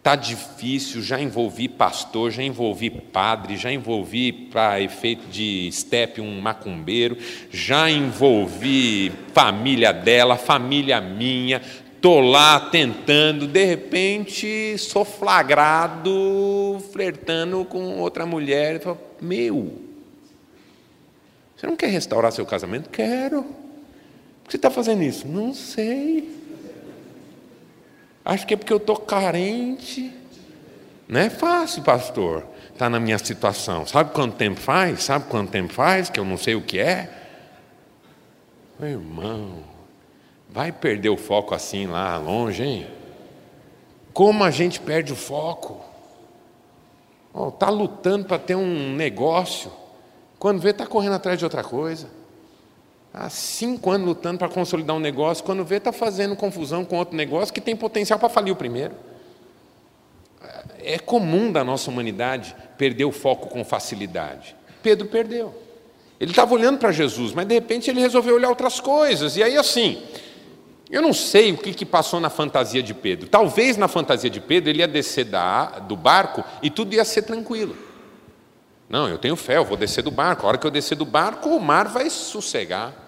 Está 0.05 0.17
difícil, 0.17 1.01
já 1.01 1.19
envolvi 1.19 1.67
pastor, 1.67 2.31
já 2.31 2.43
envolvi 2.43 2.91
padre, 2.91 3.57
já 3.57 3.73
envolvi, 3.73 4.33
para 4.33 4.79
efeito 4.79 5.27
de 5.29 5.71
step, 5.73 6.21
um 6.21 6.43
macumbeiro, 6.43 7.17
já 7.51 7.91
envolvi 7.91 9.11
família 9.33 9.95
dela, 9.95 10.37
família 10.37 11.01
minha, 11.01 11.63
estou 11.97 12.21
lá 12.21 12.61
tentando, 12.61 13.47
de 13.47 13.65
repente 13.65 14.77
sou 14.77 15.07
flagrado 15.07 16.85
flertando 16.93 17.65
com 17.65 17.99
outra 17.99 18.27
mulher. 18.27 18.81
Falo, 18.81 19.01
Meu, 19.23 19.73
você 21.57 21.67
não 21.67 21.77
quer 21.77 21.89
restaurar 21.89 22.31
seu 22.31 22.45
casamento? 22.45 22.91
Quero. 22.91 23.43
Por 23.43 24.49
que 24.49 24.51
você 24.51 24.57
está 24.57 24.71
fazendo 24.71 25.03
isso? 25.03 25.27
Não 25.27 25.55
sei. 25.55 26.44
Acho 28.25 28.47
que 28.47 28.55
é 28.55 28.57
porque 28.57 28.73
eu 28.73 28.79
estou 28.79 28.97
carente. 28.97 30.13
Não 31.07 31.21
é 31.21 31.29
fácil, 31.29 31.83
pastor, 31.83 32.47
estar 32.63 32.87
tá 32.87 32.91
na 32.91 32.99
minha 32.99 33.19
situação. 33.19 33.87
Sabe 33.87 34.13
quanto 34.13 34.37
tempo 34.37 34.59
faz? 34.59 35.05
Sabe 35.05 35.27
quanto 35.29 35.51
tempo 35.51 35.73
faz 35.73 36.09
que 36.09 36.19
eu 36.19 36.25
não 36.25 36.39
sei 36.39 36.55
o 36.55 36.63
que 36.63 36.79
é? 36.79 37.11
Meu 38.79 38.91
irmão, 38.91 39.59
vai 40.49 40.73
perder 40.73 41.11
o 41.11 41.17
foco 41.17 41.55
assim 41.55 41.87
lá 41.87 42.17
longe, 42.17 42.63
hein? 42.63 42.87
Como 44.13 44.43
a 44.43 44.51
gente 44.51 44.81
perde 44.81 45.13
o 45.13 45.17
foco? 45.17 45.85
Está 47.49 47.69
oh, 47.69 47.75
lutando 47.75 48.27
para 48.27 48.39
ter 48.39 48.55
um 48.55 48.95
negócio, 48.95 49.71
quando 50.39 50.61
vê, 50.61 50.71
está 50.71 50.87
correndo 50.87 51.15
atrás 51.15 51.39
de 51.39 51.45
outra 51.45 51.65
coisa. 51.65 52.09
Há 53.17 53.31
cinco 53.31 53.93
anos 53.93 54.09
lutando 54.09 54.41
para 54.41 54.49
consolidar 54.49 54.97
um 54.97 54.99
negócio, 54.99 55.45
quando 55.45 55.65
vê, 55.65 55.77
está 55.77 55.93
fazendo 55.93 56.35
confusão 56.35 56.85
com 56.85 56.97
outro 56.97 57.17
negócio 57.17 57.55
que 57.55 57.61
tem 57.61 57.77
potencial 57.77 58.19
para 58.19 58.29
falir 58.29 58.53
o 58.53 58.57
primeiro. 58.57 58.93
É 60.83 60.99
comum 60.99 61.53
da 61.53 61.63
nossa 61.63 61.89
humanidade 61.89 62.57
perder 62.77 63.05
o 63.05 63.13
foco 63.13 63.47
com 63.49 63.65
facilidade. 63.65 64.57
Pedro 64.83 65.07
perdeu. 65.07 65.55
Ele 66.19 66.33
estava 66.33 66.53
olhando 66.55 66.79
para 66.79 66.91
Jesus, 66.91 67.33
mas 67.33 67.47
de 67.47 67.55
repente 67.55 67.89
ele 67.89 68.01
resolveu 68.01 68.35
olhar 68.35 68.49
outras 68.49 68.81
coisas. 68.81 69.37
E 69.37 69.45
aí, 69.45 69.57
assim, 69.57 70.03
eu 70.91 71.01
não 71.01 71.13
sei 71.13 71.53
o 71.53 71.57
que, 71.57 71.73
que 71.73 71.87
passou 71.87 72.19
na 72.19 72.29
fantasia 72.29 72.83
de 72.83 72.93
Pedro. 72.93 73.29
Talvez 73.29 73.77
na 73.77 73.87
fantasia 73.87 74.29
de 74.29 74.41
Pedro 74.41 74.71
ele 74.71 74.81
ia 74.81 74.89
descer 74.89 75.27
da, 75.27 75.79
do 75.79 75.97
barco 75.97 76.43
e 76.61 76.69
tudo 76.69 76.93
ia 76.93 77.05
ser 77.05 77.23
tranquilo. 77.23 77.77
Não, 78.89 79.09
eu 79.09 79.19
tenho 79.19 79.37
fé, 79.37 79.57
eu 79.57 79.65
vou 79.65 79.77
descer 79.77 80.03
do 80.03 80.11
barco. 80.11 80.45
A 80.45 80.49
hora 80.49 80.59
que 80.59 80.67
eu 80.67 80.71
descer 80.71 80.97
do 80.97 81.05
barco, 81.05 81.49
o 81.51 81.61
mar 81.61 81.87
vai 81.87 82.11
sossegar 82.11 83.04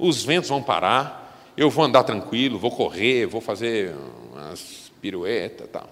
os 0.00 0.24
ventos 0.24 0.48
vão 0.48 0.62
parar, 0.62 1.52
eu 1.56 1.68
vou 1.68 1.84
andar 1.84 2.04
tranquilo, 2.04 2.58
vou 2.58 2.70
correr, 2.70 3.26
vou 3.26 3.40
fazer 3.40 3.94
umas 4.32 4.90
piruetas 5.00 5.68
tal. 5.70 5.88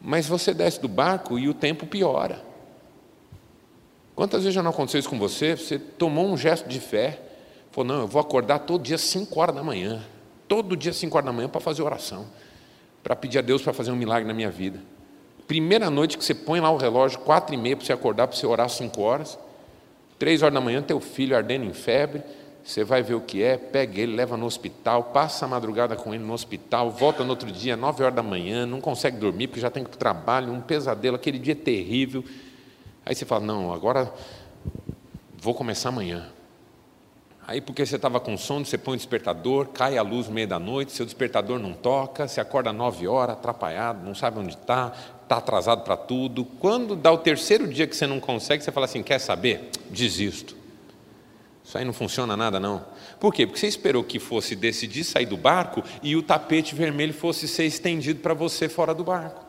Mas 0.00 0.28
você 0.28 0.54
desce 0.54 0.80
do 0.80 0.86
barco 0.86 1.36
e 1.36 1.48
o 1.48 1.54
tempo 1.54 1.86
piora. 1.86 2.40
Quantas 4.14 4.42
vezes 4.42 4.54
já 4.54 4.62
não 4.62 4.70
aconteceu 4.70 5.00
isso 5.00 5.08
com 5.08 5.18
você? 5.18 5.56
Você 5.56 5.76
tomou 5.76 6.24
um 6.24 6.36
gesto 6.36 6.68
de 6.68 6.78
fé, 6.78 7.20
falou, 7.72 7.88
não, 7.88 8.00
eu 8.02 8.06
vou 8.06 8.20
acordar 8.20 8.60
todo 8.60 8.82
dia 8.82 8.96
5 8.96 9.40
horas 9.40 9.56
da 9.56 9.62
manhã, 9.62 10.04
todo 10.46 10.76
dia 10.76 10.92
5 10.92 11.16
horas 11.16 11.26
da 11.26 11.32
manhã 11.32 11.48
para 11.48 11.60
fazer 11.60 11.82
oração, 11.82 12.26
para 13.02 13.16
pedir 13.16 13.40
a 13.40 13.42
Deus 13.42 13.60
para 13.60 13.72
fazer 13.72 13.90
um 13.90 13.96
milagre 13.96 14.28
na 14.28 14.34
minha 14.34 14.50
vida. 14.50 14.78
Primeira 15.48 15.90
noite 15.90 16.16
que 16.16 16.24
você 16.24 16.34
põe 16.34 16.60
lá 16.60 16.70
o 16.70 16.76
relógio, 16.76 17.18
quatro 17.18 17.54
e 17.54 17.58
meia 17.58 17.76
para 17.76 17.84
você 17.84 17.92
acordar, 17.92 18.28
para 18.28 18.36
você 18.36 18.46
orar 18.46 18.68
cinco 18.68 19.02
horas, 19.02 19.36
três 20.16 20.42
horas 20.42 20.54
da 20.54 20.60
manhã, 20.60 20.80
teu 20.80 21.00
filho 21.00 21.36
ardendo 21.36 21.64
em 21.64 21.72
febre, 21.72 22.22
você 22.64 22.82
vai 22.82 23.02
ver 23.02 23.14
o 23.14 23.20
que 23.20 23.42
é, 23.42 23.58
pega 23.58 24.00
ele, 24.00 24.16
leva 24.16 24.38
no 24.38 24.46
hospital, 24.46 25.04
passa 25.04 25.44
a 25.44 25.48
madrugada 25.48 25.94
com 25.96 26.14
ele 26.14 26.24
no 26.24 26.32
hospital, 26.32 26.90
volta 26.90 27.22
no 27.22 27.28
outro 27.28 27.52
dia, 27.52 27.76
nove 27.76 28.02
horas 28.02 28.16
da 28.16 28.22
manhã, 28.22 28.64
não 28.64 28.80
consegue 28.80 29.18
dormir 29.18 29.48
porque 29.48 29.60
já 29.60 29.68
tem 29.68 29.84
que 29.84 29.90
ir 29.90 29.92
para 29.92 29.96
o 29.96 29.98
trabalho, 29.98 30.50
um 30.50 30.62
pesadelo, 30.62 31.16
aquele 31.16 31.38
dia 31.38 31.54
terrível. 31.54 32.24
Aí 33.04 33.14
você 33.14 33.26
fala, 33.26 33.44
não, 33.44 33.70
agora 33.70 34.10
vou 35.36 35.52
começar 35.52 35.90
amanhã. 35.90 36.26
Aí 37.46 37.60
porque 37.60 37.84
você 37.84 37.96
estava 37.96 38.18
com 38.18 38.34
sono, 38.38 38.64
você 38.64 38.78
põe 38.78 38.94
o 38.94 38.96
despertador, 38.96 39.66
cai 39.66 39.98
a 39.98 40.02
luz 40.02 40.28
no 40.28 40.32
meio 40.32 40.48
da 40.48 40.58
noite, 40.58 40.92
seu 40.92 41.04
despertador 41.04 41.58
não 41.58 41.74
toca, 41.74 42.26
você 42.26 42.40
acorda 42.40 42.72
nove 42.72 43.06
horas, 43.06 43.36
atrapalhado, 43.36 44.06
não 44.06 44.14
sabe 44.14 44.38
onde 44.38 44.54
está, 44.54 44.90
está 45.22 45.36
atrasado 45.36 45.84
para 45.84 45.98
tudo. 45.98 46.46
Quando 46.46 46.96
dá 46.96 47.12
o 47.12 47.18
terceiro 47.18 47.68
dia 47.68 47.86
que 47.86 47.94
você 47.94 48.06
não 48.06 48.18
consegue, 48.18 48.64
você 48.64 48.72
fala 48.72 48.86
assim, 48.86 49.02
quer 49.02 49.18
saber? 49.18 49.68
Desisto. 49.90 50.63
Isso 51.64 51.78
aí 51.78 51.84
não 51.84 51.94
funciona 51.94 52.36
nada, 52.36 52.60
não. 52.60 52.84
Por 53.18 53.32
quê? 53.32 53.46
Porque 53.46 53.58
você 53.58 53.66
esperou 53.66 54.04
que 54.04 54.18
fosse 54.18 54.54
decidir 54.54 55.02
sair 55.02 55.24
do 55.24 55.36
barco 55.36 55.82
e 56.02 56.14
o 56.14 56.22
tapete 56.22 56.74
vermelho 56.74 57.14
fosse 57.14 57.48
ser 57.48 57.64
estendido 57.64 58.20
para 58.20 58.34
você 58.34 58.68
fora 58.68 58.94
do 58.94 59.02
barco. 59.02 59.42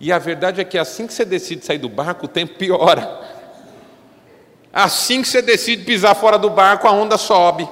E 0.00 0.10
a 0.10 0.18
verdade 0.18 0.60
é 0.60 0.64
que 0.64 0.78
assim 0.78 1.06
que 1.06 1.12
você 1.12 1.24
decide 1.24 1.64
sair 1.64 1.78
do 1.78 1.90
barco, 1.90 2.24
o 2.24 2.28
tempo 2.28 2.54
piora. 2.54 3.20
Assim 4.72 5.22
que 5.22 5.28
você 5.28 5.42
decide 5.42 5.84
pisar 5.84 6.16
fora 6.16 6.38
do 6.38 6.50
barco, 6.50 6.88
a 6.88 6.90
onda 6.90 7.18
sobe. 7.18 7.68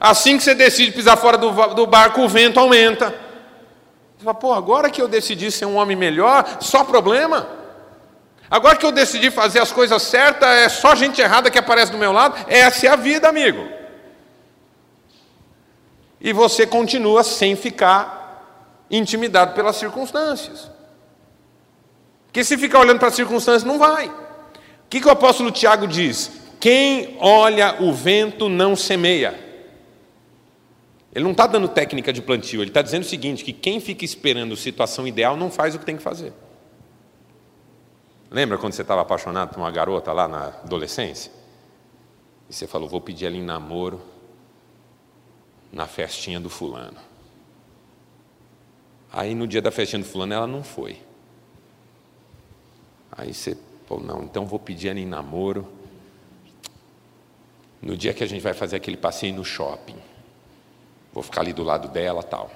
Assim 0.00 0.36
que 0.36 0.42
você 0.42 0.54
decide 0.54 0.92
pisar 0.92 1.16
fora 1.16 1.38
do, 1.38 1.50
do 1.74 1.86
barco, 1.86 2.20
o 2.20 2.28
vento 2.28 2.60
aumenta. 2.60 3.10
Você 4.16 4.24
fala, 4.24 4.34
pô, 4.34 4.52
agora 4.52 4.90
que 4.90 5.00
eu 5.00 5.08
decidi 5.08 5.50
ser 5.50 5.64
um 5.64 5.76
homem 5.76 5.96
melhor, 5.96 6.58
só 6.60 6.84
problema. 6.84 7.48
Agora 8.50 8.76
que 8.76 8.86
eu 8.86 8.92
decidi 8.92 9.30
fazer 9.30 9.60
as 9.60 9.70
coisas 9.70 10.02
certas, 10.02 10.48
é 10.48 10.68
só 10.68 10.94
gente 10.94 11.20
errada 11.20 11.50
que 11.50 11.58
aparece 11.58 11.92
do 11.92 11.98
meu 11.98 12.12
lado. 12.12 12.36
Essa 12.48 12.86
é 12.86 12.90
a 12.90 12.96
vida, 12.96 13.28
amigo. 13.28 13.68
E 16.20 16.32
você 16.32 16.66
continua 16.66 17.22
sem 17.22 17.54
ficar 17.54 18.86
intimidado 18.90 19.54
pelas 19.54 19.76
circunstâncias. 19.76 20.70
Porque 22.26 22.42
se 22.42 22.56
ficar 22.56 22.80
olhando 22.80 22.98
para 22.98 23.08
as 23.08 23.14
circunstâncias, 23.14 23.64
não 23.64 23.78
vai. 23.78 24.08
O 24.08 24.14
que, 24.88 25.00
que 25.00 25.08
o 25.08 25.10
apóstolo 25.10 25.50
Tiago 25.50 25.86
diz? 25.86 26.30
Quem 26.58 27.16
olha 27.20 27.76
o 27.80 27.92
vento 27.92 28.48
não 28.48 28.74
semeia. 28.74 29.46
Ele 31.14 31.24
não 31.24 31.32
está 31.32 31.46
dando 31.46 31.68
técnica 31.68 32.12
de 32.12 32.20
plantio, 32.22 32.60
ele 32.60 32.70
está 32.70 32.82
dizendo 32.82 33.02
o 33.02 33.06
seguinte: 33.06 33.44
que 33.44 33.52
quem 33.52 33.80
fica 33.80 34.04
esperando 34.04 34.56
situação 34.56 35.06
ideal 35.06 35.36
não 35.36 35.50
faz 35.50 35.74
o 35.74 35.78
que 35.78 35.84
tem 35.84 35.96
que 35.96 36.02
fazer. 36.02 36.32
Lembra 38.30 38.58
quando 38.58 38.74
você 38.74 38.82
estava 38.82 39.00
apaixonado 39.00 39.50
por 39.50 39.60
uma 39.60 39.70
garota 39.70 40.12
lá 40.12 40.28
na 40.28 40.48
adolescência? 40.48 41.32
E 42.48 42.54
você 42.54 42.66
falou, 42.66 42.88
vou 42.88 43.00
pedir 43.00 43.26
ela 43.26 43.36
em 43.36 43.42
namoro 43.42 44.00
na 45.72 45.86
festinha 45.86 46.38
do 46.38 46.50
fulano. 46.50 46.98
Aí 49.10 49.34
no 49.34 49.46
dia 49.46 49.62
da 49.62 49.70
festinha 49.70 50.02
do 50.02 50.08
fulano 50.08 50.34
ela 50.34 50.46
não 50.46 50.62
foi. 50.62 51.00
Aí 53.10 53.32
você 53.32 53.56
falou, 53.86 54.04
não, 54.04 54.22
então 54.22 54.46
vou 54.46 54.58
pedir 54.58 54.88
ela 54.88 55.00
em 55.00 55.06
namoro 55.06 55.66
no 57.80 57.96
dia 57.96 58.12
que 58.12 58.22
a 58.22 58.26
gente 58.26 58.42
vai 58.42 58.52
fazer 58.52 58.76
aquele 58.76 58.96
passeio 58.96 59.34
no 59.34 59.44
shopping. 59.44 59.96
Vou 61.12 61.22
ficar 61.22 61.40
ali 61.40 61.54
do 61.54 61.62
lado 61.62 61.88
dela 61.88 62.22
tal. 62.22 62.50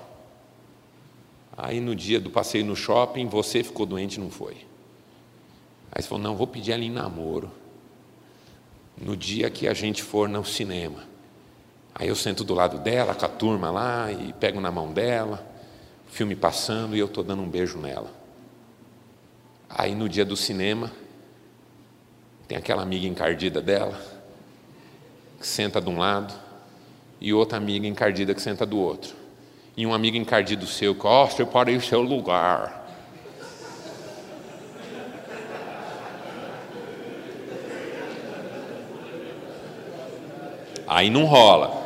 Aí 1.57 1.81
no 1.81 1.95
dia 1.95 2.21
do 2.21 2.31
passeio 2.31 2.65
no 2.65 2.77
shopping, 2.77 3.27
você 3.27 3.63
ficou 3.63 3.87
doente 3.87 4.17
e 4.17 4.21
não 4.21 4.31
foi. 4.31 4.72
Aí 5.93 6.03
você 6.03 6.09
falou: 6.09 6.25
Não, 6.25 6.35
vou 6.35 6.47
pedir 6.47 6.73
ela 6.73 6.83
em 6.83 6.91
namoro. 6.91 7.51
No 8.97 9.17
dia 9.17 9.51
que 9.51 9.69
a 9.69 9.75
gente 9.75 10.03
for 10.03 10.29
no 10.29 10.45
cinema. 10.45 11.05
Aí 11.95 12.09
eu 12.09 12.17
sento 12.17 12.43
do 12.43 12.55
lado 12.55 12.79
dela, 12.79 13.15
com 13.15 13.27
a 13.27 13.29
turma 13.29 13.71
lá, 13.71 14.11
e 14.11 14.33
pego 14.33 14.61
na 14.61 14.71
mão 14.71 14.93
dela, 14.93 15.47
filme 16.09 16.35
passando 16.35 16.97
e 16.97 16.99
eu 16.99 17.07
estou 17.07 17.23
dando 17.23 17.43
um 17.43 17.49
beijo 17.49 17.79
nela. 17.79 18.11
Aí 19.69 19.95
no 19.95 20.09
dia 20.09 20.25
do 20.25 20.37
cinema, 20.37 20.91
tem 22.49 22.57
aquela 22.57 22.83
amiga 22.83 23.07
encardida 23.07 23.61
dela, 23.61 24.01
que 25.39 25.47
senta 25.47 25.81
de 25.81 25.89
um 25.89 25.99
lado, 25.99 26.33
e 27.21 27.33
outra 27.33 27.59
amiga 27.59 27.87
encardida 27.87 28.35
que 28.35 28.41
senta 28.41 28.65
do 28.65 28.79
outro. 28.79 29.15
E 29.77 29.87
um 29.87 29.95
amigo 29.95 30.17
encardido 30.17 30.67
seu, 30.67 30.95
que, 30.95 31.07
ó, 31.07 31.27
oh, 31.27 31.47
pode 31.47 31.71
ir 31.71 31.81
seu 31.83 32.03
lugar. 32.03 32.82
Aí 40.95 41.09
não 41.09 41.25
rola. 41.25 41.83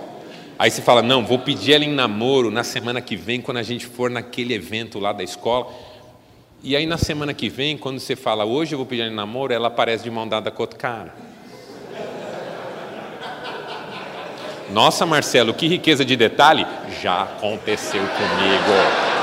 Aí 0.59 0.71
você 0.71 0.83
fala: 0.83 1.03
não, 1.03 1.25
vou 1.25 1.39
pedir 1.39 1.75
ela 1.75 1.85
em 1.85 1.93
namoro 1.93 2.51
na 2.51 2.65
semana 2.65 3.01
que 3.01 3.17
vem, 3.17 3.41
quando 3.41 3.59
a 3.59 3.63
gente 3.63 3.87
for 3.87 4.11
naquele 4.11 4.55
evento 4.55 4.99
lá 4.99 5.13
da 5.13 5.23
escola. 5.23 5.69
E 6.63 6.75
aí 6.75 6.87
na 6.87 6.99
semana 6.99 7.33
que 7.33 7.49
vem, 7.49 7.77
quando 7.77 8.01
você 8.01 8.17
fala, 8.17 8.45
hoje 8.45 8.75
eu 8.75 8.79
vou 8.79 8.87
pedir 8.87 9.03
ela 9.03 9.11
em 9.11 9.15
namoro, 9.15 9.53
ela 9.53 9.69
aparece 9.69 10.03
de 10.03 10.11
mão 10.11 10.27
dada 10.27 10.51
com 10.51 10.63
outro 10.63 10.79
cara. 10.79 11.15
Nossa, 14.73 15.07
Marcelo, 15.07 15.55
que 15.55 15.69
riqueza 15.69 16.05
de 16.05 16.17
detalhe! 16.17 16.67
Já 17.01 17.23
aconteceu 17.23 18.03
comigo. 18.03 19.17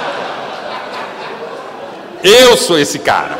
Eu 2.23 2.55
sou 2.55 2.79
esse 2.79 2.99
cara. 2.99 3.38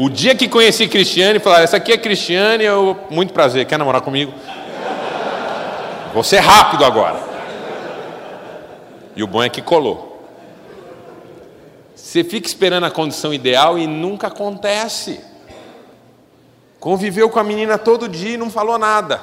O 0.00 0.08
dia 0.08 0.32
que 0.32 0.48
conheci 0.48 0.86
Cristiane, 0.86 1.40
falaram: 1.40 1.64
Essa 1.64 1.78
aqui 1.78 1.90
é 1.90 1.98
Cristiane, 1.98 2.62
eu, 2.62 2.96
muito 3.10 3.32
prazer, 3.32 3.66
quer 3.66 3.76
namorar 3.76 4.00
comigo? 4.00 4.32
Você 6.14 6.36
é 6.36 6.38
rápido 6.38 6.84
agora. 6.84 7.18
E 9.16 9.24
o 9.24 9.26
bom 9.26 9.42
é 9.42 9.48
que 9.48 9.60
colou. 9.60 10.24
Você 11.96 12.22
fica 12.22 12.46
esperando 12.46 12.84
a 12.84 12.92
condição 12.92 13.34
ideal 13.34 13.76
e 13.76 13.88
nunca 13.88 14.28
acontece. 14.28 15.18
Conviveu 16.78 17.28
com 17.28 17.40
a 17.40 17.44
menina 17.44 17.76
todo 17.76 18.08
dia 18.08 18.34
e 18.34 18.36
não 18.36 18.50
falou 18.50 18.78
nada. 18.78 19.20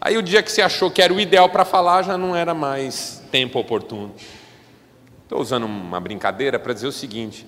Aí 0.00 0.18
o 0.18 0.22
dia 0.22 0.42
que 0.42 0.50
você 0.50 0.62
achou 0.62 0.90
que 0.90 1.00
era 1.00 1.14
o 1.14 1.20
ideal 1.20 1.48
para 1.48 1.64
falar 1.64 2.02
já 2.02 2.18
não 2.18 2.34
era 2.34 2.52
mais 2.52 3.22
tempo 3.30 3.56
oportuno. 3.60 4.12
Estou 5.22 5.40
usando 5.40 5.62
uma 5.62 6.00
brincadeira 6.00 6.58
para 6.58 6.72
dizer 6.72 6.88
o 6.88 6.92
seguinte: 6.92 7.46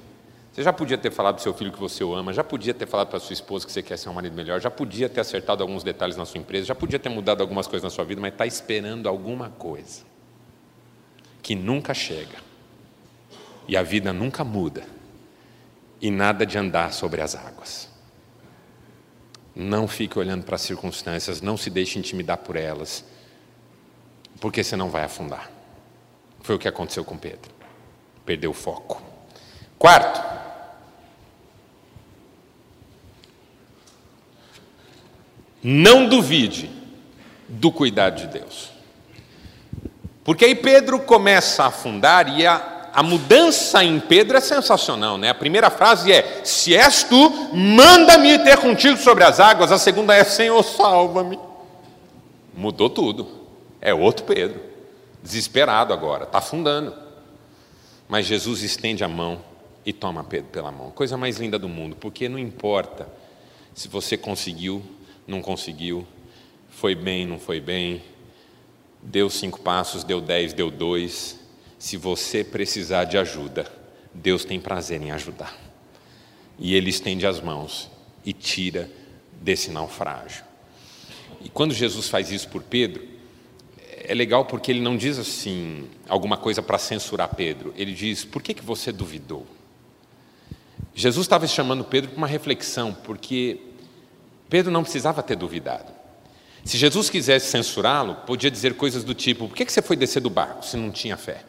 você 0.55 0.63
já 0.63 0.73
podia 0.73 0.97
ter 0.97 1.11
falado 1.11 1.35
para 1.35 1.43
seu 1.43 1.53
filho 1.53 1.73
que 1.73 1.81
você 1.81 2.05
o 2.05 2.15
ama, 2.15 2.33
já 2.33 2.45
podia 2.45 2.73
ter 2.73 2.87
falado 2.87 3.09
para 3.09 3.19
sua 3.19 3.33
esposa 3.33 3.67
que 3.67 3.73
você 3.73 3.83
quer 3.83 3.99
ser 3.99 4.09
um 4.09 4.13
marido 4.13 4.37
melhor, 4.37 4.61
já 4.61 4.71
podia 4.71 5.09
ter 5.09 5.21
acertado 5.21 5.65
alguns 5.65 5.83
detalhes 5.83 6.17
na 6.17 6.25
sua 6.25 6.39
empresa, 6.39 6.67
já 6.67 6.77
podia 6.77 6.97
ter 6.97 7.09
mudado 7.09 7.41
algumas 7.41 7.67
coisas 7.67 7.83
na 7.83 7.91
sua 7.91 8.05
vida, 8.05 8.21
mas 8.21 8.33
está 8.33 8.47
esperando 8.47 9.09
alguma 9.09 9.51
coisa 9.51 10.05
que 11.43 11.57
nunca 11.57 11.93
chega. 11.93 12.39
E 13.67 13.77
a 13.77 13.83
vida 13.83 14.13
nunca 14.13 14.45
muda. 14.45 14.85
E 16.01 16.09
nada 16.09 16.47
de 16.47 16.57
andar 16.57 16.93
sobre 16.93 17.21
as 17.21 17.35
águas. 17.35 17.89
Não 19.57 19.89
fique 19.89 20.17
olhando 20.17 20.45
para 20.45 20.55
as 20.55 20.63
circunstâncias, 20.63 21.41
não 21.41 21.57
se 21.57 21.69
deixe 21.69 21.99
intimidar 21.99 22.39
por 22.39 22.55
elas, 22.55 23.05
porque 24.41 24.63
você 24.63 24.77
não 24.77 24.89
vai 24.89 25.03
afundar. 25.03 25.51
Foi 26.43 26.55
o 26.55 26.59
que 26.61 26.69
aconteceu 26.69 27.05
com 27.05 27.19
Pedro. 27.19 27.51
Perdeu 28.25 28.53
o 28.53 28.55
foco. 28.55 29.03
Quarto, 29.79 30.34
Não 35.65 36.07
duvide 36.07 36.71
do 37.49 37.73
cuidado 37.73 38.17
de 38.17 38.27
Deus. 38.27 38.69
Porque 40.23 40.45
aí 40.45 40.55
Pedro 40.55 41.01
começa 41.01 41.65
a 41.65 41.67
afundar 41.69 42.39
e 42.39 42.47
a, 42.47 42.91
a 42.93 43.03
mudança 43.03 43.83
em 43.83 43.99
Pedro 43.99 44.37
é 44.37 44.41
sensacional, 44.43 45.17
né? 45.17 45.31
A 45.31 45.35
primeira 45.35 45.71
frase 45.71 46.13
é: 46.13 46.43
Se 46.45 46.77
és 46.77 47.03
tu, 47.05 47.31
manda-me 47.55 48.39
ter 48.41 48.59
contigo 48.59 48.99
sobre 48.99 49.25
as 49.25 49.41
águas. 49.41 49.73
A 49.73 49.79
segunda 49.79 50.15
é: 50.15 50.23
Senhor, 50.23 50.63
salva-me. 50.63 51.39
Mudou 52.55 52.91
tudo. 52.91 53.45
É 53.81 53.93
outro 53.93 54.25
Pedro, 54.25 54.61
desesperado 55.23 55.93
agora, 55.93 56.25
está 56.25 56.39
afundando. 56.39 56.95
Mas 58.07 58.27
Jesus 58.27 58.63
estende 58.63 59.03
a 59.03 59.09
mão 59.09 59.41
e 59.85 59.93
toma 59.93 60.25
Pedro 60.25 60.51
pela 60.51 60.71
mão. 60.71 60.91
Coisa 60.91 61.17
mais 61.17 61.39
linda 61.39 61.59
do 61.59 61.69
mundo, 61.69 61.97
porque 61.97 62.29
não 62.29 62.39
importa 62.39 63.07
se 63.75 63.89
você 63.89 64.17
conseguiu 64.17 64.83
não 65.27 65.41
conseguiu, 65.41 66.07
foi 66.69 66.95
bem, 66.95 67.27
não 67.27 67.39
foi 67.39 67.61
bem, 67.61 68.03
deu 69.03 69.31
cinco 69.31 69.61
passos, 69.61 70.05
deu 70.05 70.21
dez, 70.21 70.53
deu 70.53 70.71
dois. 70.71 71.39
Se 71.79 71.97
você 71.97 72.43
precisar 72.43 73.05
de 73.05 73.19
ajuda, 73.19 73.71
Deus 74.13 74.45
tem 74.45 74.61
prazer 74.61 75.01
em 75.03 75.11
ajudar. 75.11 75.57
E 76.59 76.75
Ele 76.75 76.91
estende 76.91 77.27
as 77.27 77.41
mãos 77.41 77.91
e 78.25 78.33
tira 78.33 78.91
desse 79.41 79.71
naufrágio. 79.71 80.45
E 81.43 81.49
quando 81.49 81.75
Jesus 81.75 82.09
faz 82.09 82.31
isso 82.31 82.49
por 82.49 82.63
Pedro, 82.63 83.07
é 84.07 84.15
legal 84.15 84.45
porque 84.45 84.71
ele 84.71 84.81
não 84.81 84.97
diz 84.97 85.19
assim 85.19 85.89
alguma 86.09 86.37
coisa 86.37 86.63
para 86.63 86.79
censurar 86.79 87.35
Pedro. 87.35 87.73
Ele 87.77 87.93
diz: 87.93 88.25
por 88.25 88.43
que, 88.43 88.55
que 88.55 88.65
você 88.65 88.93
duvidou? 88.93 89.47
Jesus 90.95 91.25
estava 91.25 91.47
chamando 91.47 91.85
Pedro 91.85 92.11
para 92.11 92.19
uma 92.19 92.27
reflexão, 92.27 92.95
porque 92.95 93.59
Pedro 94.49 94.71
não 94.71 94.83
precisava 94.83 95.23
ter 95.23 95.37
duvidado. 95.37 95.93
Se 96.65 96.79
Jesus 96.79 97.11
quisesse 97.11 97.51
censurá-lo, 97.51 98.17
podia 98.27 98.51
dizer 98.51 98.75
coisas 98.75 99.05
do 99.05 99.15
tipo: 99.15 99.49
por 99.49 99.57
que 99.57 99.71
você 99.71 99.83
foi 99.83 99.97
descer 99.97 100.21
do 100.21 100.31
barco 100.31 100.65
se 100.65 100.77
não 100.77 100.91
tinha 100.91 101.17
fé? 101.17 101.43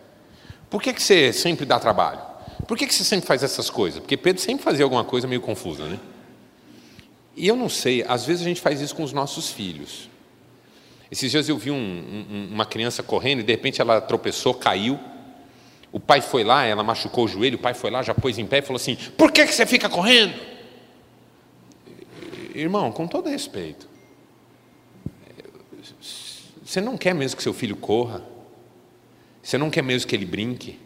Por 0.69 0.81
que 0.81 0.91
você 0.91 1.31
sempre 1.31 1.65
dá 1.65 1.79
trabalho? 1.79 2.21
Por 2.67 2.77
que 2.77 2.91
você 2.91 3.03
sempre 3.03 3.25
faz 3.25 3.43
essas 3.43 3.69
coisas? 3.69 3.99
Porque 3.99 4.17
Pedro 4.17 4.41
sempre 4.41 4.63
fazia 4.63 4.83
alguma 4.83 5.03
coisa 5.03 5.27
meio 5.27 5.41
confusa, 5.41 5.85
né? 5.85 5.99
E 7.35 7.47
eu 7.47 7.55
não 7.55 7.69
sei, 7.69 8.03
às 8.07 8.25
vezes 8.25 8.41
a 8.41 8.45
gente 8.45 8.61
faz 8.61 8.81
isso 8.81 8.95
com 8.95 9.03
os 9.03 9.13
nossos 9.13 9.51
filhos. 9.51 10.09
Esses 11.11 11.29
dias 11.29 11.47
eu 11.47 11.57
vi 11.57 11.69
um, 11.69 11.75
um, 11.75 12.49
uma 12.51 12.65
criança 12.65 13.03
correndo 13.03 13.41
e 13.41 13.43
de 13.43 13.51
repente 13.51 13.79
ela 13.79 14.01
tropeçou, 14.01 14.53
caiu. 14.53 14.99
O 15.91 15.99
pai 15.99 16.21
foi 16.21 16.43
lá, 16.43 16.65
ela 16.65 16.83
machucou 16.83 17.25
o 17.25 17.27
joelho, 17.27 17.57
o 17.57 17.61
pai 17.61 17.73
foi 17.73 17.89
lá, 17.91 18.01
já 18.01 18.13
pôs 18.13 18.37
em 18.37 18.45
pé 18.45 18.57
e 18.57 18.61
falou 18.61 18.77
assim: 18.77 18.97
Por 19.17 19.31
que 19.31 19.45
você 19.45 19.65
fica 19.65 19.87
correndo? 19.87 20.33
Irmão, 22.55 22.91
com 22.91 23.05
todo 23.05 23.29
respeito, 23.29 23.87
você 26.63 26.79
não 26.79 26.97
quer 26.97 27.13
mesmo 27.13 27.37
que 27.37 27.43
seu 27.43 27.53
filho 27.53 27.75
corra? 27.75 28.23
Você 29.43 29.57
não 29.57 29.69
quer 29.69 29.83
mesmo 29.83 30.07
que 30.07 30.15
ele 30.15 30.25
brinque? 30.25 30.79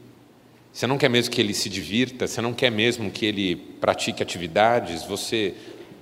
Você 0.74 0.86
não 0.86 0.97
quer 0.97 1.09
mesmo 1.09 1.32
que 1.32 1.39
ele 1.39 1.53
se 1.53 1.70
divirta? 1.70 2.28
Você 2.28 2.41
não 2.41 2.53
quer 2.53 2.72
mesmo 2.72 3.09
que 3.09 3.26
ele 3.26 3.55
pratique 3.55 4.22
atividades? 4.22 5.03
Você, 5.03 5.55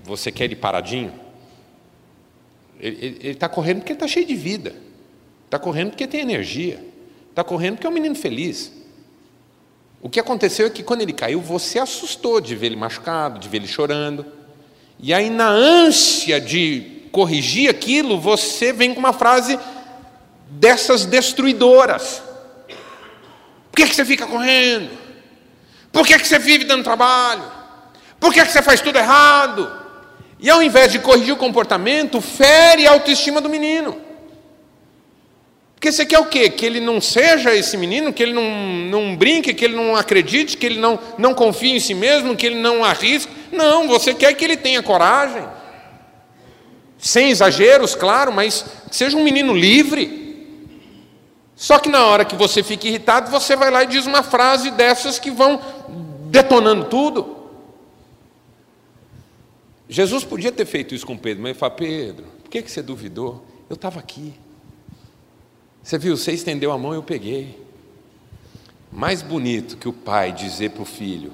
você 0.03 0.31
quer 0.31 0.45
ele 0.45 0.55
paradinho? 0.55 1.13
Ele 2.79 3.29
está 3.29 3.49
correndo 3.49 3.79
porque 3.79 3.91
ele 3.91 3.97
está 3.97 4.07
cheio 4.07 4.25
de 4.25 4.35
vida. 4.35 4.75
Está 5.45 5.59
correndo 5.59 5.89
porque 5.89 6.07
tem 6.07 6.21
energia. 6.21 6.83
Está 7.29 7.43
correndo 7.43 7.75
porque 7.75 7.87
é 7.87 7.89
um 7.89 7.93
menino 7.93 8.15
feliz. 8.15 8.71
O 10.01 10.09
que 10.09 10.19
aconteceu 10.19 10.67
é 10.67 10.69
que 10.69 10.83
quando 10.83 11.01
ele 11.01 11.13
caiu, 11.13 11.41
você 11.41 11.79
assustou 11.79 12.39
de 12.39 12.55
ver 12.55 12.67
ele 12.67 12.75
machucado, 12.75 13.39
de 13.39 13.49
ver 13.49 13.57
ele 13.57 13.67
chorando. 13.67 14.36
E 14.99 15.13
aí, 15.13 15.29
na 15.29 15.47
ânsia 15.47 16.41
de 16.41 16.97
corrigir 17.11 17.69
aquilo, 17.69 18.19
você 18.19 18.73
vem 18.73 18.93
com 18.93 18.99
uma 18.99 19.13
frase 19.13 19.59
dessas 20.49 21.05
destruidoras. 21.05 22.21
Por 23.71 23.77
que, 23.77 23.87
que 23.87 23.95
você 23.95 24.05
fica 24.05 24.25
correndo? 24.25 24.89
Por 25.91 26.05
que, 26.05 26.17
que 26.17 26.27
você 26.27 26.39
vive 26.39 26.65
dando 26.65 26.83
trabalho? 26.83 27.43
Por 28.19 28.33
que, 28.33 28.43
que 28.43 28.51
você 28.51 28.61
faz 28.61 28.81
tudo 28.81 28.97
errado? 28.97 29.71
E 30.39 30.49
ao 30.49 30.61
invés 30.61 30.91
de 30.91 30.99
corrigir 30.99 31.33
o 31.33 31.37
comportamento, 31.37 32.21
fere 32.21 32.87
a 32.87 32.91
autoestima 32.91 33.41
do 33.41 33.49
menino. 33.49 34.01
Porque 35.75 35.91
você 35.91 36.05
quer 36.05 36.19
o 36.19 36.25
quê? 36.25 36.49
Que 36.49 36.65
ele 36.65 36.79
não 36.79 36.99
seja 36.99 37.53
esse 37.55 37.77
menino, 37.77 38.11
que 38.11 38.23
ele 38.23 38.33
não, 38.33 38.51
não 38.89 39.15
brinque, 39.15 39.53
que 39.53 39.63
ele 39.63 39.75
não 39.75 39.95
acredite, 39.95 40.57
que 40.57 40.65
ele 40.65 40.79
não, 40.79 40.99
não 41.19 41.35
confie 41.35 41.71
em 41.71 41.79
si 41.79 41.93
mesmo, 41.93 42.35
que 42.35 42.47
ele 42.47 42.55
não 42.55 42.83
arrisque. 42.83 43.31
Não, 43.51 43.87
você 43.87 44.13
quer 44.13 44.33
que 44.33 44.43
ele 44.43 44.57
tenha 44.57 44.83
coragem. 44.83 45.47
Sem 46.97 47.29
exageros, 47.29 47.95
claro, 47.95 48.31
mas 48.31 48.65
seja 48.91 49.15
um 49.15 49.23
menino 49.23 49.53
livre. 49.53 50.25
Só 51.55 51.79
que 51.79 51.89
na 51.89 52.05
hora 52.05 52.25
que 52.25 52.35
você 52.35 52.61
fica 52.61 52.87
irritado, 52.87 53.31
você 53.31 53.55
vai 53.55 53.71
lá 53.71 53.83
e 53.83 53.87
diz 53.87 54.05
uma 54.05 54.23
frase 54.23 54.71
dessas 54.71 55.17
que 55.17 55.31
vão 55.31 55.61
detonando 56.29 56.85
tudo. 56.85 57.35
Jesus 59.89 60.23
podia 60.23 60.51
ter 60.51 60.65
feito 60.65 60.93
isso 60.93 61.05
com 61.05 61.17
Pedro, 61.17 61.41
mas 61.41 61.51
ele 61.51 61.59
fala: 61.59 61.71
Pedro, 61.71 62.25
por 62.43 62.49
que 62.49 62.61
você 62.61 62.81
duvidou? 62.81 63.43
Eu 63.69 63.75
estava 63.75 63.99
aqui. 63.99 64.33
Você 65.81 65.97
viu, 65.97 66.17
você 66.17 66.33
estendeu 66.33 66.71
a 66.71 66.77
mão 66.77 66.93
e 66.93 66.97
eu 66.97 67.03
peguei. 67.03 67.65
Mais 68.91 69.21
bonito 69.21 69.77
que 69.77 69.87
o 69.87 69.93
pai 69.93 70.31
dizer 70.31 70.71
para 70.71 70.83
o 70.83 70.85
filho: 70.85 71.31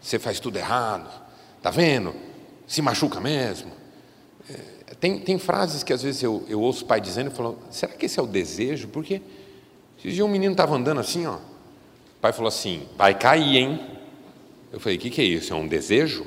Você 0.00 0.18
faz 0.18 0.40
tudo 0.40 0.58
errado, 0.58 1.08
tá 1.62 1.70
vendo? 1.70 2.14
Se 2.66 2.80
machuca 2.82 3.20
mesmo. 3.20 3.72
É, 4.48 4.94
tem, 4.94 5.18
tem 5.18 5.38
frases 5.38 5.82
que 5.82 5.92
às 5.92 6.02
vezes 6.02 6.22
eu, 6.22 6.44
eu 6.48 6.60
ouço 6.60 6.84
o 6.84 6.86
pai 6.86 7.00
dizendo 7.00 7.30
e 7.30 7.34
falo: 7.34 7.58
Será 7.70 7.92
que 7.92 8.06
esse 8.06 8.18
é 8.18 8.22
o 8.22 8.26
desejo? 8.26 8.88
Porque 8.88 9.20
esse 10.04 10.22
um 10.22 10.28
menino 10.28 10.52
estava 10.52 10.74
andando 10.74 11.00
assim, 11.00 11.26
ó. 11.26 11.34
O 11.34 12.20
pai 12.20 12.32
falou 12.32 12.48
assim: 12.48 12.86
Vai 12.96 13.18
cair, 13.18 13.56
hein? 13.56 13.80
Eu 14.72 14.80
falei: 14.80 14.96
O 14.96 15.00
que, 15.00 15.10
que 15.10 15.20
é 15.20 15.24
isso? 15.24 15.52
É 15.52 15.56
um 15.56 15.66
desejo? 15.66 16.26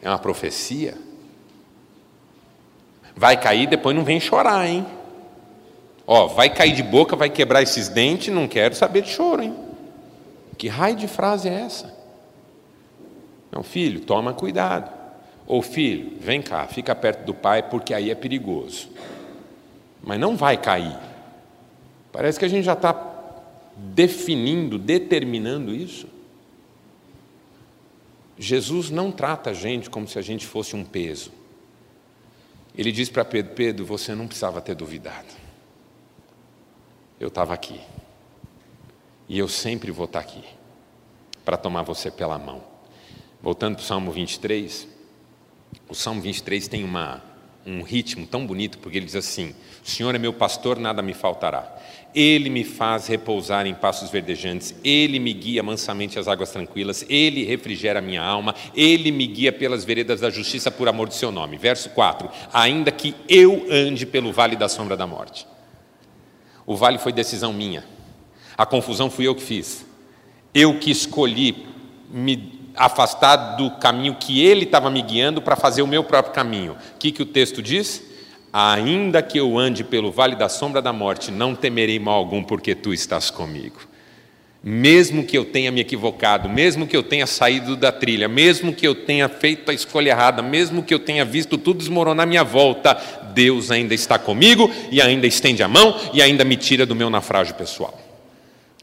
É 0.00 0.08
uma 0.08 0.18
profecia? 0.18 0.98
Vai 3.14 3.40
cair, 3.40 3.68
depois 3.68 3.94
não 3.94 4.04
vem 4.04 4.18
chorar, 4.18 4.66
hein? 4.66 4.86
Ó, 6.06 6.26
vai 6.26 6.50
cair 6.50 6.74
de 6.74 6.82
boca, 6.82 7.14
vai 7.14 7.30
quebrar 7.30 7.62
esses 7.62 7.88
dentes, 7.88 8.34
não 8.34 8.48
quero 8.48 8.74
saber 8.74 9.02
de 9.02 9.10
choro, 9.10 9.42
hein? 9.42 9.54
Que 10.58 10.68
raio 10.68 10.96
de 10.96 11.06
frase 11.06 11.48
é 11.48 11.54
essa? 11.54 12.01
Não, 13.52 13.62
filho, 13.62 14.00
toma 14.00 14.32
cuidado. 14.32 14.90
Ou 15.46 15.60
filho, 15.60 16.16
vem 16.18 16.40
cá, 16.40 16.66
fica 16.66 16.94
perto 16.94 17.26
do 17.26 17.34
pai, 17.34 17.62
porque 17.68 17.92
aí 17.92 18.10
é 18.10 18.14
perigoso. 18.14 18.88
Mas 20.02 20.18
não 20.18 20.34
vai 20.34 20.56
cair. 20.56 20.96
Parece 22.10 22.38
que 22.38 22.46
a 22.46 22.48
gente 22.48 22.64
já 22.64 22.72
está 22.72 22.92
definindo, 23.76 24.78
determinando 24.78 25.74
isso. 25.74 26.08
Jesus 28.38 28.90
não 28.90 29.12
trata 29.12 29.50
a 29.50 29.54
gente 29.54 29.90
como 29.90 30.08
se 30.08 30.18
a 30.18 30.22
gente 30.22 30.46
fosse 30.46 30.74
um 30.74 30.84
peso. 30.84 31.30
Ele 32.76 32.90
diz 32.90 33.10
para 33.10 33.24
Pedro: 33.24 33.54
Pedro, 33.54 33.84
você 33.84 34.14
não 34.14 34.26
precisava 34.26 34.60
ter 34.62 34.74
duvidado. 34.74 35.28
Eu 37.20 37.28
estava 37.28 37.52
aqui. 37.52 37.78
E 39.28 39.38
eu 39.38 39.46
sempre 39.46 39.90
vou 39.90 40.06
estar 40.06 40.22
tá 40.22 40.26
aqui 40.26 40.42
para 41.44 41.56
tomar 41.56 41.82
você 41.82 42.10
pela 42.10 42.38
mão. 42.38 42.71
Voltando 43.42 43.74
para 43.74 43.82
o 43.82 43.84
Salmo 43.84 44.12
23, 44.12 44.86
o 45.88 45.94
Salmo 45.94 46.20
23 46.20 46.68
tem 46.68 46.84
uma, 46.84 47.20
um 47.66 47.82
ritmo 47.82 48.24
tão 48.24 48.46
bonito, 48.46 48.78
porque 48.78 48.96
ele 48.96 49.06
diz 49.06 49.16
assim: 49.16 49.52
O 49.84 49.88
Senhor 49.88 50.14
é 50.14 50.18
meu 50.18 50.32
pastor, 50.32 50.78
nada 50.78 51.02
me 51.02 51.12
faltará. 51.12 51.76
Ele 52.14 52.48
me 52.48 52.62
faz 52.62 53.08
repousar 53.08 53.66
em 53.66 53.74
passos 53.74 54.10
verdejantes, 54.10 54.74
Ele 54.84 55.18
me 55.18 55.32
guia 55.32 55.62
mansamente 55.62 56.20
às 56.20 56.28
águas 56.28 56.52
tranquilas, 56.52 57.04
Ele 57.08 57.42
refrigera 57.42 57.98
a 57.98 58.02
minha 58.02 58.22
alma, 58.22 58.54
Ele 58.76 59.10
me 59.10 59.26
guia 59.26 59.50
pelas 59.50 59.84
veredas 59.84 60.20
da 60.20 60.30
justiça 60.30 60.70
por 60.70 60.88
amor 60.88 61.08
do 61.08 61.14
seu 61.14 61.32
nome. 61.32 61.56
Verso 61.56 61.90
4: 61.90 62.30
Ainda 62.52 62.92
que 62.92 63.12
eu 63.28 63.66
ande 63.68 64.06
pelo 64.06 64.32
vale 64.32 64.54
da 64.54 64.68
sombra 64.68 64.96
da 64.96 65.06
morte. 65.06 65.48
O 66.64 66.76
vale 66.76 66.98
foi 66.98 67.12
decisão 67.12 67.52
minha, 67.52 67.84
a 68.56 68.64
confusão 68.64 69.10
fui 69.10 69.26
eu 69.26 69.34
que 69.34 69.42
fiz, 69.42 69.84
eu 70.54 70.78
que 70.78 70.92
escolhi 70.92 71.66
me 72.08 72.61
afastar 72.76 73.56
do 73.56 73.70
caminho 73.72 74.16
que 74.18 74.44
Ele 74.44 74.64
estava 74.64 74.90
me 74.90 75.02
guiando 75.02 75.42
para 75.42 75.56
fazer 75.56 75.82
o 75.82 75.86
meu 75.86 76.04
próprio 76.04 76.34
caminho. 76.34 76.72
O 76.72 76.98
que, 76.98 77.12
que 77.12 77.22
o 77.22 77.26
texto 77.26 77.62
diz? 77.62 78.02
Ainda 78.52 79.22
que 79.22 79.38
eu 79.38 79.58
ande 79.58 79.82
pelo 79.82 80.12
vale 80.12 80.36
da 80.36 80.48
sombra 80.48 80.82
da 80.82 80.92
morte, 80.92 81.30
não 81.30 81.54
temerei 81.54 81.98
mal 81.98 82.16
algum, 82.16 82.42
porque 82.42 82.74
tu 82.74 82.92
estás 82.92 83.30
comigo. 83.30 83.80
Mesmo 84.62 85.24
que 85.24 85.36
eu 85.36 85.44
tenha 85.44 85.72
me 85.72 85.80
equivocado, 85.80 86.48
mesmo 86.48 86.86
que 86.86 86.96
eu 86.96 87.02
tenha 87.02 87.26
saído 87.26 87.74
da 87.74 87.90
trilha, 87.90 88.28
mesmo 88.28 88.72
que 88.72 88.86
eu 88.86 88.94
tenha 88.94 89.28
feito 89.28 89.70
a 89.70 89.74
escolha 89.74 90.10
errada, 90.10 90.40
mesmo 90.40 90.82
que 90.82 90.94
eu 90.94 91.00
tenha 91.00 91.24
visto 91.24 91.58
tudo 91.58 91.78
desmoronar 91.78 92.24
à 92.24 92.26
minha 92.26 92.44
volta, 92.44 92.94
Deus 93.34 93.70
ainda 93.70 93.94
está 93.94 94.18
comigo 94.18 94.70
e 94.90 95.00
ainda 95.00 95.26
estende 95.26 95.62
a 95.62 95.68
mão 95.68 95.98
e 96.12 96.22
ainda 96.22 96.44
me 96.44 96.56
tira 96.56 96.86
do 96.86 96.94
meu 96.94 97.10
naufrágio 97.10 97.54
pessoal. 97.54 98.01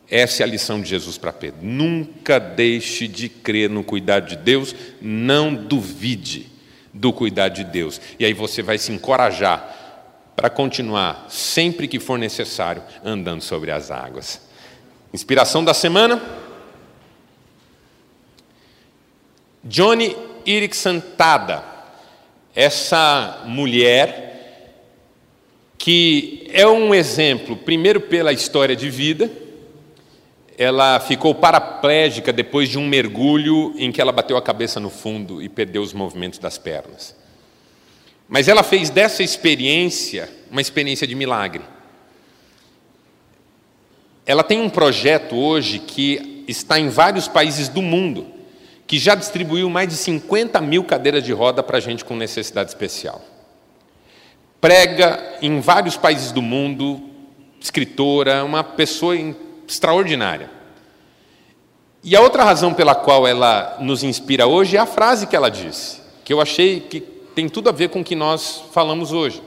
Essa 0.09 0.41
é 0.41 0.45
a 0.45 0.47
lição 0.47 0.81
de 0.81 0.89
Jesus 0.89 1.17
para 1.17 1.31
Pedro. 1.31 1.59
Nunca 1.61 2.39
deixe 2.39 3.07
de 3.07 3.29
crer 3.29 3.69
no 3.69 3.83
cuidado 3.83 4.27
de 4.27 4.35
Deus, 4.35 4.75
não 4.99 5.53
duvide 5.53 6.47
do 6.93 7.13
cuidado 7.13 7.53
de 7.53 7.63
Deus. 7.63 8.01
E 8.17 8.25
aí 8.25 8.33
você 8.33 8.63
vai 8.63 8.77
se 8.77 8.91
encorajar 8.91 9.77
para 10.35 10.49
continuar, 10.49 11.27
sempre 11.29 11.87
que 11.87 11.99
for 11.99 12.17
necessário, 12.17 12.81
andando 13.03 13.41
sobre 13.41 13.71
as 13.71 13.91
águas. 13.91 14.41
Inspiração 15.13 15.63
da 15.63 15.73
semana? 15.73 16.21
Johnny 19.63 20.15
Erickson 20.45 20.99
Tada, 20.99 21.63
essa 22.55 23.43
mulher 23.45 24.27
que 25.77 26.49
é 26.51 26.67
um 26.67 26.93
exemplo, 26.93 27.55
primeiro 27.55 28.01
pela 28.01 28.33
história 28.33 28.75
de 28.75 28.89
vida, 28.89 29.29
ela 30.59 30.99
ficou 30.99 31.33
paraplégica 31.33 32.33
depois 32.33 32.67
de 32.67 32.77
um 32.77 32.85
mergulho 32.85 33.73
em 33.77 33.93
que 33.93 34.01
ela 34.01 34.11
bateu 34.11 34.35
a 34.35 34.41
cabeça 34.41 34.77
no 34.77 34.89
fundo 34.89 35.41
e 35.41 35.47
perdeu 35.47 35.81
os 35.81 35.93
movimentos 35.93 36.37
das 36.37 36.57
pernas. 36.57 37.15
Mas 38.27 38.49
ela 38.49 38.61
fez 38.61 38.89
dessa 38.89 39.23
experiência 39.23 40.29
uma 40.51 40.59
experiência 40.59 41.07
de 41.07 41.15
milagre. 41.15 41.63
Ela 44.25 44.43
tem 44.43 44.59
um 44.59 44.69
projeto 44.69 45.33
hoje 45.33 45.79
que 45.79 46.43
está 46.45 46.77
em 46.77 46.89
vários 46.89 47.25
países 47.25 47.69
do 47.69 47.81
mundo, 47.81 48.27
que 48.85 48.99
já 48.99 49.15
distribuiu 49.15 49.69
mais 49.69 49.87
de 49.87 49.95
50 49.95 50.59
mil 50.59 50.83
cadeiras 50.83 51.23
de 51.23 51.31
roda 51.31 51.63
para 51.63 51.79
gente 51.79 52.03
com 52.03 52.17
necessidade 52.17 52.69
especial. 52.69 53.21
Prega 54.59 55.37
em 55.41 55.61
vários 55.61 55.95
países 55.95 56.33
do 56.33 56.41
mundo, 56.41 57.01
escritora, 57.61 58.43
uma 58.43 58.61
pessoa 58.61 59.15
extraordinária. 59.69 60.49
E 62.03 62.15
a 62.15 62.21
outra 62.21 62.43
razão 62.43 62.73
pela 62.73 62.95
qual 62.95 63.27
ela 63.27 63.77
nos 63.79 64.03
inspira 64.03 64.47
hoje 64.47 64.75
é 64.75 64.79
a 64.79 64.85
frase 64.85 65.27
que 65.27 65.35
ela 65.35 65.49
disse, 65.49 65.99
que 66.25 66.33
eu 66.33 66.41
achei 66.41 66.79
que 66.79 66.99
tem 66.99 67.47
tudo 67.47 67.69
a 67.69 67.73
ver 67.73 67.89
com 67.89 68.01
o 68.01 68.03
que 68.03 68.15
nós 68.15 68.63
falamos 68.71 69.11
hoje. 69.11 69.41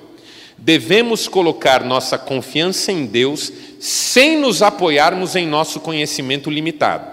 Devemos 0.57 1.27
colocar 1.27 1.83
nossa 1.83 2.17
confiança 2.17 2.93
em 2.93 3.05
Deus 3.05 3.53
sem 3.81 4.39
nos 4.39 4.63
apoiarmos 4.63 5.35
em 5.35 5.47
nosso 5.47 5.81
conhecimento 5.81 6.49
limitado. 6.49 7.11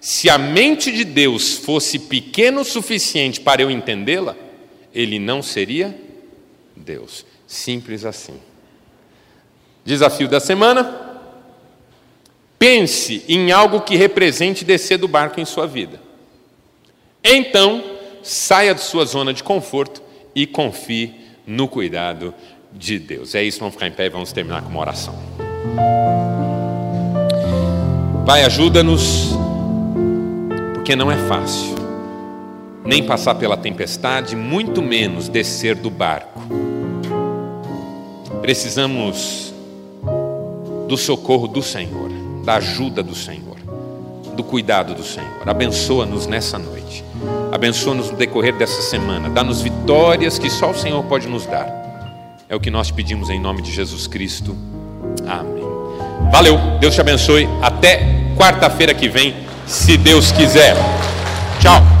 Se 0.00 0.28
a 0.28 0.36
mente 0.36 0.92
de 0.92 1.02
Deus 1.02 1.54
fosse 1.56 1.98
pequena 1.98 2.60
o 2.60 2.64
suficiente 2.64 3.40
para 3.40 3.62
eu 3.62 3.70
entendê-la, 3.70 4.36
ele 4.92 5.18
não 5.18 5.42
seria 5.42 5.98
Deus. 6.76 7.24
Simples 7.46 8.04
assim. 8.04 8.34
Desafio 9.84 10.28
da 10.28 10.40
semana: 10.40 11.03
Pense 12.58 13.24
em 13.28 13.52
algo 13.52 13.80
que 13.80 13.96
represente 13.96 14.64
descer 14.64 14.98
do 14.98 15.08
barco 15.08 15.40
em 15.40 15.44
sua 15.44 15.66
vida. 15.66 16.00
Então, 17.22 17.82
saia 18.22 18.74
de 18.74 18.80
sua 18.80 19.04
zona 19.04 19.32
de 19.32 19.42
conforto 19.42 20.02
e 20.34 20.46
confie 20.46 21.14
no 21.46 21.68
cuidado 21.68 22.34
de 22.72 22.98
Deus. 22.98 23.34
É 23.34 23.42
isso, 23.42 23.60
vamos 23.60 23.74
ficar 23.74 23.86
em 23.86 23.92
pé 23.92 24.06
e 24.06 24.10
vamos 24.10 24.32
terminar 24.32 24.62
com 24.62 24.68
uma 24.68 24.80
oração. 24.80 25.14
Pai, 28.26 28.42
ajuda-nos, 28.42 29.30
porque 30.74 30.96
não 30.96 31.10
é 31.12 31.28
fácil, 31.28 31.74
nem 32.84 33.04
passar 33.04 33.34
pela 33.34 33.56
tempestade, 33.56 34.34
muito 34.34 34.80
menos 34.82 35.28
descer 35.28 35.74
do 35.74 35.90
barco. 35.90 36.40
Precisamos 38.40 39.52
do 40.88 40.96
socorro 40.96 41.46
do 41.46 41.62
Senhor 41.62 42.03
da 42.44 42.56
ajuda 42.56 43.02
do 43.02 43.14
Senhor, 43.14 43.56
do 44.36 44.44
cuidado 44.44 44.94
do 44.94 45.02
Senhor. 45.02 45.48
Abençoa-nos 45.48 46.26
nessa 46.26 46.58
noite. 46.58 47.04
Abençoa-nos 47.50 48.10
no 48.10 48.16
decorrer 48.16 48.54
dessa 48.56 48.82
semana. 48.82 49.30
Dá-nos 49.30 49.62
vitórias 49.62 50.38
que 50.38 50.50
só 50.50 50.70
o 50.70 50.74
Senhor 50.74 51.02
pode 51.04 51.26
nos 51.26 51.46
dar. 51.46 51.66
É 52.48 52.54
o 52.54 52.60
que 52.60 52.70
nós 52.70 52.90
pedimos 52.90 53.30
em 53.30 53.40
nome 53.40 53.62
de 53.62 53.72
Jesus 53.72 54.06
Cristo. 54.06 54.56
Amém. 55.26 55.64
Valeu, 56.30 56.58
Deus 56.80 56.94
te 56.94 57.00
abençoe. 57.00 57.48
Até 57.62 58.34
quarta-feira 58.36 58.92
que 58.92 59.08
vem, 59.08 59.34
se 59.66 59.96
Deus 59.96 60.30
quiser. 60.32 60.76
Tchau. 61.60 61.93